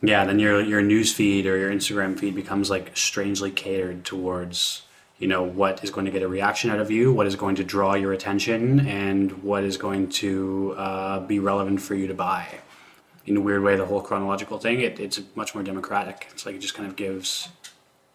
Yeah, 0.02 0.24
then 0.24 0.38
your 0.38 0.60
your 0.62 0.82
news 0.82 1.12
feed 1.12 1.46
or 1.46 1.56
your 1.58 1.70
Instagram 1.70 2.18
feed 2.18 2.34
becomes 2.34 2.70
like 2.70 2.96
strangely 2.96 3.50
catered 3.50 4.04
towards 4.04 4.82
you 5.18 5.28
know 5.28 5.42
what 5.42 5.84
is 5.84 5.90
going 5.90 6.06
to 6.06 6.12
get 6.12 6.22
a 6.22 6.28
reaction 6.28 6.70
out 6.70 6.80
of 6.80 6.90
you, 6.90 7.12
what 7.12 7.26
is 7.26 7.36
going 7.36 7.56
to 7.56 7.64
draw 7.64 7.94
your 7.94 8.12
attention, 8.12 8.80
and 8.80 9.42
what 9.42 9.62
is 9.62 9.76
going 9.76 10.08
to 10.08 10.74
uh, 10.76 11.20
be 11.20 11.38
relevant 11.38 11.82
for 11.82 11.94
you 11.94 12.06
to 12.06 12.14
buy. 12.14 12.46
In 13.26 13.36
a 13.36 13.40
weird 13.40 13.62
way, 13.62 13.76
the 13.76 13.84
whole 13.84 14.00
chronological 14.00 14.58
thing 14.58 14.80
it, 14.80 14.98
it's 14.98 15.20
much 15.34 15.54
more 15.54 15.62
democratic. 15.62 16.28
It's 16.30 16.46
like 16.46 16.54
it 16.54 16.60
just 16.60 16.74
kind 16.74 16.88
of 16.88 16.96
gives 16.96 17.48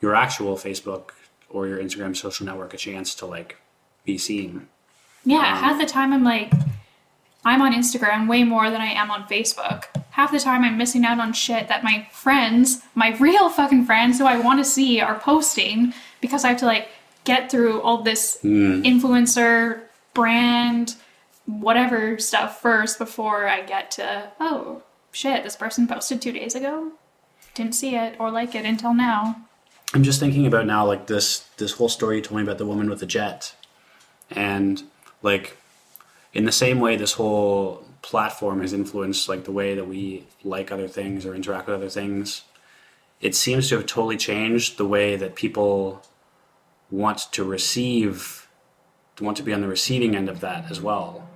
your 0.02 0.16
actual 0.16 0.56
Facebook 0.56 1.12
or 1.50 1.68
your 1.68 1.78
Instagram 1.78 2.18
social 2.18 2.46
network 2.46 2.74
a 2.74 2.78
chance 2.78 3.14
to 3.16 3.28
like 3.28 3.58
be 4.04 4.18
seen. 4.18 4.68
Yeah, 5.24 5.44
half 5.56 5.80
the 5.80 5.86
time 5.86 6.12
I'm 6.14 6.24
like, 6.24 6.52
I'm 7.46 7.62
on 7.62 7.74
Instagram 7.74 8.28
way 8.28 8.44
more 8.44 8.72
than 8.72 8.82
I 8.82 8.88
am 8.88 9.12
on 9.12 9.28
Facebook. 9.28 9.86
Half 10.10 10.32
the 10.32 10.40
time 10.40 10.64
I'm 10.64 10.78
missing 10.78 11.06
out 11.06 11.20
on 11.20 11.32
shit 11.32 11.68
that 11.68 11.84
my 11.84 12.08
friends, 12.12 12.82
my 12.96 13.16
real 13.20 13.50
fucking 13.50 13.86
friends 13.86 14.18
who 14.18 14.26
I 14.26 14.40
want 14.40 14.60
to 14.60 14.66
see, 14.66 15.00
are 15.00 15.20
posting 15.20 15.94
because 16.20 16.44
I 16.44 16.50
have 16.50 16.60
to 16.60 16.66
like 16.66 16.90
get 17.24 17.52
through 17.52 17.82
all 17.82 18.02
this 18.02 18.40
hmm. 18.42 18.82
influencer, 18.82 19.82
brand, 20.14 20.96
whatever 21.46 22.18
stuff 22.18 22.62
first 22.62 22.98
before 22.98 23.48
I 23.48 23.62
get 23.62 23.92
to, 23.92 24.32
oh 24.40 24.82
shit, 25.12 25.44
this 25.44 25.56
person 25.56 25.88
posted 25.88 26.22
two 26.22 26.32
days 26.32 26.56
ago. 26.56 26.92
Didn't 27.54 27.76
see 27.76 27.96
it 27.96 28.16
or 28.20 28.32
like 28.32 28.56
it 28.56 28.66
until 28.66 28.94
now. 28.94 29.42
I'm 29.94 30.04
just 30.04 30.20
thinking 30.20 30.46
about 30.48 30.66
now, 30.66 30.86
like 30.86 31.08
this 31.08 31.48
this 31.58 31.74
whole 31.74 31.90
story 31.90 32.18
you 32.18 32.22
told 32.22 32.38
me 32.38 32.44
about 32.44 32.58
the 32.58 32.66
woman 32.66 32.90
with 32.90 33.00
the 33.00 33.06
jet, 33.06 33.56
and 34.32 34.84
like 35.22 35.56
in 36.36 36.44
the 36.44 36.52
same 36.52 36.82
way, 36.82 36.98
this 36.98 37.14
whole 37.14 37.84
platform 38.02 38.60
has 38.62 38.74
influenced 38.74 39.28
like 39.30 39.46
the 39.46 39.52
way 39.52 39.74
that 39.74 39.88
we 39.88 40.28
like 40.44 40.72
other 40.72 40.88
things 40.88 41.26
or 41.26 41.34
interact 41.34 41.66
with 41.66 41.78
other 41.78 41.90
things, 41.90 42.44
it 43.22 43.34
seems 43.34 43.70
to 43.70 43.78
have 43.78 43.86
totally 43.86 44.18
changed 44.18 44.78
the 44.78 44.86
way 44.86 45.16
that 45.16 45.36
people 45.36 46.04
want 46.92 47.32
to 47.32 47.44
receive, 47.44 48.48
want 49.22 49.38
to 49.38 49.44
be 49.44 49.54
on 49.54 49.62
the 49.62 49.68
receiving 49.68 50.14
end 50.14 50.28
of 50.28 50.42
that 50.42 50.70
as 50.70 50.82
well. 50.82 51.28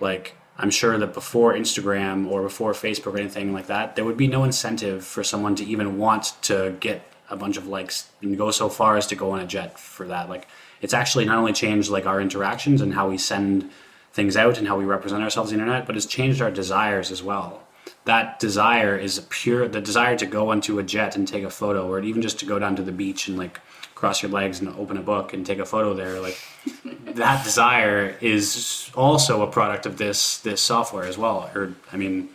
Like 0.00 0.34
I'm 0.58 0.70
sure 0.70 0.98
that 0.98 1.14
before 1.14 1.54
Instagram 1.54 2.28
or 2.28 2.42
before 2.42 2.72
Facebook 2.72 3.14
or 3.14 3.18
anything 3.18 3.52
like 3.52 3.68
that, 3.68 3.94
there 3.94 4.04
would 4.04 4.16
be 4.16 4.26
no 4.26 4.42
incentive 4.42 5.04
for 5.04 5.22
someone 5.22 5.54
to 5.54 5.64
even 5.64 5.98
want 5.98 6.32
to 6.42 6.76
get 6.80 7.02
a 7.30 7.36
bunch 7.36 7.56
of 7.56 7.68
likes 7.68 8.10
and 8.22 8.36
go 8.36 8.50
so 8.50 8.68
far 8.68 8.96
as 8.96 9.06
to 9.06 9.14
go 9.14 9.30
on 9.30 9.38
a 9.38 9.46
jet 9.46 9.78
for 9.78 10.08
that. 10.08 10.28
Like 10.28 10.48
it's 10.82 10.94
actually 10.94 11.26
not 11.26 11.38
only 11.38 11.52
changed 11.52 11.90
like 11.90 12.06
our 12.06 12.20
interactions 12.20 12.80
and 12.80 12.92
how 12.92 13.08
we 13.08 13.18
send 13.18 13.70
things 14.12 14.36
out 14.36 14.58
and 14.58 14.66
how 14.66 14.76
we 14.76 14.84
represent 14.84 15.22
ourselves 15.22 15.52
on 15.52 15.58
the 15.58 15.62
internet, 15.62 15.86
but 15.86 15.96
it's 15.96 16.06
changed 16.06 16.42
our 16.42 16.50
desires 16.50 17.10
as 17.10 17.22
well. 17.22 17.62
That 18.04 18.38
desire 18.38 18.96
is 18.96 19.24
pure 19.28 19.68
the 19.68 19.80
desire 19.80 20.16
to 20.16 20.26
go 20.26 20.50
onto 20.50 20.78
a 20.78 20.82
jet 20.82 21.16
and 21.16 21.26
take 21.26 21.44
a 21.44 21.50
photo, 21.50 21.88
or 21.88 22.00
even 22.00 22.22
just 22.22 22.38
to 22.40 22.46
go 22.46 22.58
down 22.58 22.76
to 22.76 22.82
the 22.82 22.92
beach 22.92 23.28
and 23.28 23.38
like 23.38 23.60
cross 23.94 24.22
your 24.22 24.30
legs 24.30 24.60
and 24.60 24.68
open 24.70 24.96
a 24.96 25.02
book 25.02 25.32
and 25.32 25.44
take 25.44 25.58
a 25.58 25.64
photo 25.64 25.94
there. 25.94 26.20
Like 26.20 26.38
that 27.14 27.44
desire 27.44 28.16
is 28.20 28.90
also 28.94 29.42
a 29.42 29.46
product 29.46 29.86
of 29.86 29.98
this 29.98 30.38
this 30.38 30.60
software 30.60 31.04
as 31.04 31.18
well. 31.18 31.50
Or 31.54 31.74
I 31.92 31.96
mean, 31.96 32.30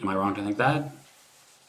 am 0.00 0.08
I 0.08 0.14
wrong 0.14 0.34
to 0.34 0.42
think 0.42 0.56
that? 0.58 0.90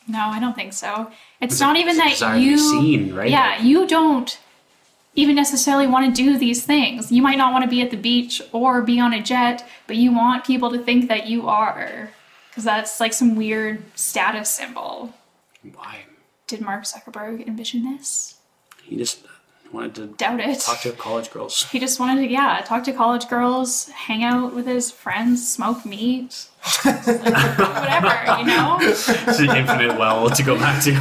No, 0.07 0.19
I 0.19 0.39
don't 0.39 0.55
think 0.55 0.73
so. 0.73 1.09
It's, 1.39 1.61
not 1.61 1.77
even 1.77 1.91
it's 1.91 1.99
that 1.99 2.09
desire 2.09 2.33
to 2.35 2.39
be 2.39 2.45
you 2.45 2.57
seen, 2.57 3.15
right? 3.15 3.29
Yeah, 3.29 3.61
you 3.61 3.87
don't 3.87 4.37
even 5.15 5.35
necessarily 5.35 5.87
want 5.87 6.15
to 6.15 6.23
do 6.23 6.37
these 6.37 6.65
things. 6.65 7.11
You 7.11 7.21
might 7.21 7.37
not 7.37 7.53
want 7.53 7.63
to 7.63 7.69
be 7.69 7.81
at 7.81 7.91
the 7.91 7.97
beach 7.97 8.41
or 8.51 8.81
be 8.81 8.99
on 8.99 9.13
a 9.13 9.21
jet, 9.21 9.67
but 9.87 9.95
you 9.95 10.11
want 10.13 10.45
people 10.45 10.71
to 10.71 10.79
think 10.79 11.07
that 11.09 11.27
you 11.27 11.47
are 11.47 12.09
because 12.49 12.63
that's 12.63 12.99
like 12.99 13.13
some 13.13 13.35
weird 13.35 13.83
status 13.95 14.49
symbol. 14.49 15.13
Why? 15.75 16.05
Did 16.47 16.61
Mark 16.61 16.83
Zuckerberg 16.83 17.47
envision 17.47 17.83
this? 17.95 18.35
He 18.83 18.97
just 18.97 19.25
wanted 19.71 19.95
to 19.95 20.07
Doubt 20.07 20.39
it. 20.39 20.59
talk 20.59 20.81
to 20.81 20.91
college 20.91 21.31
girls. 21.31 21.63
He 21.71 21.79
just 21.79 21.99
wanted 21.99 22.21
to, 22.21 22.27
yeah, 22.31 22.61
talk 22.65 22.83
to 22.83 22.93
college 22.93 23.27
girls, 23.27 23.89
hang 23.89 24.23
out 24.23 24.53
with 24.53 24.67
his 24.67 24.91
friends, 24.91 25.51
smoke 25.51 25.85
meat, 25.85 26.47
whatever, 26.83 28.39
you 28.39 28.45
know? 28.45 28.77
it's 28.81 29.39
an 29.39 29.55
infinite 29.55 29.97
well 29.99 30.29
to 30.29 30.43
go 30.43 30.57
back 30.57 30.81
to. 30.83 30.93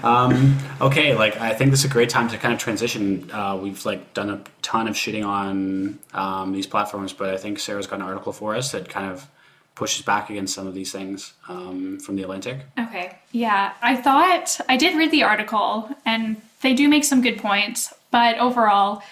um, 0.02 0.56
okay, 0.80 1.14
like 1.14 1.38
I 1.38 1.52
think 1.52 1.70
this 1.70 1.80
is 1.80 1.86
a 1.86 1.92
great 1.92 2.08
time 2.08 2.28
to 2.28 2.38
kind 2.38 2.54
of 2.54 2.60
transition. 2.60 3.30
Uh, 3.30 3.58
we've 3.60 3.84
like 3.84 4.14
done 4.14 4.30
a 4.30 4.42
ton 4.62 4.88
of 4.88 4.94
shitting 4.94 5.26
on 5.26 5.98
um, 6.14 6.52
these 6.52 6.66
platforms, 6.66 7.12
but 7.12 7.34
I 7.34 7.36
think 7.36 7.58
Sarah's 7.58 7.86
got 7.86 7.96
an 7.96 8.06
article 8.06 8.32
for 8.32 8.54
us 8.54 8.72
that 8.72 8.88
kind 8.88 9.10
of 9.12 9.26
pushes 9.74 10.04
back 10.04 10.30
against 10.30 10.54
some 10.54 10.66
of 10.66 10.74
these 10.74 10.92
things 10.92 11.34
um, 11.48 11.98
from 12.00 12.16
the 12.16 12.22
Atlantic. 12.22 12.60
Okay. 12.78 13.18
Yeah. 13.32 13.72
I 13.82 13.96
thought 13.96 14.58
I 14.68 14.76
did 14.76 14.96
read 14.96 15.10
the 15.10 15.22
article 15.22 15.88
and 16.04 16.40
they 16.62 16.74
do 16.74 16.88
make 16.88 17.04
some 17.04 17.22
good 17.22 17.38
points, 17.38 17.92
but 18.10 18.38
overall 18.38 19.02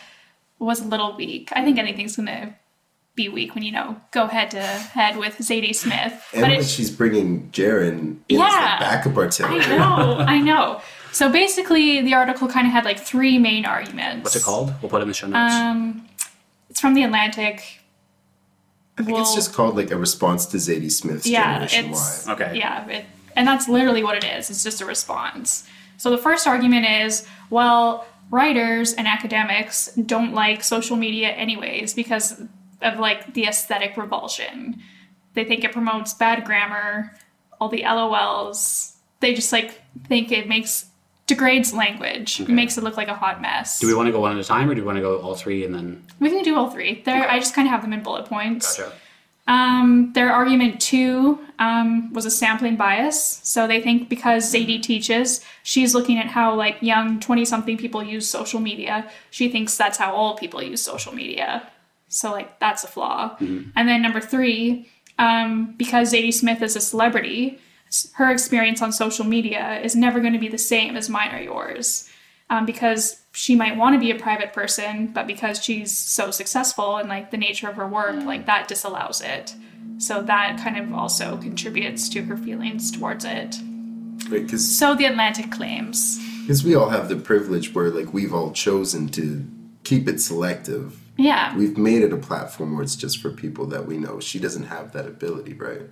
was 0.59 0.81
a 0.81 0.85
little 0.85 1.17
weak. 1.17 1.51
I 1.53 1.65
think 1.65 1.79
anything's 1.79 2.17
gonna 2.17 2.57
be 3.19 3.29
weak 3.29 3.55
when 3.55 3.63
you 3.63 3.73
know 3.73 4.01
go 4.13 4.27
head 4.27 4.51
to 4.53 4.63
head 4.63 5.19
with 5.19 5.37
Zadie 5.39 5.75
Smith. 5.75 6.15
And 6.33 6.41
but 6.43 6.51
when 6.51 6.61
it, 6.61 6.65
she's 6.65 6.91
bringing 6.91 7.51
Jaron 7.51 8.17
in 8.29 8.41
as 8.41 8.53
Yeah. 8.53 8.79
the 8.79 8.85
backup 8.85 9.17
artillery. 9.19 9.61
I 9.61 9.77
know, 9.77 10.17
I 10.21 10.39
know. 10.41 10.81
So 11.13 11.31
basically, 11.31 12.01
the 12.01 12.15
article 12.15 12.49
kind 12.49 12.67
of 12.67 12.73
had 12.73 12.85
like 12.85 12.99
three 12.99 13.39
main 13.39 13.67
arguments. 13.67 14.25
What's 14.25 14.37
it 14.37 14.43
called? 14.43 14.73
We'll 14.81 14.91
put 14.91 15.01
it 15.01 15.03
in 15.03 15.09
the 15.09 15.15
show 15.15 15.27
notes. 15.27 15.55
Um, 15.55 16.09
it's 16.71 16.81
from 16.81 16.95
the 16.95 17.03
Atlantic. 17.03 17.81
I 18.97 19.03
think 19.03 19.19
it's 19.19 19.35
just 19.35 19.53
called 19.53 19.77
like 19.77 19.91
a 19.91 19.97
response 19.97 20.47
to 20.47 20.57
Zadie 20.57 20.91
Smith's 20.91 21.27
yeah, 21.27 21.67
Generation 21.67 21.91
it's 21.91 22.27
Y. 22.27 22.33
Okay. 22.35 22.59
Yeah, 22.59 22.87
it, 22.89 23.05
and 23.37 23.47
that's 23.47 23.69
literally 23.69 24.03
what 24.03 24.17
it 24.17 24.25
is. 24.25 24.51
It's 24.51 24.65
just 24.65 24.81
a 24.81 24.87
response. 24.87 25.69
So 25.97 26.11
the 26.11 26.19
first 26.19 26.47
argument 26.47 26.87
is, 26.87 27.27
well, 27.51 28.07
writers 28.31 28.93
and 28.93 29.07
academics 29.07 29.87
don't 29.95 30.35
like 30.35 30.63
social 30.63 30.97
media 30.97 31.29
anyways 31.31 31.95
because 31.95 32.43
of 32.83 32.99
like 32.99 33.35
the 33.35 33.47
aesthetic 33.47 33.97
revulsion. 33.97 34.83
They 35.35 35.45
think 35.45 35.65
it 35.65 35.73
promotes 35.73 36.15
bad 36.15 36.45
grammar, 36.45 37.15
all 37.61 37.69
the 37.69 37.83
LOLs. 37.83 38.95
They 39.21 39.35
just 39.35 39.53
like 39.53 39.81
think 40.07 40.33
it 40.33 40.49
makes 40.49 40.87
degrades 41.27 41.75
language, 41.75 42.41
makes 42.49 42.79
it 42.79 42.85
look 42.85 42.97
like 42.97 43.09
a 43.09 43.15
hot 43.15 43.41
mess. 43.41 43.79
do 43.79 43.87
we 43.87 43.95
want 43.95 44.07
to 44.07 44.13
go 44.13 44.21
one 44.21 44.33
at 44.33 44.39
a 44.39 44.45
time, 44.45 44.69
or 44.71 44.75
do 44.75 44.81
we 44.81 44.87
want 44.87 44.97
to 44.97 45.03
go 45.03 45.19
all 45.21 45.35
three 45.35 45.65
and 45.65 45.75
then? 45.75 46.03
We 46.21 46.31
can 46.31 46.43
do 46.43 46.57
all 46.57 46.71
three. 46.71 47.03
There, 47.05 47.29
I 47.29 47.39
just 47.39 47.55
kind 47.55 47.69
of 47.69 47.71
have 47.71 47.83
them 47.83 47.93
in 47.93 48.03
bullet 48.03 48.27
points. 48.27 48.79
Gotcha. 48.79 48.93
Um, 49.47 50.13
their 50.13 50.31
argument 50.31 50.79
two 50.81 51.39
um, 51.59 52.13
was 52.13 52.27
a 52.27 52.31
sampling 52.31 52.77
bias. 52.77 53.41
So 53.43 53.67
they 53.67 53.81
think 53.81 54.09
because 54.09 54.53
Zadie 54.53 54.83
teaches, 54.83 55.43
she's 55.63 55.95
looking 55.95 56.19
at 56.19 56.27
how 56.27 56.55
like 56.55 56.77
young 56.83 57.19
twenty-something 57.19 57.79
people 57.79 58.03
use 58.03 58.29
social 58.29 58.61
media. 58.61 59.11
She 59.31 59.49
thinks 59.49 59.77
that's 59.77 59.97
how 59.99 60.15
all 60.15 60.37
people 60.37 60.63
use 60.63 60.83
social 60.83 61.15
media. 61.15 61.71
So 62.09 62.31
like 62.33 62.59
that's 62.59 62.85
a 62.85 62.89
flaw. 62.89 63.37
And 63.77 63.89
then 63.89 64.03
number 64.03 64.21
three, 64.21 64.89
um, 65.19 65.75
because 65.77 66.13
Zadie 66.13 66.33
Smith 66.33 66.63
is 66.63 66.77
a 66.77 66.81
celebrity, 66.81 67.59
her 68.15 68.31
experience 68.31 68.83
on 68.83 68.93
social 68.93 69.25
media 69.25 69.81
is 69.81 69.97
never 69.97 70.21
going 70.21 70.33
to 70.33 70.39
be 70.39 70.49
the 70.49 70.59
same 70.59 70.97
as 70.97 71.09
mine 71.09 71.35
or 71.35 71.41
yours. 71.41 72.09
Um, 72.51 72.65
because 72.65 73.21
she 73.33 73.55
might 73.55 73.77
want 73.77 73.95
to 73.95 74.01
be 74.01 74.11
a 74.11 74.15
private 74.15 74.55
person, 74.55 75.09
but 75.09 75.27
because 75.27 75.63
she's 75.63 75.97
so 75.97 76.31
successful 76.31 76.97
and 76.97 77.09
like 77.09 77.31
the 77.31 77.37
nature 77.37 77.69
of 77.69 77.77
her 77.77 77.87
work, 77.87 78.25
like 78.25 78.47
that 78.47 78.69
disallows 78.69 79.21
it. 79.21 79.55
So 79.99 80.23
that 80.23 80.59
kind 80.59 80.79
of 80.79 80.95
also 80.95 81.37
contributes 81.37 82.09
to 82.11 82.23
her 82.23 82.37
feelings 82.37 82.91
towards 82.91 83.27
it. 83.27 83.57
Because 84.31 84.79
So 84.79 84.95
the 84.95 85.05
Atlantic 85.05 85.51
claims. 85.51 86.19
Because 86.43 86.65
we 86.65 86.75
all 86.75 86.89
have 86.89 87.09
the 87.09 87.17
privilege 87.17 87.75
where 87.75 87.91
like 87.91 88.15
we've 88.15 88.33
all 88.33 88.53
chosen 88.53 89.09
to 89.11 89.47
keep 89.85 90.09
it 90.09 90.21
selective. 90.21 90.99
Yeah. 91.19 91.55
We've 91.57 91.77
made 91.77 92.03
it 92.03 92.13
a 92.13 92.17
platform 92.17 92.75
where 92.75 92.83
it's 92.85 92.95
just 92.97 93.19
for 93.19 93.31
people 93.31 93.67
that 93.67 93.87
we 93.87 93.99
know. 93.99 94.21
She 94.21 94.39
doesn't 94.39 94.63
have 94.65 94.93
that 94.93 95.05
ability, 95.07 95.53
right? 95.55 95.83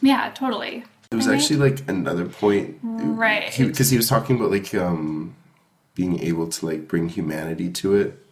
Yeah, 0.00 0.30
totally. 0.34 0.84
It 1.10 1.14
was 1.14 1.28
Right. 1.28 1.36
actually 1.38 1.56
like 1.70 1.86
another 1.88 2.24
point, 2.24 2.78
Right. 2.82 3.54
Because 3.56 3.90
he, 3.90 3.96
was 3.96 4.08
talking 4.08 4.36
about 4.36 4.50
like 4.50 4.74
um, 4.74 5.36
being 5.94 6.18
able 6.20 6.48
to 6.48 6.66
like 6.66 6.88
bring 6.88 7.08
humanity 7.10 7.70
to 7.72 7.94
it. 7.94 8.26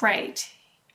Right. 0.00 0.48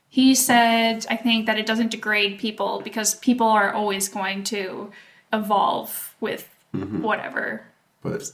He 0.08 0.34
said, 0.34 1.04
I 1.10 1.16
think 1.16 1.44
that 1.46 1.58
it 1.58 1.66
doesn't 1.66 1.90
degrade 1.90 2.38
people 2.38 2.80
because 2.82 3.16
people 3.16 3.46
are 3.48 3.72
always 3.72 4.08
going 4.08 4.42
to 4.44 4.90
evolve 5.32 6.14
with 6.20 6.48
whatever. 6.72 7.62
But 8.02 8.30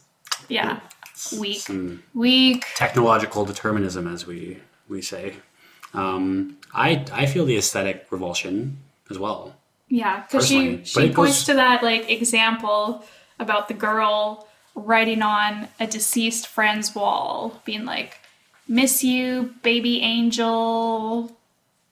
Yeah. 0.49 0.81
Weak. 1.39 1.61
Some 1.61 2.03
Weak. 2.15 2.65
technological 2.77 3.45
determinism, 3.45 4.07
as 4.07 4.27
we 4.27 4.59
we 4.89 5.03
say. 5.03 5.35
Um, 5.95 6.57
I 6.75 7.05
I 7.13 7.27
feel 7.27 7.45
the 7.45 7.57
aesthetic 7.57 8.07
revulsion 8.11 8.79
as 9.11 9.19
well. 9.19 9.55
Yeah, 9.89 10.21
because 10.23 10.47
she 10.47 10.81
she 10.85 11.11
points 11.13 11.17
goes- 11.17 11.45
to 11.45 11.55
that 11.55 11.83
like 11.83 12.11
example 12.11 13.05
about 13.39 13.69
the 13.69 13.75
girl 13.75 14.47
writing 14.77 15.21
on 15.23 15.69
a 15.81 15.87
deceased 15.87 16.47
friend's 16.47 16.95
wall, 16.95 17.61
being 17.65 17.85
like, 17.85 18.19
"Miss 18.69 19.03
you, 19.03 19.55
baby 19.65 20.01
angel," 20.01 21.37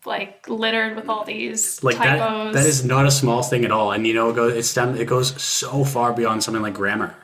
like 0.07 0.49
littered 0.49 0.95
with 0.95 1.09
all 1.09 1.25
these 1.25 1.83
like 1.83 1.97
typos. 1.97 2.55
that 2.55 2.63
that 2.63 2.67
is 2.67 2.85
not 2.85 3.05
a 3.05 3.11
small 3.11 3.43
thing 3.43 3.65
at 3.65 3.73
all 3.73 3.91
and 3.93 4.07
you 4.07 4.15
know 4.15 4.31
it 4.31 4.37
goes 4.37 4.55
it's 4.55 4.73
done 4.73 4.97
it 4.97 5.07
goes 5.07 5.41
so 5.43 5.85
far 5.85 6.13
beyond 6.13 6.43
something 6.43 6.63
like 6.63 6.73
grammar 6.73 7.15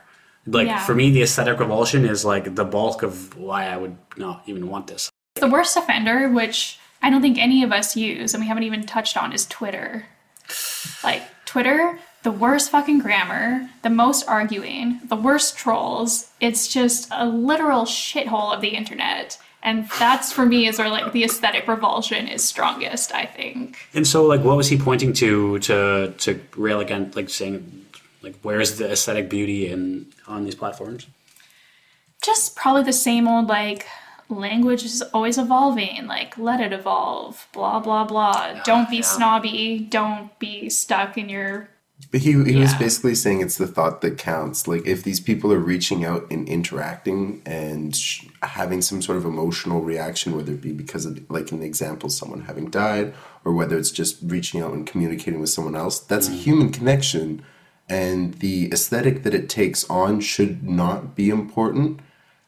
like 0.45 0.67
Yeah. 0.67 0.85
for 0.85 0.93
me 0.93 1.09
the 1.09 1.23
aesthetic 1.23 1.59
revulsion 1.59 2.05
is 2.05 2.25
like 2.25 2.53
the 2.53 2.65
bulk 2.65 3.01
of 3.01 3.35
why 3.37 3.65
i 3.67 3.77
would 3.77 3.97
not 4.17 4.43
even 4.45 4.67
want 4.69 4.85
this 4.87 5.09
the 5.45 5.51
worst 5.51 5.77
offender, 5.77 6.27
which 6.27 6.79
I 7.03 7.11
don't 7.11 7.21
think 7.21 7.37
any 7.37 7.61
of 7.61 7.71
us 7.71 7.95
use, 7.95 8.33
and 8.33 8.41
we 8.41 8.47
haven't 8.47 8.63
even 8.63 8.83
touched 8.85 9.15
on, 9.15 9.31
is 9.31 9.45
Twitter. 9.45 10.07
Like 11.03 11.21
Twitter, 11.45 11.99
the 12.23 12.31
worst 12.31 12.71
fucking 12.71 12.99
grammar, 12.99 13.69
the 13.83 13.91
most 13.91 14.27
arguing, 14.27 15.01
the 15.07 15.15
worst 15.15 15.55
trolls. 15.55 16.31
It's 16.39 16.67
just 16.67 17.07
a 17.11 17.27
literal 17.27 17.83
shithole 17.83 18.53
of 18.55 18.61
the 18.61 18.69
internet. 18.69 19.37
And 19.61 19.87
that's 19.99 20.31
for 20.31 20.45
me 20.47 20.67
is 20.67 20.79
where 20.79 20.89
like 20.89 21.11
the 21.11 21.23
aesthetic 21.23 21.67
revulsion 21.67 22.27
is 22.27 22.43
strongest, 22.43 23.13
I 23.13 23.25
think. 23.25 23.77
and 23.93 24.05
so 24.07 24.25
like 24.25 24.41
what 24.41 24.57
was 24.57 24.67
he 24.69 24.77
pointing 24.77 25.13
to 25.13 25.59
to 25.59 26.13
to 26.17 26.39
rail 26.55 26.79
against 26.79 27.15
like 27.15 27.29
saying 27.29 27.85
like 28.23 28.35
where's 28.41 28.77
the 28.79 28.91
aesthetic 28.91 29.29
beauty 29.29 29.67
in 29.67 30.07
on 30.27 30.43
these 30.45 30.55
platforms 30.55 31.05
Just 32.23 32.55
probably 32.55 32.83
the 32.83 32.93
same 32.93 33.27
old 33.27 33.47
like 33.47 33.85
language 34.29 34.83
is 34.83 35.01
always 35.13 35.37
evolving, 35.37 36.07
like 36.07 36.37
let 36.37 36.59
it 36.59 36.73
evolve, 36.73 37.47
blah 37.53 37.79
blah 37.79 38.05
blah. 38.05 38.55
Oh, 38.55 38.61
don't 38.65 38.89
be 38.89 38.97
yeah. 38.97 39.03
snobby, 39.03 39.87
don't 39.89 40.37
be 40.39 40.69
stuck 40.69 41.17
in 41.17 41.29
your 41.29 41.69
But 42.11 42.21
he, 42.21 42.31
he 42.43 42.57
was 42.57 42.73
basically 42.73 43.15
saying 43.15 43.41
it's 43.41 43.57
the 43.57 43.67
thought 43.67 44.01
that 44.01 44.17
counts. 44.17 44.67
Like, 44.67 44.85
if 44.85 45.03
these 45.03 45.21
people 45.21 45.53
are 45.53 45.59
reaching 45.59 46.03
out 46.03 46.29
and 46.29 46.47
interacting 46.49 47.41
and 47.45 47.95
sh- 47.95 48.25
having 48.43 48.81
some 48.81 49.01
sort 49.01 49.17
of 49.17 49.25
emotional 49.25 49.81
reaction, 49.81 50.35
whether 50.35 50.51
it 50.51 50.61
be 50.61 50.73
because 50.73 51.05
of, 51.05 51.19
like, 51.29 51.53
in 51.53 51.61
the 51.61 51.65
example, 51.65 52.09
someone 52.09 52.41
having 52.41 52.69
died, 52.69 53.13
or 53.45 53.53
whether 53.53 53.77
it's 53.77 53.91
just 53.91 54.17
reaching 54.23 54.61
out 54.61 54.73
and 54.73 54.85
communicating 54.85 55.39
with 55.39 55.49
someone 55.49 55.75
else, 55.75 55.99
that's 55.99 56.27
a 56.27 56.31
mm. 56.31 56.39
human 56.39 56.71
connection. 56.71 57.41
And 57.87 58.35
the 58.35 58.71
aesthetic 58.73 59.23
that 59.23 59.33
it 59.33 59.47
takes 59.47 59.89
on 59.89 60.19
should 60.19 60.63
not 60.63 61.15
be 61.15 61.29
important. 61.29 62.01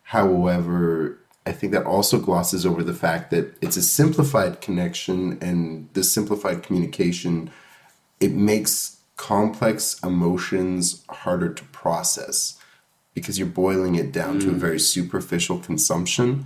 However, 0.03 1.19
I 1.47 1.53
think 1.53 1.71
that 1.71 1.85
also 1.85 2.19
glosses 2.19 2.65
over 2.65 2.83
the 2.83 2.93
fact 2.93 3.31
that 3.31 3.57
it's 3.61 3.77
a 3.77 3.81
simplified 3.81 4.59
connection, 4.59 5.37
and 5.41 5.87
the 5.93 6.03
simplified 6.03 6.61
communication 6.61 7.49
it 8.19 8.33
makes 8.33 8.97
complex 9.15 9.99
emotions 10.03 11.03
harder 11.09 11.53
to 11.53 11.63
process 11.65 12.59
because 13.13 13.39
you're 13.39 13.47
boiling 13.47 13.95
it 13.95 14.11
down 14.11 14.39
to 14.39 14.49
a 14.49 14.53
mm. 14.53 14.57
very 14.57 14.79
superficial 14.79 15.59
consumption. 15.59 16.45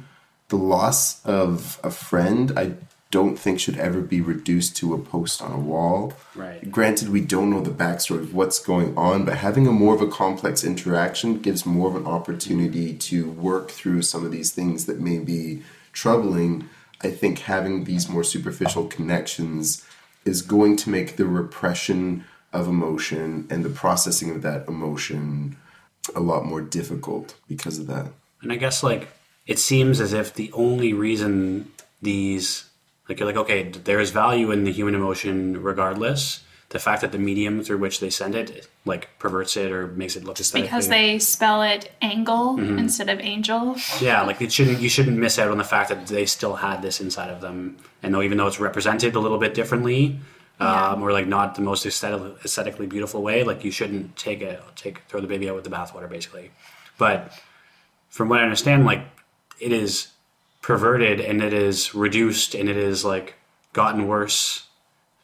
The 0.49 0.57
loss 0.57 1.25
of 1.25 1.79
a 1.83 1.91
friend, 1.91 2.51
I 2.57 2.75
don't 3.11 3.37
think 3.37 3.59
should 3.59 3.77
ever 3.77 4.01
be 4.01 4.21
reduced 4.21 4.75
to 4.77 4.93
a 4.93 4.97
post 4.97 5.41
on 5.41 5.51
a 5.51 5.59
wall. 5.59 6.13
Right. 6.33 6.71
Granted, 6.71 7.09
we 7.09 7.21
don't 7.21 7.49
know 7.49 7.61
the 7.61 7.69
backstory 7.69 8.19
of 8.19 8.33
what's 8.33 8.57
going 8.57 8.97
on, 8.97 9.25
but 9.25 9.37
having 9.37 9.67
a 9.67 9.71
more 9.71 9.93
of 9.93 10.01
a 10.01 10.07
complex 10.07 10.63
interaction 10.63 11.39
gives 11.39 11.65
more 11.65 11.89
of 11.89 11.95
an 11.95 12.07
opportunity 12.07 12.93
to 12.95 13.29
work 13.29 13.69
through 13.69 14.01
some 14.01 14.25
of 14.25 14.31
these 14.31 14.51
things 14.51 14.85
that 14.85 14.99
may 14.99 15.19
be 15.19 15.61
troubling. 15.91 16.69
I 17.03 17.11
think 17.11 17.39
having 17.39 17.83
these 17.83 18.09
more 18.09 18.23
superficial 18.23 18.87
connections 18.87 19.85
is 20.23 20.41
going 20.41 20.77
to 20.77 20.89
make 20.89 21.17
the 21.17 21.25
repression 21.25 22.23
of 22.53 22.67
emotion 22.67 23.47
and 23.49 23.63
the 23.63 23.69
processing 23.69 24.31
of 24.31 24.41
that 24.41 24.67
emotion 24.67 25.57
a 26.15 26.19
lot 26.19 26.45
more 26.45 26.61
difficult 26.61 27.35
because 27.47 27.77
of 27.77 27.87
that. 27.87 28.07
And 28.41 28.51
I 28.51 28.55
guess 28.55 28.83
like 28.83 29.09
it 29.47 29.59
seems 29.59 29.99
as 29.99 30.13
if 30.13 30.33
the 30.33 30.51
only 30.53 30.93
reason 30.93 31.71
these 32.01 32.65
like 33.11 33.19
you're 33.19 33.27
like 33.27 33.37
okay, 33.37 33.63
there 33.69 33.99
is 33.99 34.09
value 34.11 34.51
in 34.51 34.63
the 34.63 34.71
human 34.71 34.95
emotion 34.95 35.61
regardless. 35.61 36.43
The 36.69 36.79
fact 36.79 37.01
that 37.01 37.11
the 37.11 37.17
medium 37.17 37.63
through 37.65 37.79
which 37.79 37.99
they 37.99 38.09
send 38.09 38.33
it 38.33 38.65
like 38.85 39.09
perverts 39.19 39.57
it 39.57 39.73
or 39.73 39.87
makes 39.87 40.15
it 40.15 40.23
look 40.23 40.39
aesthetically 40.39 40.67
Because 40.67 40.87
they 40.87 41.19
spell 41.19 41.61
it 41.63 41.91
angle 42.01 42.55
Mm-hmm. 42.57 42.77
instead 42.79 43.09
of 43.09 43.19
angel. 43.19 43.75
yeah, 43.99 44.21
like 44.21 44.41
it 44.41 44.53
shouldn't 44.53 44.79
you 44.79 44.87
shouldn't 44.87 45.17
miss 45.17 45.37
out 45.37 45.49
on 45.51 45.57
the 45.57 45.65
fact 45.65 45.89
that 45.89 46.07
they 46.07 46.25
still 46.25 46.55
had 46.55 46.81
this 46.81 47.01
inside 47.01 47.29
of 47.29 47.41
them, 47.41 47.75
and 48.01 48.13
though 48.13 48.21
even 48.21 48.37
though 48.37 48.47
it's 48.47 48.59
represented 48.61 49.15
a 49.15 49.19
little 49.19 49.37
bit 49.37 49.53
differently, 49.53 50.17
Yeah. 50.61 50.91
um, 50.91 51.03
or 51.03 51.11
like 51.11 51.27
not 51.27 51.55
the 51.55 51.61
most 51.61 51.85
aesthetic, 51.85 52.21
aesthetically 52.45 52.87
beautiful 52.87 53.21
way, 53.21 53.43
like 53.43 53.65
you 53.65 53.71
shouldn't 53.71 54.15
take 54.15 54.39
it 54.41 54.57
take 54.77 54.95
throw 55.09 55.19
the 55.19 55.27
baby 55.27 55.49
out 55.49 55.55
with 55.55 55.65
the 55.65 55.75
bathwater, 55.77 56.07
basically. 56.09 56.51
But 56.97 57.33
from 58.09 58.29
what 58.29 58.39
I 58.39 58.43
understand, 58.43 58.85
like 58.85 59.01
it 59.59 59.73
is 59.73 60.07
perverted 60.61 61.19
and 61.19 61.41
it 61.41 61.53
is 61.53 61.93
reduced 61.95 62.55
and 62.55 62.69
it 62.69 62.77
is 62.77 63.03
like 63.03 63.35
gotten 63.73 64.07
worse 64.07 64.67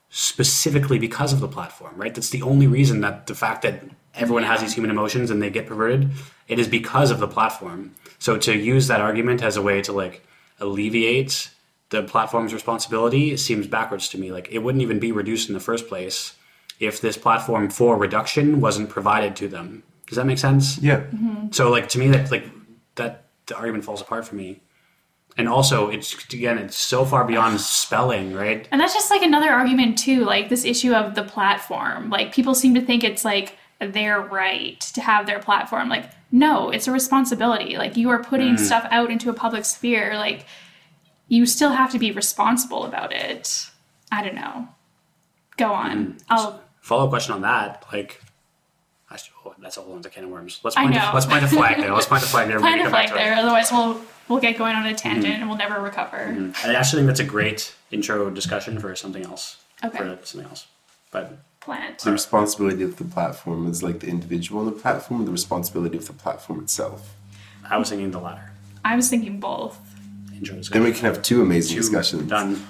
specifically 0.09 0.97
because 0.97 1.33
of 1.33 1.39
the 1.39 1.47
platform, 1.47 1.93
right? 1.95 2.15
That's 2.15 2.29
the 2.29 2.41
only 2.41 2.65
reason 2.65 3.01
that 3.01 3.27
the 3.27 3.35
fact 3.35 3.61
that 3.61 3.83
everyone 4.15 4.43
has 4.43 4.61
these 4.61 4.73
human 4.73 4.89
emotions 4.89 5.29
and 5.29 5.41
they 5.41 5.49
get 5.49 5.67
perverted, 5.67 6.09
it 6.47 6.59
is 6.59 6.67
because 6.67 7.11
of 7.11 7.19
the 7.19 7.27
platform. 7.27 7.93
So 8.19 8.37
to 8.37 8.57
use 8.57 8.87
that 8.87 9.01
argument 9.01 9.43
as 9.43 9.57
a 9.57 9.61
way 9.61 9.81
to 9.83 9.91
like 9.91 10.25
alleviate 10.59 11.51
the 11.89 12.03
platform's 12.03 12.53
responsibility 12.53 13.37
seems 13.37 13.67
backwards 13.67 14.09
to 14.09 14.17
me. 14.17 14.31
Like 14.31 14.49
it 14.51 14.59
wouldn't 14.59 14.81
even 14.81 14.99
be 14.99 15.11
reduced 15.11 15.49
in 15.49 15.53
the 15.53 15.59
first 15.59 15.87
place 15.87 16.35
if 16.79 16.99
this 17.01 17.17
platform 17.17 17.69
for 17.69 17.97
reduction 17.97 18.59
wasn't 18.59 18.89
provided 18.89 19.35
to 19.37 19.47
them. 19.47 19.83
Does 20.07 20.15
that 20.15 20.25
make 20.25 20.37
sense? 20.37 20.77
Yeah. 20.79 21.03
So 21.51 21.69
like 21.69 21.89
to 21.89 21.99
me 21.99 22.07
that 22.09 22.31
like 22.31 22.45
that 22.95 23.25
the 23.45 23.55
argument 23.55 23.83
falls 23.83 24.01
apart 24.01 24.25
for 24.25 24.35
me. 24.35 24.61
And 25.37 25.47
also 25.47 25.89
it's 25.89 26.13
again 26.33 26.57
it's 26.57 26.75
so 26.77 27.05
far 27.05 27.23
beyond 27.23 27.61
spelling, 27.61 28.33
right? 28.33 28.67
And 28.71 28.81
that's 28.81 28.93
just 28.93 29.11
like 29.11 29.21
another 29.21 29.49
argument 29.51 29.97
too, 29.97 30.25
like 30.25 30.49
this 30.49 30.65
issue 30.65 30.93
of 30.93 31.13
the 31.15 31.23
platform. 31.23 32.09
Like 32.09 32.33
people 32.33 32.55
seem 32.55 32.73
to 32.73 32.81
think 32.81 33.03
it's 33.03 33.23
like 33.23 33.55
their 33.79 34.19
right 34.19 34.79
to 34.81 35.01
have 35.01 35.27
their 35.27 35.39
platform. 35.39 35.89
Like 35.89 36.09
no, 36.31 36.71
it's 36.71 36.87
a 36.87 36.91
responsibility. 36.91 37.77
Like 37.77 37.95
you 37.95 38.09
are 38.09 38.23
putting 38.23 38.55
Mm. 38.55 38.59
stuff 38.59 38.87
out 38.89 39.11
into 39.11 39.29
a 39.29 39.33
public 39.33 39.63
sphere. 39.65 40.15
Like 40.17 40.45
you 41.27 41.45
still 41.45 41.71
have 41.71 41.91
to 41.91 41.99
be 41.99 42.11
responsible 42.11 42.83
about 42.85 43.13
it. 43.13 43.69
I 44.11 44.23
don't 44.23 44.35
know. 44.35 44.69
Go 45.57 45.71
on. 45.71 45.97
Mm. 46.13 46.23
I'll 46.29 46.61
Follow 46.81 47.03
up 47.03 47.09
question 47.09 47.33
on 47.35 47.41
that, 47.41 47.85
like 47.93 48.21
oh, 49.45 49.53
that's 49.59 49.77
a 49.77 49.81
whole 49.81 49.95
other 49.97 50.09
can 50.09 50.23
of 50.23 50.29
worms. 50.29 50.59
Let's 50.63 50.77
I 50.77 50.85
know. 50.85 51.11
a, 51.11 51.13
let's 51.13 51.25
point 51.25 51.43
a 51.43 51.47
flag 51.47 51.77
there. 51.77 51.93
Let's 51.93 52.05
point 52.07 52.23
a 52.23 52.27
flag 52.27 52.47
there. 52.47 52.59
We 52.59 52.63
a 52.67 52.71
can 52.71 52.83
come 52.83 52.91
back 52.91 53.09
flag 53.09 53.19
there, 53.19 53.35
otherwise 53.35 53.71
we'll 53.71 54.01
we'll 54.27 54.39
get 54.39 54.57
going 54.57 54.75
on 54.75 54.85
a 54.85 54.93
tangent 54.95 55.25
Mm-hmm. 55.25 55.41
and 55.41 55.49
we'll 55.49 55.57
never 55.57 55.79
recover. 55.81 56.51
I 56.63 56.73
actually 56.73 56.99
think 57.01 57.07
that's 57.07 57.19
a 57.19 57.23
great 57.23 57.73
intro 57.91 58.29
discussion 58.29 58.79
for 58.79 58.95
something 58.95 59.23
else. 59.25 59.57
Okay. 59.83 59.97
For 59.97 60.17
something 60.23 60.49
else. 60.49 60.67
But 61.11 61.37
Plant. 61.59 61.99
The 61.99 62.11
responsibility 62.13 62.81
of 62.83 62.95
the 62.95 63.03
platform 63.03 63.69
is 63.69 63.83
like 63.83 63.99
the 63.99 64.07
individual 64.07 64.61
on 64.61 64.67
the 64.67 64.71
platform, 64.71 65.21
or 65.21 65.25
the 65.25 65.31
responsibility 65.31 65.97
of 65.97 66.07
the 66.07 66.13
platform 66.13 66.61
itself. 66.61 67.13
I 67.69 67.75
was 67.77 67.89
thinking 67.89 68.11
the 68.11 68.19
latter. 68.19 68.51
I 68.85 68.95
was 68.95 69.09
thinking 69.09 69.39
both. 69.41 69.77
Intro 70.33 70.55
discussion. 70.55 70.81
Then 70.83 70.89
we 70.91 70.95
can 70.97 71.05
have 71.05 71.21
two 71.21 71.41
amazing 71.41 71.75
Two 71.75 71.81
discussions. 71.81 72.29
Done. 72.29 72.65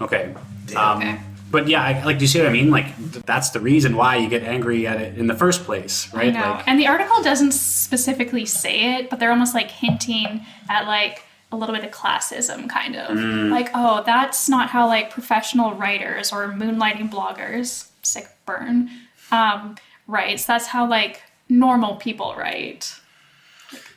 Okay. 0.00 0.34
Um, 0.76 0.96
Okay. 0.98 1.20
But 1.50 1.66
yeah, 1.68 1.82
I, 1.82 2.04
like, 2.04 2.18
do 2.18 2.24
you 2.24 2.28
see 2.28 2.38
what 2.40 2.48
I 2.48 2.52
mean? 2.52 2.70
Like, 2.70 2.94
th- 2.96 3.24
that's 3.24 3.50
the 3.50 3.60
reason 3.60 3.96
why 3.96 4.16
you 4.16 4.28
get 4.28 4.42
angry 4.42 4.86
at 4.86 5.00
it 5.00 5.16
in 5.16 5.26
the 5.28 5.34
first 5.34 5.64
place, 5.64 6.12
I 6.12 6.16
right? 6.18 6.32
know. 6.34 6.40
Like, 6.40 6.68
and 6.68 6.78
the 6.78 6.86
article 6.86 7.22
doesn't 7.22 7.52
specifically 7.52 8.44
say 8.44 8.96
it, 8.96 9.08
but 9.10 9.18
they're 9.18 9.30
almost 9.30 9.54
like 9.54 9.70
hinting 9.70 10.44
at 10.68 10.86
like 10.86 11.24
a 11.50 11.56
little 11.56 11.74
bit 11.74 11.84
of 11.84 11.90
classism, 11.90 12.68
kind 12.68 12.96
of. 12.96 13.16
Mm. 13.16 13.50
Like, 13.50 13.70
oh, 13.74 14.02
that's 14.04 14.48
not 14.50 14.68
how 14.68 14.86
like 14.86 15.10
professional 15.10 15.72
writers 15.74 16.32
or 16.32 16.48
moonlighting 16.48 17.10
bloggers, 17.10 17.88
sick 18.02 18.28
burn, 18.44 18.90
um, 19.32 19.76
writes. 20.06 20.44
That's 20.44 20.66
how 20.66 20.86
like 20.86 21.22
normal 21.48 21.96
people 21.96 22.34
write. 22.36 22.94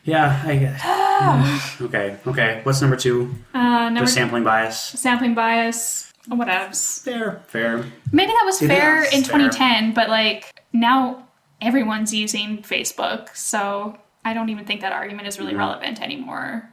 yeah, 0.05 0.41
I 0.45 0.55
get. 0.55 1.81
okay, 1.81 2.17
okay. 2.25 2.61
What's 2.63 2.79
number 2.81 2.95
two? 2.95 3.35
Uh, 3.53 3.85
The 3.85 3.89
number 3.89 4.09
sampling 4.09 4.43
bias. 4.45 4.79
sampling 4.79 5.33
bias, 5.35 6.11
Oh, 6.30 6.36
whatevs. 6.36 7.01
Fair, 7.03 7.41
fair. 7.47 7.84
Maybe 8.11 8.32
that 8.32 8.43
was 8.45 8.59
fair 8.59 9.03
is 9.03 9.13
in 9.13 9.24
fair. 9.24 9.39
2010, 9.49 9.93
but 9.93 10.09
like 10.09 10.61
now 10.74 11.28
everyone's 11.61 12.13
using 12.13 12.59
Facebook, 12.61 13.36
so 13.36 13.97
I 14.24 14.34
don't 14.34 14.49
even 14.49 14.65
think 14.65 14.82
that 14.82 14.91
argument 14.91 15.28
is 15.28 15.39
really 15.39 15.55
relevant 15.55 16.01
anymore. 16.01 16.69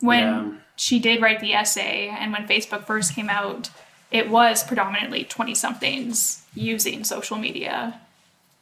When 0.00 0.22
Yeah. 0.22 0.50
she 0.76 0.98
did 1.00 1.20
write 1.20 1.40
the 1.40 1.52
essay 1.54 2.08
and 2.16 2.32
when 2.32 2.46
Facebook 2.46 2.86
first 2.86 3.14
came 3.14 3.28
out, 3.28 3.70
it 4.10 4.28
was 4.30 4.62
predominantly 4.62 5.24
20 5.24 5.54
somethings 5.54 6.42
using 6.54 7.02
social 7.02 7.38
media, 7.38 8.00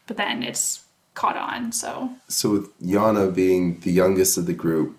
but 0.06 0.16
then 0.16 0.42
it's 0.42 0.84
caught 1.14 1.36
on, 1.36 1.72
so 1.72 2.10
So 2.28 2.50
with 2.50 2.80
Jhana 2.80 3.34
being 3.34 3.80
the 3.80 3.90
youngest 3.92 4.38
of 4.38 4.46
the 4.46 4.52
group, 4.54 4.96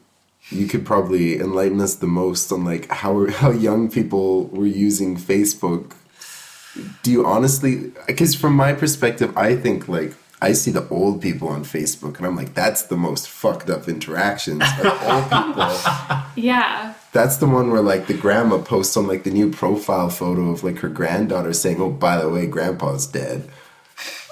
you 0.49 0.67
could 0.67 0.85
probably 0.85 1.39
enlighten 1.39 1.79
us 1.79 1.95
the 1.95 2.07
most 2.07 2.51
on 2.51 2.65
like 2.65 2.89
how 2.89 3.29
how 3.29 3.51
young 3.51 3.89
people 3.89 4.47
were 4.47 4.65
using 4.65 5.17
Facebook. 5.17 5.93
Do 7.03 7.11
you 7.11 7.25
honestly? 7.25 7.91
Because 8.07 8.35
from 8.35 8.55
my 8.55 8.73
perspective, 8.73 9.35
I 9.37 9.55
think 9.55 9.87
like 9.87 10.13
I 10.41 10.53
see 10.53 10.71
the 10.71 10.87
old 10.89 11.21
people 11.21 11.49
on 11.49 11.63
Facebook, 11.63 12.17
and 12.17 12.25
I'm 12.25 12.35
like, 12.35 12.55
that's 12.55 12.83
the 12.83 12.97
most 12.97 13.29
fucked 13.29 13.69
up 13.69 13.87
interactions. 13.87 14.61
Like, 14.61 15.03
old 15.03 15.23
people. 15.25 15.77
yeah. 16.35 16.95
That's 17.13 17.37
the 17.37 17.45
one 17.45 17.69
where 17.71 17.81
like 17.81 18.07
the 18.07 18.17
grandma 18.17 18.57
posts 18.57 18.97
on 18.97 19.05
like 19.05 19.23
the 19.23 19.31
new 19.31 19.51
profile 19.51 20.09
photo 20.09 20.49
of 20.49 20.63
like 20.63 20.79
her 20.79 20.89
granddaughter 20.89 21.53
saying, 21.53 21.79
"Oh, 21.81 21.91
by 21.91 22.17
the 22.17 22.29
way, 22.29 22.47
grandpa's 22.47 23.05
dead." 23.05 23.49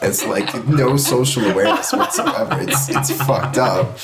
It's 0.01 0.25
like 0.25 0.65
no 0.65 0.97
social 0.97 1.45
awareness 1.45 1.93
whatsoever. 1.93 2.59
It's 2.61 2.89
it's 2.89 3.11
fucked 3.11 3.57
up. 3.57 3.99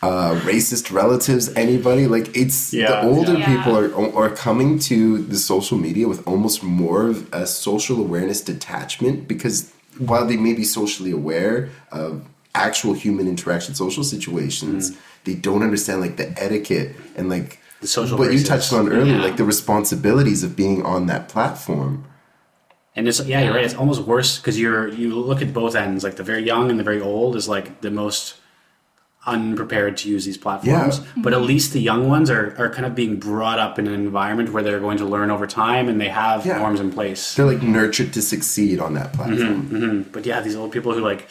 Uh, 0.00 0.38
racist 0.44 0.92
relatives, 0.92 1.52
anybody 1.56 2.06
like 2.06 2.28
it's 2.36 2.72
Yeah, 2.72 2.88
the 2.90 3.08
older 3.08 3.34
yeah. 3.34 3.46
people 3.56 3.76
are 3.76 3.90
are 4.16 4.30
coming 4.30 4.78
to 4.90 5.18
the 5.18 5.36
social 5.36 5.76
media 5.76 6.06
with 6.06 6.20
almost 6.26 6.62
more 6.62 7.08
of 7.08 7.16
a 7.34 7.46
social 7.48 7.98
awareness 7.98 8.40
detachment 8.40 9.26
because 9.26 9.72
while 9.98 10.24
they 10.24 10.36
may 10.36 10.54
be 10.54 10.62
socially 10.62 11.10
aware 11.10 11.70
of 11.90 12.22
actual 12.54 12.94
human 12.94 13.26
interaction, 13.26 13.74
social 13.74 14.04
situations, 14.04 14.96
they 15.24 15.34
don't 15.34 15.62
understand 15.64 16.00
like 16.00 16.16
the 16.16 16.28
etiquette 16.40 16.94
and 17.16 17.28
like 17.28 17.58
The 17.80 17.88
social 17.88 18.16
what 18.18 18.32
you 18.32 18.44
touched 18.44 18.72
on 18.72 18.88
earlier, 18.88 19.16
Yeah. 19.16 19.22
like 19.26 19.36
the 19.36 19.44
responsibilities 19.44 20.44
of 20.44 20.54
being 20.54 20.84
on 20.94 21.06
that 21.06 21.28
platform. 21.28 22.04
And 22.94 23.08
it's 23.08 23.18
yeah, 23.26 23.42
you're 23.42 23.54
right. 23.54 23.64
It's 23.64 23.74
almost 23.74 24.02
worse 24.02 24.38
because 24.38 24.56
you're 24.62 24.86
you 25.00 25.08
look 25.30 25.42
at 25.42 25.52
both 25.52 25.74
ends. 25.74 26.04
Like 26.04 26.14
the 26.16 26.22
very 26.32 26.44
young 26.52 26.70
and 26.70 26.78
the 26.78 26.84
very 26.84 27.00
old 27.00 27.34
is 27.34 27.48
like 27.48 27.80
the 27.80 27.90
most 27.90 28.34
unprepared 29.28 29.96
to 29.98 30.08
use 30.08 30.24
these 30.24 30.38
platforms. 30.38 30.98
Yeah. 30.98 31.04
But 31.18 31.32
at 31.32 31.42
least 31.42 31.72
the 31.72 31.80
young 31.80 32.08
ones 32.08 32.30
are, 32.30 32.54
are 32.58 32.70
kind 32.70 32.86
of 32.86 32.94
being 32.94 33.18
brought 33.18 33.58
up 33.58 33.78
in 33.78 33.86
an 33.86 33.94
environment 33.94 34.52
where 34.52 34.62
they're 34.62 34.80
going 34.80 34.98
to 34.98 35.04
learn 35.04 35.30
over 35.30 35.46
time 35.46 35.88
and 35.88 36.00
they 36.00 36.08
have 36.08 36.46
Yeah. 36.46 36.58
norms 36.58 36.80
in 36.80 36.90
place. 36.90 37.34
They're 37.34 37.46
like 37.46 37.62
nurtured 37.62 38.12
to 38.14 38.22
succeed 38.22 38.80
on 38.80 38.94
that 38.94 39.12
mm-hmm, 39.12 39.16
platform. 39.16 39.70
Mm-hmm. 39.70 40.10
But 40.10 40.26
yeah, 40.26 40.40
these 40.40 40.56
old 40.56 40.72
people 40.72 40.92
who 40.92 41.00
like 41.00 41.28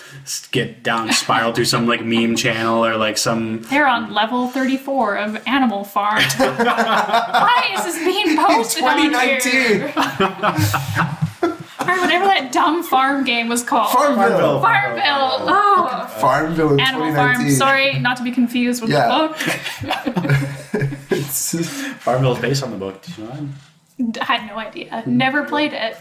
get 0.52 0.84
down 0.84 1.12
spiral 1.12 1.54
through 1.54 1.66
some 1.66 1.88
like 1.88 2.04
meme 2.04 2.36
channel 2.36 2.86
or 2.86 2.98
like 2.98 3.18
some 3.18 3.62
They're 3.64 3.88
on 3.88 4.14
level 4.14 4.48
34 4.48 5.18
of 5.18 5.48
Animal 5.48 5.84
Farm. 5.84 6.22
Why 6.38 7.76
is 7.78 7.84
this 7.86 7.98
being 8.04 8.38
posted 8.38 8.84
on 8.84 9.00
here? 9.00 9.94
2019 11.88 11.98
Or 11.98 12.02
whatever 12.02 12.26
that 12.26 12.52
dumb 12.52 12.84
farm 12.84 13.24
game 13.24 13.48
was 13.50 13.64
called. 13.64 13.92
Farmville. 13.92 14.62
Farmville. 14.62 15.04
Oh. 15.50 16.16
Farmville 16.20 16.74
in 16.74 16.80
Animal 16.80 17.08
2019. 17.08 17.46
Farm. 17.46 17.50
Sorry, 17.56 18.00
not 18.00 18.18
to 18.18 18.24
be 18.24 18.32
confused 18.32 18.82
with 18.82 18.92
Yeah. 18.92 19.08
the 19.08 19.28
book. 19.28 20.92
It's- 21.12 21.56
Farmville 22.00 22.34
is 22.34 22.40
based 22.40 22.64
on 22.64 22.72
the 22.72 22.78
book. 22.78 23.02
Did 23.02 23.18
you 23.18 23.24
know 23.26 23.48
that? 24.16 24.30
I 24.30 24.38
had 24.38 24.48
no 24.48 24.58
idea. 24.58 25.04
Never 25.06 25.44
played 25.46 25.74
it. 25.74 25.98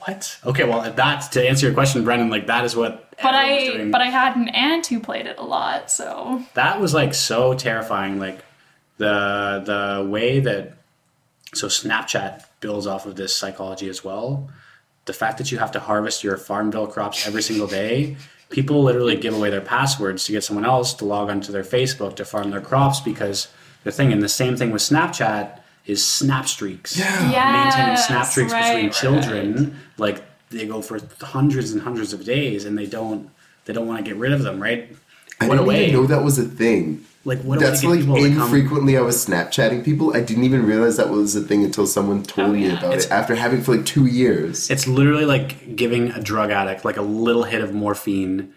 What? 0.00 0.38
Okay, 0.44 0.64
well, 0.64 0.90
that 0.90 1.32
to 1.32 1.46
answer 1.48 1.66
your 1.66 1.74
question, 1.74 2.04
Brendan, 2.04 2.30
like 2.30 2.46
that 2.46 2.64
is 2.64 2.74
what. 2.76 3.10
But 3.22 3.34
everyone 3.34 3.54
was 3.60 3.68
I 3.68 3.72
doing. 3.76 3.90
but 3.90 4.00
I 4.00 4.06
had 4.10 4.36
an 4.36 4.48
aunt 4.48 4.86
who 4.86 5.00
played 5.00 5.26
it 5.26 5.38
a 5.38 5.42
lot, 5.42 5.90
so 5.90 6.42
that 6.54 6.80
was 6.80 6.92
like 6.94 7.14
so 7.14 7.54
terrifying. 7.54 8.18
Like 8.18 8.44
the 8.98 9.62
the 9.64 10.08
way 10.08 10.40
that 10.40 10.76
so 11.54 11.68
Snapchat 11.68 12.44
builds 12.60 12.86
off 12.86 13.06
of 13.06 13.16
this 13.16 13.34
psychology 13.34 13.88
as 13.88 14.04
well. 14.04 14.50
The 15.06 15.12
fact 15.12 15.38
that 15.38 15.52
you 15.52 15.58
have 15.58 15.72
to 15.72 15.80
harvest 15.80 16.24
your 16.24 16.36
Farmville 16.36 16.86
crops 16.86 17.26
every 17.26 17.42
single 17.42 17.66
day. 17.66 18.16
People 18.50 18.82
literally 18.82 19.16
give 19.16 19.34
away 19.34 19.50
their 19.50 19.60
passwords 19.60 20.24
to 20.26 20.32
get 20.32 20.44
someone 20.44 20.64
else 20.64 20.94
to 20.94 21.04
log 21.04 21.28
onto 21.28 21.52
their 21.52 21.62
Facebook 21.64 22.16
to 22.16 22.24
farm 22.24 22.50
their 22.50 22.60
crops 22.60 23.00
because 23.00 23.48
the 23.82 23.90
thing, 23.90 24.12
and 24.12 24.22
the 24.22 24.28
same 24.28 24.56
thing 24.56 24.70
with 24.70 24.82
Snapchat 24.82 25.60
is 25.86 26.04
snap 26.06 26.46
streaks. 26.46 26.96
Yeah. 26.98 27.04
maintaining 27.20 27.94
Yes, 27.94 28.06
snap 28.06 28.26
streaks 28.26 28.52
right, 28.52 28.72
between 28.72 28.86
right, 28.86 28.94
children 28.94 29.80
like 29.98 30.24
they 30.50 30.66
go 30.66 30.80
for 30.80 30.98
hundreds 31.20 31.72
and 31.72 31.82
hundreds 31.82 32.12
of 32.12 32.24
days 32.24 32.64
and 32.64 32.78
they 32.78 32.86
don't 32.86 33.28
they 33.64 33.72
don't 33.72 33.86
want 33.86 34.04
to 34.04 34.10
get 34.10 34.18
rid 34.18 34.32
of 34.32 34.42
them 34.42 34.62
right 34.62 34.94
I 35.40 35.48
what 35.48 35.54
a 35.54 35.58
didn't 35.58 35.68
way 35.68 35.88
even 35.88 35.94
know 36.00 36.06
that 36.06 36.22
was 36.22 36.38
a 36.38 36.44
thing. 36.44 37.04
Like 37.26 37.40
what 37.42 37.58
a 37.58 37.60
way 37.60 37.66
That's 37.66 37.80
to 37.80 37.96
get 37.96 38.06
like 38.08 38.22
to 38.30 38.34
come 38.34 38.54
infrequently 38.54 38.96
I 38.98 39.00
was 39.00 39.24
Snapchatting 39.26 39.84
people. 39.84 40.14
I 40.16 40.20
didn't 40.20 40.44
even 40.44 40.66
realize 40.66 40.96
that 40.98 41.08
was 41.10 41.34
a 41.36 41.40
thing 41.40 41.64
until 41.64 41.86
someone 41.86 42.22
told 42.22 42.50
Oh, 42.50 42.52
me 42.52 42.66
yeah. 42.66 42.78
about 42.78 42.94
it 42.94 43.10
after 43.10 43.34
having 43.34 43.62
for 43.62 43.76
like 43.76 43.86
two 43.86 44.06
years. 44.06 44.70
it's 44.70 44.86
literally 44.86 45.24
like 45.24 45.74
giving 45.76 46.10
a 46.12 46.20
drug 46.20 46.50
addict 46.50 46.84
like 46.84 46.96
a 46.96 47.02
little 47.02 47.44
hit 47.44 47.60
of 47.62 47.72
morphine 47.72 48.52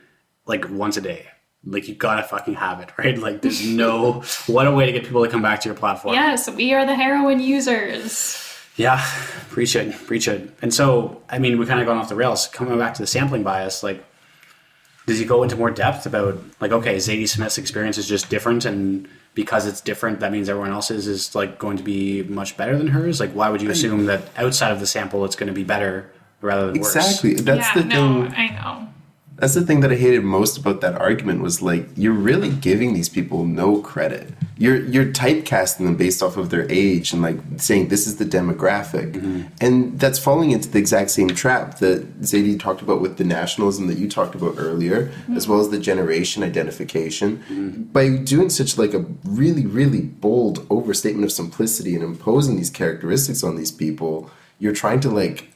like 0.46 0.70
once 0.70 0.98
a 0.98 1.02
day 1.02 1.26
like 1.66 1.88
you 1.88 1.96
gotta 1.96 2.24
fucking 2.24 2.54
have 2.56 2.80
it 2.80 2.90
right 2.98 3.18
like 3.18 3.42
there's 3.42 3.66
no 3.66 4.22
what 4.48 4.68
a 4.68 4.72
way 4.72 4.86
to 4.86 4.92
get 4.92 5.04
people 5.04 5.24
to 5.24 5.30
come 5.30 5.42
back 5.42 5.60
to 5.62 5.68
your 5.70 5.76
platform 5.76 6.14
yes, 6.14 6.50
we 6.50 6.74
are 6.74 6.86
the 6.86 6.96
heroin 6.96 7.40
users. 7.40 8.44
Yeah, 8.76 9.04
preach 9.50 9.76
it, 9.76 9.92
preach 10.06 10.28
it. 10.28 10.56
And 10.62 10.72
so, 10.72 11.24
I 11.32 11.40
mean, 11.40 11.58
we 11.58 11.66
kind 11.66 11.80
of 11.80 11.88
gone 11.88 11.98
off 11.98 12.10
the 12.10 12.16
rails. 12.16 12.46
Coming 12.46 12.78
back 12.78 12.94
to 12.94 13.02
the 13.02 13.08
sampling 13.08 13.42
bias, 13.42 13.82
like, 13.82 14.06
does 15.08 15.18
he 15.18 15.26
go 15.26 15.42
into 15.42 15.56
more 15.56 15.72
depth 15.72 16.06
about, 16.06 16.38
like, 16.60 16.72
okay, 16.72 16.98
Zadie 16.98 17.28
Smith's 17.28 17.58
experience 17.58 17.98
is 17.98 18.08
just 18.08 18.30
different, 18.30 18.66
and 18.66 19.08
because 19.34 19.66
it's 19.66 19.82
different, 19.82 20.20
that 20.20 20.32
means 20.32 20.50
everyone 20.50 20.72
else's 20.72 21.08
is 21.08 21.34
like 21.34 21.58
going 21.58 21.78
to 21.78 21.84
be 21.84 22.24
much 22.24 22.58
better 22.58 22.78
than 22.78 22.88
hers? 22.88 23.20
Like, 23.20 23.32
why 23.32 23.50
would 23.50 23.62
you 23.62 23.72
assume 23.72 24.06
that 24.08 24.22
outside 24.36 24.72
of 24.72 24.80
the 24.80 24.88
sample, 24.88 25.24
it's 25.26 25.36
going 25.36 25.48
to 25.48 25.54
be 25.54 25.64
better 25.64 26.12
rather 26.42 26.68
than 26.72 26.82
worse? 26.82 26.96
Exactly. 26.96 27.36
That's 27.36 27.76
yeah, 27.76 27.82
the 27.82 27.88
no, 27.88 28.24
thing. 28.24 28.34
I 28.36 28.48
know. 28.50 28.88
That's 29.38 29.54
the 29.54 29.62
thing 29.62 29.82
that 29.82 29.92
I 29.92 29.96
hated 29.96 30.24
most 30.24 30.58
about 30.58 30.82
that 30.82 30.96
argument 30.96 31.42
was 31.42 31.62
like 31.62 31.88
you're 31.96 32.12
really 32.12 32.50
giving 32.50 32.96
these 32.96 33.08
people 33.08 33.46
no 33.46 33.82
credit. 33.82 34.34
You're 34.58 34.84
you're 34.84 35.06
typecasting 35.06 35.86
them 35.86 35.96
based 35.96 36.24
off 36.24 36.38
of 36.38 36.50
their 36.50 36.70
age 36.72 37.14
and 37.14 37.22
like 37.22 37.38
saying 37.58 37.90
this 37.90 38.08
is 38.08 38.18
the 38.18 38.26
demographic, 38.26 39.14
mm-hmm. 39.14 39.44
and 39.62 40.00
that's 40.00 40.18
falling 40.18 40.50
into 40.50 40.70
the 40.70 40.80
exact 40.80 41.12
same 41.12 41.30
trap 41.30 41.78
that 41.78 42.22
Zadie 42.22 42.60
talked 42.60 42.82
about 42.82 43.00
with 43.00 43.18
the 43.18 43.24
nationalism 43.24 43.86
that 43.88 44.00
you 44.00 44.10
talked 44.10 44.34
about 44.34 44.56
earlier, 44.58 45.12
as 45.36 45.44
mm-hmm. 45.44 45.52
well 45.52 45.62
as 45.62 45.70
the 45.70 45.80
generation 45.80 46.42
identification. 46.42 47.38
Mm-hmm. 47.38 47.84
By 47.84 48.18
doing 48.18 48.50
such 48.50 48.80
like 48.80 48.96
a 48.96 49.06
really 49.24 49.68
really 49.68 50.02
bold 50.02 50.66
overstatement 50.72 51.26
of 51.26 51.32
simplicity 51.32 51.94
and 51.94 52.04
imposing 52.04 52.56
these 52.56 52.72
characteristics 52.72 53.44
on 53.44 53.56
these 53.56 53.72
people, 53.72 54.32
you're 54.58 54.74
trying 54.74 55.00
to 55.02 55.10
like 55.10 55.54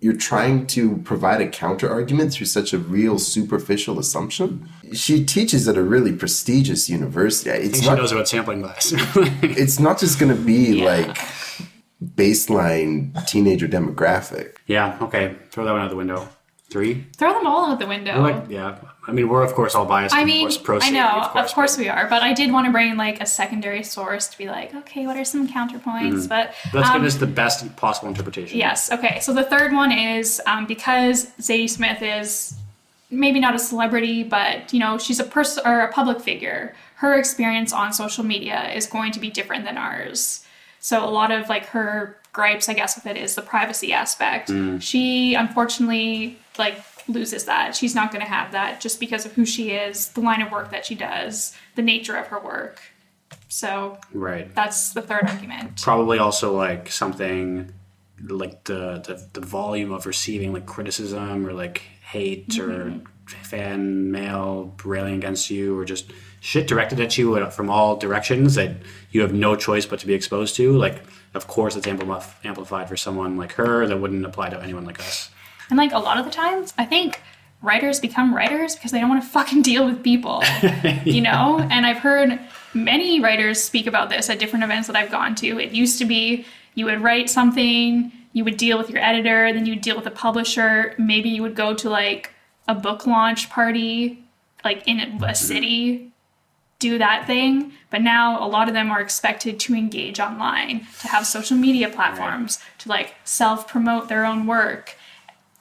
you're 0.00 0.16
trying 0.16 0.66
to 0.68 0.98
provide 0.98 1.40
a 1.40 1.48
counter 1.48 1.90
argument 1.90 2.32
through 2.32 2.46
such 2.46 2.72
a 2.72 2.78
real 2.78 3.18
superficial 3.18 3.98
assumption. 3.98 4.68
She 4.92 5.24
teaches 5.24 5.66
at 5.68 5.76
a 5.76 5.82
really 5.82 6.12
prestigious 6.12 6.88
university. 6.88 7.50
I 7.50 7.54
It's 7.54 7.72
think 7.72 7.82
she 7.84 7.88
not, 7.90 7.98
knows 7.98 8.12
about 8.12 8.28
sampling 8.28 8.62
bias. 8.62 8.92
it's 9.42 9.80
not 9.80 9.98
just 9.98 10.18
going 10.20 10.34
to 10.34 10.40
be 10.40 10.78
Yeah. 10.82 10.84
like 10.84 11.18
baseline 12.14 13.26
teenager 13.26 13.66
demographic. 13.68 14.54
yeah, 14.66 14.98
okay. 15.02 15.34
Throw 15.50 15.64
that 15.64 15.72
one 15.72 15.80
out 15.82 15.90
the 15.90 15.96
window. 15.96 16.28
Three? 16.70 17.06
Throw 17.16 17.32
them 17.32 17.46
all 17.46 17.70
out 17.70 17.78
the 17.78 17.86
window. 17.86 18.20
Like, 18.20 18.44
yeah. 18.48 18.78
I 19.08 19.12
mean, 19.12 19.28
we're, 19.30 19.42
of 19.42 19.54
course, 19.54 19.74
all 19.74 19.86
biased. 19.86 20.14
I 20.14 20.24
mean, 20.24 20.50
course, 20.62 20.84
I 20.84 20.90
know, 20.90 21.08
of 21.08 21.52
course, 21.54 21.76
but- 21.76 21.80
we 21.80 21.88
are, 21.88 22.06
but 22.10 22.22
I 22.22 22.34
did 22.34 22.52
want 22.52 22.66
to 22.66 22.72
bring 22.72 22.98
like 22.98 23.22
a 23.22 23.26
secondary 23.26 23.82
source 23.82 24.28
to 24.28 24.36
be 24.36 24.48
like, 24.48 24.74
okay, 24.74 25.06
what 25.06 25.16
are 25.16 25.24
some 25.24 25.48
counterpoints? 25.48 26.28
But 26.28 26.54
Let's 26.74 26.90
um, 26.90 26.98
give 26.98 27.06
us 27.06 27.14
the 27.14 27.26
best 27.26 27.74
possible 27.76 28.08
interpretation. 28.08 28.58
Yes. 28.58 28.92
Okay. 28.92 29.18
So 29.20 29.32
the 29.32 29.44
third 29.44 29.72
one 29.72 29.92
is 29.92 30.42
um, 30.46 30.66
because 30.66 31.30
Zadie 31.40 31.70
Smith 31.70 32.02
is 32.02 32.54
maybe 33.10 33.40
not 33.40 33.54
a 33.54 33.58
celebrity, 33.58 34.22
but 34.22 34.74
you 34.74 34.78
know 34.78 34.98
she's 34.98 35.20
a 35.20 35.24
person 35.24 35.62
or 35.66 35.80
a 35.80 35.92
public 35.92 36.20
figure. 36.20 36.74
Her 36.96 37.18
experience 37.18 37.72
on 37.72 37.94
social 37.94 38.24
media 38.24 38.70
is 38.74 38.86
going 38.86 39.12
to 39.12 39.20
be 39.20 39.30
different 39.30 39.64
than 39.64 39.78
ours. 39.78 40.44
So 40.80 41.02
a 41.02 41.08
lot 41.08 41.30
of 41.30 41.48
like 41.48 41.64
her 41.66 42.18
gripes, 42.32 42.68
I 42.68 42.74
guess, 42.74 42.94
with 42.94 43.06
it 43.06 43.16
is 43.16 43.34
the 43.36 43.42
privacy 43.42 43.92
aspect. 43.92 44.50
She 44.80 45.34
unfortunately 45.34 46.36
like 46.58 46.84
loses 47.08 47.44
that. 47.44 47.74
She's 47.74 47.94
not 47.94 48.12
going 48.12 48.24
to 48.24 48.30
have 48.30 48.52
that 48.52 48.80
just 48.80 49.00
because 49.00 49.24
of 49.26 49.32
who 49.32 49.44
she 49.44 49.70
is, 49.70 50.08
the 50.10 50.20
line 50.20 50.42
of 50.42 50.52
work 50.52 50.70
that 50.70 50.84
she 50.86 50.94
does, 50.94 51.56
the 51.74 51.82
nature 51.82 52.16
of 52.16 52.26
her 52.28 52.38
work. 52.38 52.80
So 53.48 53.98
Right. 54.12 54.54
that's 54.54 54.92
the 54.92 55.02
third 55.02 55.24
argument. 55.24 55.80
probably 55.82 56.18
also 56.18 56.54
like 56.56 56.90
something 56.90 57.72
like 58.26 58.64
the, 58.64 58.98
the 59.06 59.40
the 59.40 59.46
volume 59.46 59.92
of 59.92 60.04
receiving 60.04 60.52
like 60.52 60.66
criticism 60.66 61.46
or 61.46 61.52
like 61.52 61.82
hate 62.02 62.58
or 62.58 62.68
mm-hmm. 62.68 63.04
fan 63.26 64.10
mail 64.10 64.74
railing 64.84 65.14
against 65.14 65.50
you 65.50 65.78
or 65.78 65.84
just 65.84 66.10
shit 66.40 66.66
directed 66.66 66.98
at 67.00 67.16
you 67.16 67.48
from 67.50 67.70
all 67.70 67.96
directions 67.96 68.54
that 68.56 68.72
you 69.12 69.20
have 69.20 69.32
no 69.32 69.54
choice 69.54 69.86
but 69.86 70.00
to 70.00 70.06
be 70.06 70.14
exposed 70.14 70.56
to 70.56 70.76
like 70.76 71.00
of 71.34 71.46
course 71.46 71.76
it's 71.76 71.86
ampli- 71.86 72.24
amplified 72.44 72.88
for 72.88 72.96
someone 72.96 73.36
like 73.36 73.52
her 73.52 73.86
that 73.86 73.98
wouldn't 73.98 74.24
apply 74.26 74.48
to 74.50 74.60
anyone 74.60 74.84
like 74.84 74.98
us 74.98 75.30
And 75.70 75.76
like 75.76 75.92
a 75.92 75.98
lot 75.98 76.18
of 76.18 76.24
the 76.24 76.30
times, 76.30 76.72
I 76.78 76.84
think 76.84 77.20
writers 77.62 78.00
become 78.00 78.34
writers 78.34 78.74
because 78.74 78.92
they 78.92 79.00
don't 79.00 79.08
want 79.08 79.22
to 79.22 79.28
fucking 79.28 79.62
deal 79.62 79.84
with 79.84 80.02
people, 80.02 80.42
you 81.04 81.20
know? 81.20 81.66
And 81.70 81.84
I've 81.86 81.98
heard 81.98 82.38
many 82.74 83.20
writers 83.20 83.62
speak 83.62 83.86
about 83.86 84.10
this 84.10 84.30
at 84.30 84.38
different 84.38 84.64
events 84.64 84.86
that 84.86 84.96
I've 84.96 85.10
gone 85.10 85.34
to. 85.36 85.58
It 85.58 85.72
used 85.72 85.98
to 85.98 86.04
be 86.04 86.46
you 86.74 86.84
would 86.84 87.00
write 87.00 87.28
something, 87.28 88.12
you 88.32 88.44
would 88.44 88.56
deal 88.56 88.78
with 88.78 88.90
your 88.90 89.02
editor, 89.02 89.52
then 89.52 89.66
you 89.66 89.72
would 89.72 89.82
deal 89.82 89.96
with 89.96 90.06
a 90.06 90.12
publisher. 90.12 90.94
Maybe 90.98 91.28
you 91.28 91.42
would 91.42 91.56
go 91.56 91.74
to 91.74 91.90
like 91.90 92.32
a 92.68 92.74
book 92.74 93.06
launch 93.06 93.50
party, 93.50 94.24
like 94.64 94.86
in 94.86 95.00
a 95.00 95.06
mm-hmm. 95.06 95.34
city, 95.34 96.12
do 96.78 96.98
that 96.98 97.26
thing. 97.26 97.72
But 97.90 98.02
now 98.02 98.44
a 98.44 98.46
lot 98.46 98.68
of 98.68 98.74
them 98.74 98.90
are 98.90 99.00
expected 99.00 99.58
to 99.60 99.74
engage 99.74 100.20
online, 100.20 100.86
to 101.00 101.08
have 101.08 101.26
social 101.26 101.56
media 101.56 101.88
platforms, 101.88 102.60
to 102.78 102.88
like 102.88 103.14
self 103.24 103.66
promote 103.66 104.08
their 104.08 104.24
own 104.24 104.46
work 104.46 104.97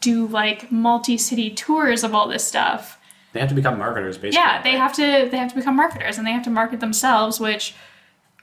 do 0.01 0.27
like 0.27 0.71
multi-city 0.71 1.49
tours 1.49 2.03
of 2.03 2.13
all 2.13 2.27
this 2.27 2.45
stuff. 2.45 2.99
they 3.33 3.39
have 3.39 3.49
to 3.49 3.55
become 3.55 3.77
marketers 3.77 4.17
basically 4.17 4.39
Yeah, 4.39 4.61
they 4.61 4.73
have 4.73 4.93
to 4.93 5.27
they 5.31 5.37
have 5.37 5.49
to 5.49 5.55
become 5.55 5.75
marketers 5.75 6.17
and 6.17 6.25
they 6.25 6.31
have 6.31 6.43
to 6.43 6.49
market 6.49 6.79
themselves, 6.79 7.39
which 7.39 7.75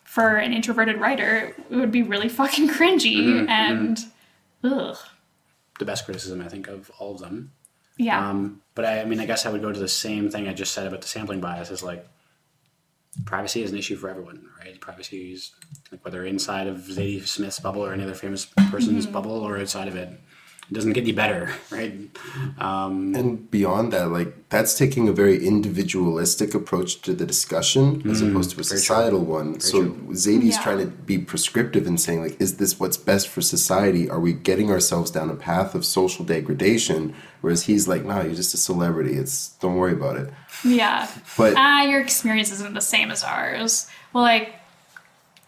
for 0.04 0.36
an 0.36 0.52
introverted 0.52 1.00
writer 1.00 1.54
it 1.70 1.76
would 1.76 1.90
be 1.90 2.02
really 2.02 2.28
fucking 2.28 2.68
cringy 2.68 3.16
mm-hmm, 3.16 3.38
mm-hmm. 3.40 3.48
and 3.48 3.98
ugh. 4.62 4.96
the 5.80 5.84
best 5.84 6.04
criticism 6.04 6.40
i 6.40 6.46
think 6.46 6.68
of 6.68 6.88
all 7.00 7.14
of 7.14 7.20
them 7.20 7.50
Yeah. 7.96 8.28
Um, 8.28 8.60
but 8.74 8.84
I, 8.84 9.00
I 9.00 9.04
mean, 9.04 9.20
I 9.20 9.26
guess 9.26 9.46
I 9.46 9.50
would 9.50 9.62
go 9.62 9.72
to 9.72 9.78
the 9.78 9.88
same 9.88 10.30
thing 10.30 10.48
I 10.48 10.52
just 10.52 10.72
said 10.72 10.86
about 10.86 11.00
the 11.00 11.08
sampling 11.08 11.40
bias. 11.40 11.70
Is 11.70 11.82
like 11.82 12.06
privacy 13.24 13.62
is 13.62 13.70
an 13.70 13.78
issue 13.78 13.96
for 13.96 14.08
everyone, 14.08 14.48
right? 14.58 14.80
Privacy 14.80 15.32
is 15.32 15.52
like 15.92 16.04
whether 16.04 16.24
inside 16.24 16.66
of 16.66 16.78
Zadie 16.78 17.24
Smith's 17.26 17.60
bubble 17.60 17.84
or 17.84 17.92
any 17.92 18.02
other 18.02 18.14
famous 18.14 18.46
person's 18.70 19.04
mm-hmm. 19.04 19.12
bubble 19.12 19.40
or 19.40 19.58
outside 19.58 19.88
of 19.88 19.96
it. 19.96 20.20
It 20.70 20.74
doesn't 20.74 20.94
get 20.94 21.02
any 21.02 21.12
better, 21.12 21.50
right? 21.70 21.92
Um, 22.58 23.14
And 23.14 23.50
beyond 23.50 23.92
that, 23.92 24.10
like 24.10 24.48
that's 24.48 24.78
taking 24.78 25.08
a 25.08 25.12
very 25.12 25.44
individualistic 25.46 26.54
approach 26.54 27.02
to 27.02 27.12
the 27.12 27.26
discussion 27.26 28.02
as 28.10 28.22
opposed 28.22 28.52
to 28.52 28.60
a 28.60 28.64
societal 28.64 29.20
one. 29.24 29.60
so 29.60 29.90
Zadie's 30.12 30.56
Yeah. 30.56 30.62
trying 30.62 30.78
to 30.78 30.86
be 30.86 31.18
prescriptive 31.18 31.86
and 31.86 32.00
saying 32.00 32.22
like, 32.22 32.40
is 32.40 32.56
this 32.56 32.80
what's 32.80 32.96
best 32.96 33.28
for 33.28 33.42
society? 33.42 34.08
Are 34.08 34.20
we 34.20 34.32
getting 34.32 34.70
ourselves 34.70 35.10
down 35.10 35.28
a 35.28 35.34
path 35.36 35.74
of 35.74 35.84
social 35.84 36.24
degradation? 36.24 37.14
Whereas 37.42 37.64
he's 37.64 37.86
like, 37.86 38.04
no, 38.04 38.22
you're 38.22 38.34
just 38.34 38.54
a 38.54 38.56
celebrity. 38.56 39.14
It's 39.14 39.48
don't 39.60 39.76
worry 39.76 39.92
about 39.92 40.16
it. 40.16 40.32
Yeah. 40.64 41.08
But 41.36 41.54
ah, 41.58 41.82
your 41.82 42.00
experience 42.00 42.50
isn't 42.52 42.72
the 42.74 42.80
same 42.80 43.10
as 43.10 43.22
ours. 43.22 43.86
Well, 44.14 44.24
like, 44.24 44.54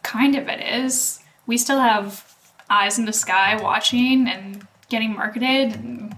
kind 0.02 0.34
of 0.36 0.46
it 0.48 0.60
is. 0.60 1.20
We 1.46 1.56
still 1.56 1.80
have 1.80 2.34
eyes 2.68 2.98
in 2.98 3.06
the 3.06 3.12
sky 3.12 3.58
watching 3.62 4.28
and 4.28 4.66
getting 4.88 5.14
marketed. 5.14 5.74
And, 5.74 6.14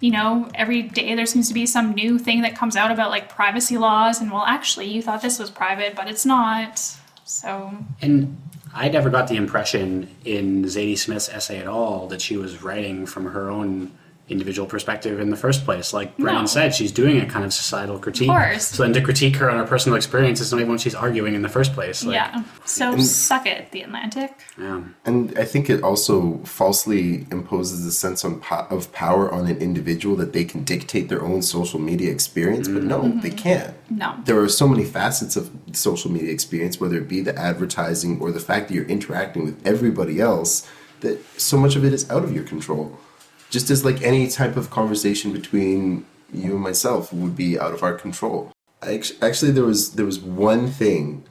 you 0.00 0.10
know, 0.10 0.48
every 0.54 0.82
day 0.82 1.14
there 1.14 1.26
seems 1.26 1.48
to 1.48 1.54
be 1.54 1.66
some 1.66 1.92
new 1.94 2.18
thing 2.18 2.42
that 2.42 2.56
comes 2.56 2.76
out 2.76 2.90
about 2.90 3.10
like 3.10 3.28
privacy 3.28 3.78
laws. 3.78 4.20
And 4.20 4.30
well, 4.30 4.44
actually, 4.46 4.86
you 4.86 5.02
thought 5.02 5.22
this 5.22 5.38
was 5.38 5.50
private, 5.50 5.94
but 5.94 6.08
it's 6.08 6.24
not. 6.24 6.78
So, 7.24 7.74
And 8.00 8.40
I 8.74 8.88
never 8.88 9.10
got 9.10 9.28
the 9.28 9.36
impression 9.36 10.08
in 10.24 10.64
Zadie 10.64 10.96
Smith's 10.96 11.28
essay 11.28 11.58
at 11.58 11.66
all 11.66 12.06
that 12.08 12.22
she 12.22 12.36
was 12.36 12.62
writing 12.62 13.06
from 13.06 13.26
her 13.26 13.50
own 13.50 13.92
individual 14.28 14.66
perspective 14.68 15.20
in 15.20 15.30
the 15.30 15.36
first 15.36 15.64
place. 15.64 15.92
Like 15.92 16.16
Brendan 16.16 16.42
No. 16.42 16.46
said, 16.46 16.74
she's 16.74 16.92
doing 16.92 17.20
a 17.20 17.26
kind 17.26 17.44
of 17.44 17.52
societal 17.52 17.98
critique. 17.98 18.28
course. 18.28 18.66
So 18.68 18.82
then 18.82 18.92
to 18.92 19.00
critique 19.00 19.36
her 19.36 19.50
on 19.50 19.58
her 19.58 19.66
personal 19.66 19.96
experience 19.96 20.40
is 20.40 20.52
not 20.52 20.60
even 20.60 20.72
what 20.72 20.80
she's 20.80 20.94
arguing 20.94 21.34
in 21.34 21.42
the 21.42 21.48
first 21.48 21.72
place. 21.72 22.04
Like, 22.04 22.14
yeah. 22.14 22.42
So, 22.64 22.96
suck 22.98 23.46
it, 23.46 23.70
The 23.70 23.82
Atlantic. 23.82 24.34
yeah. 24.58 24.82
And 25.04 25.36
I 25.38 25.44
think 25.44 25.70
it 25.70 25.82
also 25.82 26.38
falsely 26.44 27.26
imposes 27.30 27.86
a 27.86 27.92
sense 27.92 28.24
on 28.24 28.40
po- 28.40 28.66
of 28.70 28.92
power 28.92 29.30
on 29.32 29.46
an 29.46 29.58
individual 29.58 30.16
that 30.16 30.32
they 30.32 30.44
can 30.44 30.64
dictate 30.64 31.08
their 31.08 31.22
own 31.22 31.42
social 31.42 31.78
media 31.80 32.10
experience, 32.12 32.68
but 32.68 32.82
no, 32.82 33.00
mm-hmm. 33.02 33.20
they 33.20 33.30
can't. 33.30 33.74
No. 33.90 34.14
There 34.24 34.38
are 34.40 34.48
so 34.48 34.68
many 34.68 34.84
facets 34.84 35.36
of 35.36 35.50
social 35.72 36.10
media 36.10 36.32
experience, 36.32 36.80
whether 36.80 36.96
it 36.98 37.08
be 37.08 37.20
the 37.20 37.36
advertising 37.38 38.20
or 38.20 38.30
the 38.32 38.40
fact 38.40 38.68
that 38.68 38.74
you're 38.74 38.84
interacting 38.86 39.44
with 39.44 39.66
everybody 39.66 40.20
else, 40.20 40.66
that 41.00 41.18
so 41.40 41.56
much 41.56 41.76
of 41.76 41.84
it 41.84 41.92
is 41.92 42.10
out 42.10 42.24
of 42.24 42.34
your 42.34 42.44
control. 42.44 42.98
Just 43.50 43.70
as 43.70 43.84
like 43.84 44.02
any 44.02 44.28
type 44.28 44.56
of 44.56 44.70
conversation 44.70 45.32
between 45.32 46.04
you 46.32 46.52
and 46.52 46.60
myself 46.60 47.12
would 47.12 47.34
be 47.36 47.58
out 47.58 47.72
of 47.72 47.82
our 47.82 47.94
control. 47.94 48.52
I 48.82 48.94
act- 48.94 49.14
Actually, 49.22 49.52
there 49.52 49.64
was 49.64 49.92
there 49.94 50.06
was 50.06 50.18
one 50.20 50.68
thing 50.68 51.24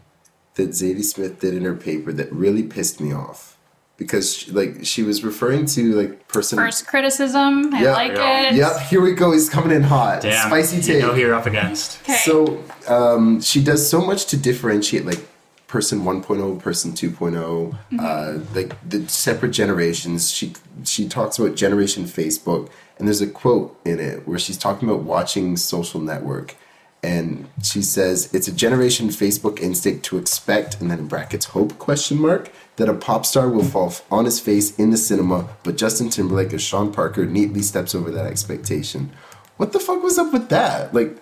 that 0.56 0.70
Zadie 0.70 1.04
Smith 1.04 1.40
did 1.40 1.54
in 1.54 1.64
her 1.64 1.76
paper 1.76 2.12
that 2.14 2.32
really 2.34 2.64
pissed 2.64 3.00
me 3.00 3.14
off 3.14 3.58
because 3.98 4.34
she, 4.36 4.52
like 4.52 4.80
she 4.84 5.04
was 5.04 5.24
referring 5.24 5.66
to 5.68 5.94
like 5.94 6.28
person. 6.28 6.58
First 6.58 6.88
criticism. 6.88 7.74
I 7.74 7.84
Yeah. 7.84 7.92
like 7.94 8.12
Yeah. 8.14 8.50
it. 8.50 8.56
Yep, 8.56 8.80
here 8.90 9.02
we 9.02 9.14
go. 9.14 9.32
He's 9.32 9.50
coming 9.50 9.72
in 9.76 9.84
hot. 9.84 10.22
Damn. 10.22 10.48
Spicy 10.50 10.78
You 10.78 10.82
take. 10.82 11.02
know 11.02 11.14
who 11.14 11.20
you're 11.22 11.36
up 11.36 11.46
against. 11.46 12.00
Okay. 12.02 12.18
So 12.26 12.64
um, 12.88 13.40
she 13.42 13.64
does 13.64 13.88
so 13.88 14.02
much 14.02 14.26
to 14.28 14.38
differentiate 14.38 15.06
like 15.06 15.28
person 15.68 16.02
1.0, 16.02 16.60
person 16.60 16.94
2.0, 16.94 17.78
uh, 18.00 18.40
like 18.56 18.76
the 18.90 19.08
separate 19.10 19.52
generations. 19.52 20.32
She 20.32 20.54
she 20.84 21.08
talks 21.08 21.38
about 21.38 21.56
generation 21.56 22.06
Facebook, 22.06 22.70
and 22.98 23.08
there's 23.08 23.22
a 23.22 23.28
quote 23.28 23.80
in 23.86 24.00
it 24.00 24.28
where 24.28 24.40
she's 24.40 24.58
talking 24.58 24.90
about 24.90 25.04
watching 25.04 25.58
social 25.58 26.00
network. 26.00 26.56
And 27.04 27.48
she 27.64 27.84
says 27.84 28.34
it's 28.34 28.48
a 28.48 28.52
generation 28.52 29.10
Facebook 29.10 29.60
instinct 29.60 30.04
to 30.06 30.18
expect, 30.18 30.82
and 30.82 30.90
then 30.90 31.00
in 31.00 31.08
brackets 31.08 31.46
hope 31.46 31.78
question 31.78 32.18
mark 32.18 32.52
that 32.78 32.90
a 32.90 32.94
pop 32.94 33.26
star 33.26 33.50
will 33.50 33.64
fall 33.64 33.94
on 34.10 34.26
his 34.26 34.40
face 34.40 34.76
in 34.78 34.90
the 34.92 34.98
cinema, 34.98 35.48
but 35.64 35.78
Justin 35.78 36.10
Timberlake 36.10 36.54
as 36.54 36.62
Sean 36.62 36.92
Parker 36.92 37.26
neatly 37.26 37.62
steps 37.62 37.94
over 37.94 38.10
that 38.12 38.26
expectation. 38.26 39.12
What 39.58 39.74
the 39.74 39.80
fuck 39.80 40.02
was 40.04 40.18
up 40.18 40.34
with 40.34 40.50
that? 40.50 40.94
Like, 40.94 41.18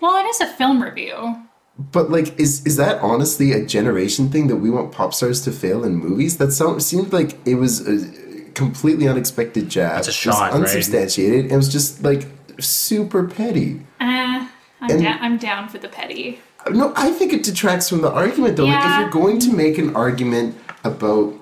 Well, 0.00 0.16
it 0.16 0.28
is 0.28 0.40
a 0.40 0.46
film 0.46 0.82
review. 0.82 1.42
But 1.78 2.10
like, 2.10 2.38
is 2.38 2.64
is 2.66 2.76
that 2.76 3.00
honestly 3.02 3.52
a 3.52 3.64
generation 3.64 4.30
thing 4.30 4.46
that 4.48 4.56
we 4.56 4.70
want 4.70 4.92
pop 4.92 5.12
stars 5.14 5.40
to 5.42 5.52
fail 5.52 5.84
in 5.84 5.96
movies? 5.96 6.36
That 6.38 6.52
sound, 6.52 6.82
seemed 6.82 7.12
like 7.12 7.36
it 7.46 7.56
was 7.56 7.86
a 7.88 8.50
completely 8.52 9.08
unexpected 9.08 9.68
jab. 9.68 9.96
That's 9.96 10.06
a 10.06 10.10
It 10.10 10.12
was 10.12 10.14
shot, 10.16 10.52
right? 10.52 10.54
unsubstantiated. 10.60 11.50
It 11.50 11.56
was 11.56 11.68
just 11.68 12.02
like 12.04 12.28
super 12.60 13.24
petty. 13.26 13.80
Eh, 14.00 14.04
I'm, 14.80 14.90
And- 14.90 15.02
da- 15.02 15.18
I'm 15.20 15.36
down 15.38 15.68
for 15.68 15.78
the 15.78 15.88
petty. 15.88 16.38
No, 16.70 16.92
I 16.96 17.10
think 17.10 17.32
it 17.34 17.42
detracts 17.42 17.88
from 17.90 18.00
the 18.00 18.10
argument 18.10 18.56
though. 18.56 18.64
Like, 18.64 18.84
if 18.86 19.00
you're 19.00 19.10
going 19.10 19.38
to 19.40 19.52
make 19.52 19.76
an 19.76 19.94
argument 19.96 20.56
about 20.84 21.34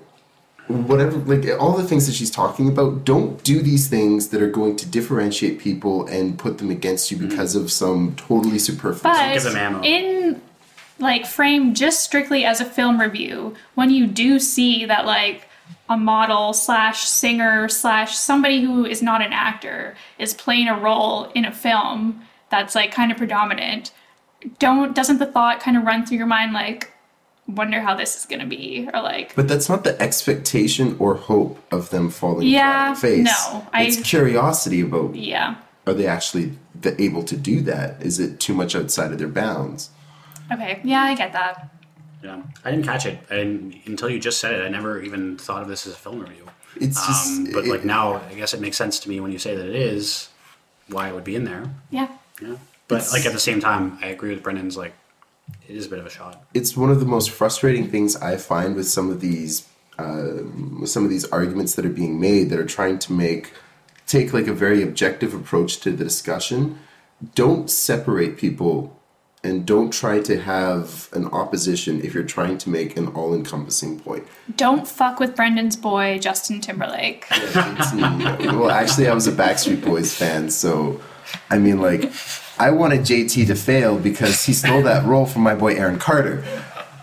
whatever, 0.72 1.18
like 1.18 1.46
all 1.60 1.76
the 1.76 1.84
things 1.84 2.06
that 2.06 2.14
she's 2.14 2.30
talking 2.30 2.68
about, 2.68 3.04
don't 3.04 3.42
do 3.44 3.60
these 3.62 3.88
things 3.88 4.28
that 4.28 4.42
are 4.42 4.50
going 4.50 4.76
to 4.76 4.88
differentiate 4.88 5.58
people 5.58 6.06
and 6.06 6.38
put 6.38 6.58
them 6.58 6.70
against 6.70 7.10
you 7.10 7.16
mm-hmm. 7.16 7.28
because 7.28 7.54
of 7.54 7.70
some 7.70 8.14
totally 8.16 8.58
superfluous. 8.58 9.02
But 9.02 9.34
give 9.34 9.42
them 9.44 9.56
ammo. 9.56 9.82
in 9.82 10.40
like 10.98 11.26
frame 11.26 11.74
just 11.74 12.00
strictly 12.04 12.44
as 12.44 12.60
a 12.60 12.64
film 12.64 13.00
review, 13.00 13.54
when 13.74 13.90
you 13.90 14.06
do 14.06 14.38
see 14.38 14.84
that 14.84 15.04
like 15.06 15.48
a 15.88 15.96
model 15.96 16.52
slash 16.52 17.04
singer 17.04 17.68
slash 17.68 18.16
somebody 18.16 18.62
who 18.62 18.84
is 18.84 19.02
not 19.02 19.20
an 19.20 19.32
actor 19.32 19.96
is 20.18 20.32
playing 20.32 20.68
a 20.68 20.78
role 20.78 21.24
in 21.34 21.44
a 21.44 21.52
film 21.52 22.22
that's 22.50 22.74
like 22.74 22.92
kind 22.92 23.10
of 23.10 23.18
predominant, 23.18 23.92
don't 24.58 24.94
doesn't 24.94 25.18
the 25.18 25.26
thought 25.26 25.60
kind 25.60 25.76
of 25.76 25.84
run 25.84 26.04
through 26.06 26.18
your 26.18 26.26
mind 26.26 26.52
like 26.52 26.91
wonder 27.54 27.80
how 27.80 27.94
this 27.94 28.16
is 28.16 28.26
gonna 28.26 28.46
be 28.46 28.88
or 28.92 29.00
like 29.02 29.34
But 29.34 29.48
that's 29.48 29.68
not 29.68 29.84
the 29.84 30.00
expectation 30.00 30.96
or 30.98 31.14
hope 31.14 31.58
of 31.72 31.90
them 31.90 32.10
falling 32.10 32.48
Yeah, 32.48 32.94
flat 32.94 33.10
on 33.12 33.24
their 33.24 33.34
face. 33.34 33.52
no, 33.52 33.66
I- 33.72 33.82
it's 33.84 34.00
curiosity 34.00 34.80
about 34.80 35.14
yeah 35.14 35.56
are 35.86 35.94
they 35.94 36.06
actually 36.06 36.52
the, 36.80 37.00
able 37.02 37.24
to 37.24 37.36
do 37.36 37.60
that? 37.62 38.00
Is 38.00 38.20
it 38.20 38.38
too 38.38 38.54
much 38.54 38.76
outside 38.76 39.10
of 39.12 39.18
their 39.18 39.28
bounds? 39.28 39.90
okay 40.52 40.80
yeah 40.84 41.02
I 41.02 41.14
get 41.14 41.32
that 41.32 41.68
Yeah, 42.22 42.42
I 42.64 42.70
didn't 42.70 42.84
catch 42.84 43.04
it, 43.06 43.18
and 43.30 43.74
until 43.86 44.08
you 44.08 44.20
just 44.20 44.38
said 44.38 44.54
it, 44.54 44.64
I 44.64 44.68
never 44.68 45.02
even 45.02 45.36
thought 45.38 45.62
of 45.62 45.68
this 45.68 45.86
as 45.88 45.94
a 45.94 45.96
film 45.96 46.20
review. 46.20 46.46
It's 46.76 47.04
just, 47.06 47.26
Um, 47.30 47.48
but 47.52 47.64
it- 47.64 47.70
like 47.70 47.84
now, 47.84 48.22
I 48.30 48.34
guess 48.34 48.54
it 48.54 48.60
makes 48.60 48.76
sense 48.76 49.00
to 49.00 49.08
me 49.08 49.18
when 49.18 49.32
you 49.32 49.40
say 49.40 49.56
that 49.56 49.66
it 49.66 49.74
is. 49.74 50.28
Why 50.88 51.08
it 51.08 51.14
would 51.16 51.24
be 51.24 51.34
in 51.34 51.44
there? 51.44 51.64
yeah 51.90 52.06
Yeah, 52.40 52.56
but 52.86 52.96
It's- 53.02 53.12
like 53.12 53.26
at 53.26 53.32
the 53.32 53.40
same 53.40 53.60
time, 53.60 53.98
I 54.00 54.06
agree 54.06 54.30
with 54.34 54.42
Brendan's. 54.44 54.76
Like, 54.76 54.92
it 55.68 55.76
is 55.76 55.86
a 55.86 55.88
bit 55.88 55.98
of 55.98 56.06
a 56.06 56.10
shot. 56.10 56.44
it's 56.54 56.76
one 56.76 56.90
of 56.90 57.00
the 57.00 57.06
most 57.06 57.30
frustrating 57.30 57.88
things 57.88 58.16
I 58.16 58.36
find 58.36 58.74
with 58.74 58.88
some 58.88 59.10
of 59.10 59.20
these 59.20 59.68
uh, 59.98 60.42
with 60.80 60.88
some 60.90 61.04
of 61.04 61.10
these 61.10 61.24
arguments 61.26 61.74
that 61.74 61.84
are 61.84 61.90
being 61.90 62.18
made 62.20 62.50
that 62.50 62.58
are 62.58 62.64
trying 62.66 62.98
to 63.00 63.12
make 63.12 63.52
take 64.06 64.32
like 64.32 64.46
a 64.46 64.52
very 64.52 64.82
objective 64.82 65.32
approach 65.34 65.78
to 65.80 65.90
the 65.90 66.04
discussion. 66.04 66.78
Don't 67.34 67.70
separate 67.70 68.36
people 68.36 68.98
and 69.44 69.66
don't 69.66 69.92
try 69.92 70.20
to 70.20 70.40
have 70.40 71.08
an 71.12 71.26
opposition 71.26 72.00
if 72.02 72.14
you're 72.14 72.22
trying 72.24 72.56
to 72.58 72.70
make 72.70 72.96
an 72.96 73.08
all-encompassing 73.08 73.98
point. 74.00 74.24
don't 74.56 74.86
fuck 74.86 75.18
with 75.20 75.34
Brendan's 75.36 75.76
boy 75.76 76.18
Justin 76.20 76.60
Timberlake 76.60 77.26
It's- 77.30 77.92
well, 77.94 78.70
actually, 78.70 79.08
I 79.08 79.14
was 79.14 79.26
a 79.26 79.32
Backstreet 79.32 79.84
Boys 79.84 80.14
fan, 80.14 80.48
so 80.50 81.00
I 81.50 81.58
mean, 81.58 81.80
like, 81.80 82.10
I 82.62 82.70
wanted 82.70 83.00
JT 83.00 83.48
to 83.48 83.56
fail 83.56 83.98
because 83.98 84.44
he 84.44 84.52
stole 84.52 84.82
that 84.82 85.04
role 85.04 85.26
from 85.26 85.42
my 85.42 85.56
boy 85.56 85.74
Aaron 85.74 85.98
Carter. 85.98 86.44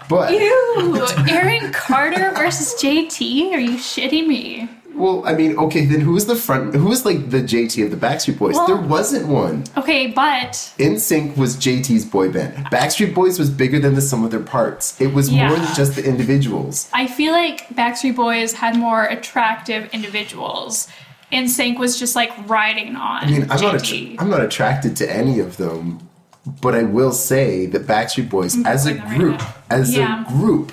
But 0.07 0.31
Ew, 0.31 1.05
Aaron 1.29 1.73
Carter 1.73 2.31
versus 2.31 2.81
JT? 2.81 3.51
Are 3.51 3.59
you 3.59 3.75
shitting 3.77 4.25
me? 4.25 4.69
well, 4.95 5.21
I 5.25 5.33
mean, 5.33 5.57
okay, 5.57 5.85
then 5.85 5.99
who 6.01 6.11
was 6.13 6.27
the 6.27 6.35
front? 6.35 6.75
Who 6.75 6.85
was 6.85 7.05
like 7.05 7.29
the 7.29 7.41
JT 7.41 7.83
of 7.85 7.91
the 7.91 7.97
Backstreet 7.97 8.37
Boys? 8.37 8.55
Well- 8.55 8.67
there 8.67 8.77
wasn't 8.77 9.27
one. 9.27 9.65
Okay, 9.75 10.07
but 10.07 10.51
NSYNC 10.77 11.35
was 11.37 11.57
JT's 11.57 12.05
boy 12.05 12.31
band. 12.31 12.53
Backstreet 12.67 13.13
Boys 13.13 13.37
was 13.37 13.49
bigger 13.49 13.79
than 13.79 13.95
the 13.95 14.01
sum 14.01 14.23
of 14.23 14.31
their 14.31 14.39
parts. 14.41 14.99
It 14.99 15.13
was 15.13 15.29
more 15.29 15.55
than 15.57 15.75
just 15.75 15.95
the 15.95 16.05
individuals. 16.05 16.89
I 16.93 17.07
feel 17.07 17.33
like 17.33 17.67
Backstreet 17.69 18.15
Boys 18.15 18.53
had 18.53 18.77
more 18.77 19.03
attractive 19.05 19.89
individuals. 19.93 20.87
NSYNC 21.31 21.77
was 21.77 21.99
just 21.99 22.15
like 22.15 22.31
riding 22.49 22.95
on 22.95 23.23
I 23.23 23.29
mean, 23.29 23.41
I'm 23.49 23.61
not, 23.61 23.75
JT. 23.75 24.13
att- 24.15 24.21
I'm 24.21 24.29
not 24.29 24.41
attracted 24.41 24.95
to 24.97 25.11
any 25.11 25.39
of 25.39 25.57
them, 25.57 25.99
but 26.61 26.73
I 26.75 26.83
will 26.83 27.11
say 27.11 27.65
that 27.67 27.85
Backstreet 27.85 28.29
Boys, 28.29 28.57
as 28.65 28.85
a 28.85 28.93
them 28.93 29.03
right 29.03 29.17
group, 29.17 29.41
as 29.69 29.95
Yeah. 29.95 30.25
a 30.25 30.31
group, 30.31 30.71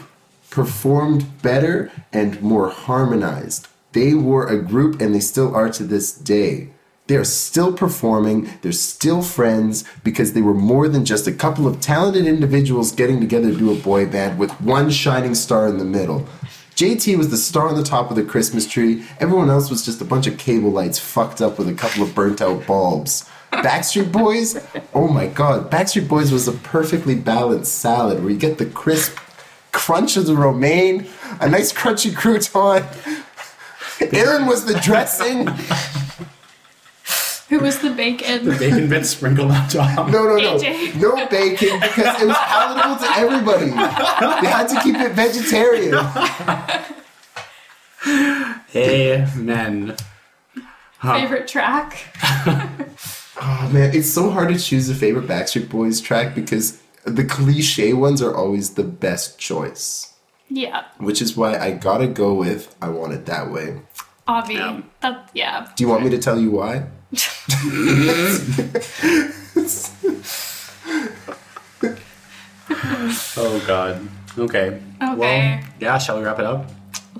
performed 0.50 1.42
better 1.42 1.90
and 2.12 2.40
more 2.40 2.70
harmonized. 2.70 3.68
They 3.92 4.14
were 4.14 4.46
a 4.46 4.58
group, 4.62 5.00
and 5.00 5.14
they 5.14 5.20
still 5.20 5.54
are 5.54 5.68
to 5.70 5.82
this 5.84 6.12
day. 6.12 6.68
They 7.08 7.16
are 7.16 7.24
still 7.24 7.72
performing. 7.72 8.48
They're 8.62 8.72
still 8.72 9.22
friends 9.22 9.84
because 10.02 10.32
they 10.32 10.42
were 10.42 10.54
more 10.54 10.88
than 10.88 11.04
just 11.04 11.26
a 11.26 11.32
couple 11.32 11.66
of 11.66 11.80
talented 11.80 12.26
individuals 12.26 12.90
getting 12.92 13.20
together 13.20 13.52
to 13.52 13.56
do 13.56 13.70
a 13.70 13.76
boy 13.76 14.06
band 14.06 14.38
with 14.38 14.50
one 14.60 14.90
shining 14.90 15.34
star 15.34 15.68
in 15.68 15.78
the 15.78 15.84
middle. 15.84 16.26
JT 16.76 17.16
was 17.16 17.30
the 17.30 17.38
star 17.38 17.68
on 17.68 17.74
the 17.74 17.82
top 17.82 18.10
of 18.10 18.16
the 18.16 18.22
Christmas 18.22 18.66
tree. 18.66 19.02
Everyone 19.18 19.48
else 19.48 19.70
was 19.70 19.82
just 19.82 20.02
a 20.02 20.04
bunch 20.04 20.26
of 20.26 20.36
cable 20.36 20.70
lights 20.70 20.98
fucked 20.98 21.40
up 21.40 21.58
with 21.58 21.68
a 21.68 21.74
couple 21.74 22.02
of 22.02 22.14
burnt 22.14 22.42
out 22.42 22.66
bulbs. 22.66 23.26
Backstreet 23.50 24.12
Boys? 24.12 24.62
Oh 24.92 25.08
my 25.08 25.26
god. 25.26 25.70
Backstreet 25.70 26.06
Boys 26.06 26.30
was 26.30 26.46
a 26.46 26.52
perfectly 26.52 27.14
balanced 27.14 27.76
salad 27.76 28.20
where 28.20 28.30
you 28.30 28.36
get 28.36 28.58
the 28.58 28.66
crisp 28.66 29.18
crunch 29.72 30.18
of 30.18 30.26
the 30.26 30.34
romaine, 30.34 31.06
a 31.40 31.48
nice 31.48 31.72
crunchy 31.72 32.12
crouton, 32.12 32.84
Aaron 34.12 34.44
was 34.44 34.66
the 34.66 34.74
dressing. 34.80 35.48
Who 37.48 37.60
was 37.60 37.78
the 37.78 37.90
bacon? 37.90 38.44
The 38.44 38.56
bacon 38.56 38.88
bits 38.88 39.10
sprinkled 39.10 39.52
on 39.52 39.68
top. 39.68 40.08
No, 40.10 40.24
no, 40.24 40.36
no. 40.36 40.58
AJ. 40.58 41.00
No 41.00 41.14
bacon 41.28 41.78
because 41.80 42.20
it 42.20 42.26
was 42.26 42.36
palatable 42.36 43.06
to 43.06 43.12
everybody. 43.16 43.70
They 43.70 44.50
had 44.50 44.66
to 44.68 44.80
keep 44.82 44.96
it 44.96 45.12
vegetarian. 45.12 45.94
Amen. 48.74 49.96
Favorite 51.02 51.46
track? 51.48 52.06
Oh 53.38 53.70
man, 53.72 53.94
it's 53.94 54.10
so 54.10 54.30
hard 54.30 54.48
to 54.48 54.58
choose 54.58 54.88
a 54.88 54.94
favorite 54.94 55.26
Backstreet 55.26 55.68
Boys 55.68 56.00
track 56.00 56.34
because 56.34 56.80
the 57.04 57.22
cliche 57.24 57.92
ones 57.92 58.22
are 58.22 58.34
always 58.34 58.74
the 58.74 58.82
best 58.82 59.38
choice. 59.38 60.14
Yeah, 60.48 60.84
Which 60.98 61.20
is 61.20 61.36
why 61.36 61.58
I 61.58 61.72
gotta 61.72 62.06
go 62.06 62.32
with 62.32 62.74
I 62.80 62.88
Want 62.88 63.12
It 63.12 63.26
That 63.26 63.50
Way. 63.50 63.82
Avi. 64.28 64.54
Yeah. 64.54 64.80
That, 65.00 65.30
yeah. 65.34 65.70
Do 65.76 65.84
you 65.84 65.88
want 65.90 66.04
me 66.04 66.10
to 66.10 66.18
tell 66.18 66.40
you 66.40 66.52
why? 66.52 66.86
Oh 73.38 73.62
God. 73.66 74.06
Okay. 74.38 74.68
Okay. 74.68 74.80
Well, 75.00 75.60
yeah. 75.80 75.98
Shall 75.98 76.18
we 76.18 76.24
wrap 76.24 76.38
it 76.38 76.44
up? 76.46 76.70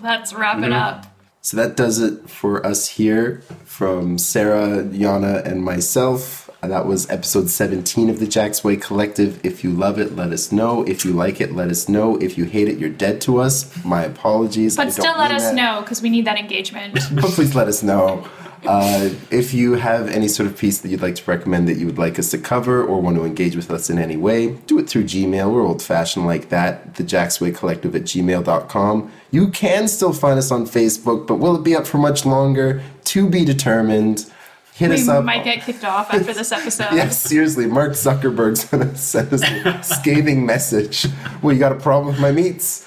Let's 0.03 0.33
wrap 0.33 0.57
Mm-hmm. 0.57 0.65
it 0.65 0.73
up. 0.73 1.07
So 1.41 1.57
that 1.59 1.77
does 1.77 2.01
it 2.01 2.29
for 2.29 2.65
us 2.67 2.89
here 2.89 3.43
from 3.65 4.19
Sarah, 4.19 4.83
Jhana, 4.83 5.45
and 5.47 5.63
myself. 5.63 6.51
That 6.63 6.87
was 6.87 7.09
episode 7.09 7.49
17 7.49 8.11
of 8.11 8.19
the 8.19 8.27
Jacksway 8.27 8.81
Collective. 8.83 9.39
If 9.45 9.63
you 9.63 9.71
love 9.71 10.01
it, 10.01 10.17
let 10.17 10.33
us 10.33 10.51
know. 10.51 10.83
If 10.85 11.05
you 11.05 11.13
like 11.13 11.41
it, 11.41 11.53
let 11.55 11.69
us 11.71 11.89
know. 11.89 12.17
If 12.17 12.37
you 12.37 12.45
hate 12.47 12.67
it, 12.67 12.79
you're 12.79 12.91
dead 12.91 13.21
to 13.23 13.39
us. 13.39 13.71
My 13.85 14.03
apologies. 14.03 14.75
But 14.77 14.85
don't 14.85 14.91
still 14.93 15.17
let 15.17 15.31
us 15.31 15.43
that. 15.45 15.55
know 15.55 15.83
because 15.83 16.03
we 16.03 16.11
need 16.11 16.25
that 16.25 16.37
engagement. 16.39 16.99
but 17.13 17.25
Please 17.27 17.55
let 17.55 17.69
us 17.69 17.85
know. 17.85 18.27
Uh, 18.67 19.11
if 19.31 19.55
you 19.55 19.75
have 19.75 20.09
any 20.09 20.29
sort 20.29 20.49
of 20.49 20.59
piece 20.59 20.81
that 20.81 20.89
you'd 20.89 21.03
like 21.03 21.15
to 21.15 21.31
recommend 21.31 21.69
that 21.69 21.77
you 21.77 21.87
would 21.87 21.99
like 21.99 22.19
us 22.19 22.31
to 22.31 22.39
cover 22.39 22.85
or 22.85 23.01
want 23.01 23.17
to 23.17 23.25
engage 23.25 23.57
with 23.57 23.71
us 23.71 23.89
in 23.91 23.99
any 23.99 24.17
way, 24.17 24.53
do 24.67 24.79
it 24.79 24.89
through 24.89 25.05
Gmail. 25.05 25.53
We're 25.53 25.63
old 25.63 25.83
fashioned 25.83 26.27
like 26.27 26.49
that. 26.49 26.97
The 26.97 27.05
Jacksway 27.05 27.55
Collective 27.55 27.95
at 27.95 28.03
gmail.com. 28.03 29.13
You 29.31 29.49
can 29.49 29.89
still 29.89 30.13
find 30.13 30.39
us 30.39 30.51
on 30.51 30.65
Facebook, 30.67 31.27
but 31.27 31.37
will 31.37 31.57
it 31.57 31.63
be 31.63 31.77
up 31.77 31.87
for 31.87 31.99
much 31.99 32.27
longer? 32.27 32.83
To 33.05 33.29
be 33.29 33.45
determined. 33.45 34.31
Hit 34.77 34.91
we 34.91 34.97
us 34.97 35.09
up. 35.09 35.25
might 35.25 35.43
get 35.43 35.63
kicked 35.63 35.85
off 35.85 36.13
after 36.13 36.35
this 36.35 36.53
episode. 36.53 36.89
Yes, 36.93 37.23
seriously, 37.23 37.65
Mark 37.67 37.93
Zuckerberg's 37.93 38.65
gonna 38.71 38.95
send 38.95 39.33
us 39.33 39.43
a 39.43 39.83
scathing 39.83 40.45
message. 40.45 41.07
Well, 41.41 41.55
you 41.55 41.59
got 41.59 41.73
a 41.73 41.77
problem 41.81 42.09
with 42.09 42.21
my 42.21 42.31
meats? 42.31 42.87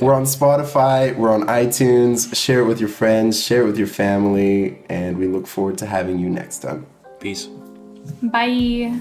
we're 0.00 0.14
on 0.14 0.24
Spotify, 0.24 1.14
we're 1.14 1.30
on 1.30 1.42
iTunes. 1.42 2.34
Share 2.34 2.60
it 2.60 2.64
with 2.66 2.80
your 2.80 2.88
friends, 2.88 3.42
share 3.42 3.62
it 3.62 3.66
with 3.66 3.76
your 3.76 3.86
family, 3.86 4.78
and 4.88 5.18
we 5.18 5.26
look 5.26 5.46
forward 5.46 5.76
to 5.78 5.86
having 5.86 6.18
you 6.18 6.30
next 6.30 6.60
time. 6.62 6.86
Peace. 7.20 7.48
Bye. 8.22 8.98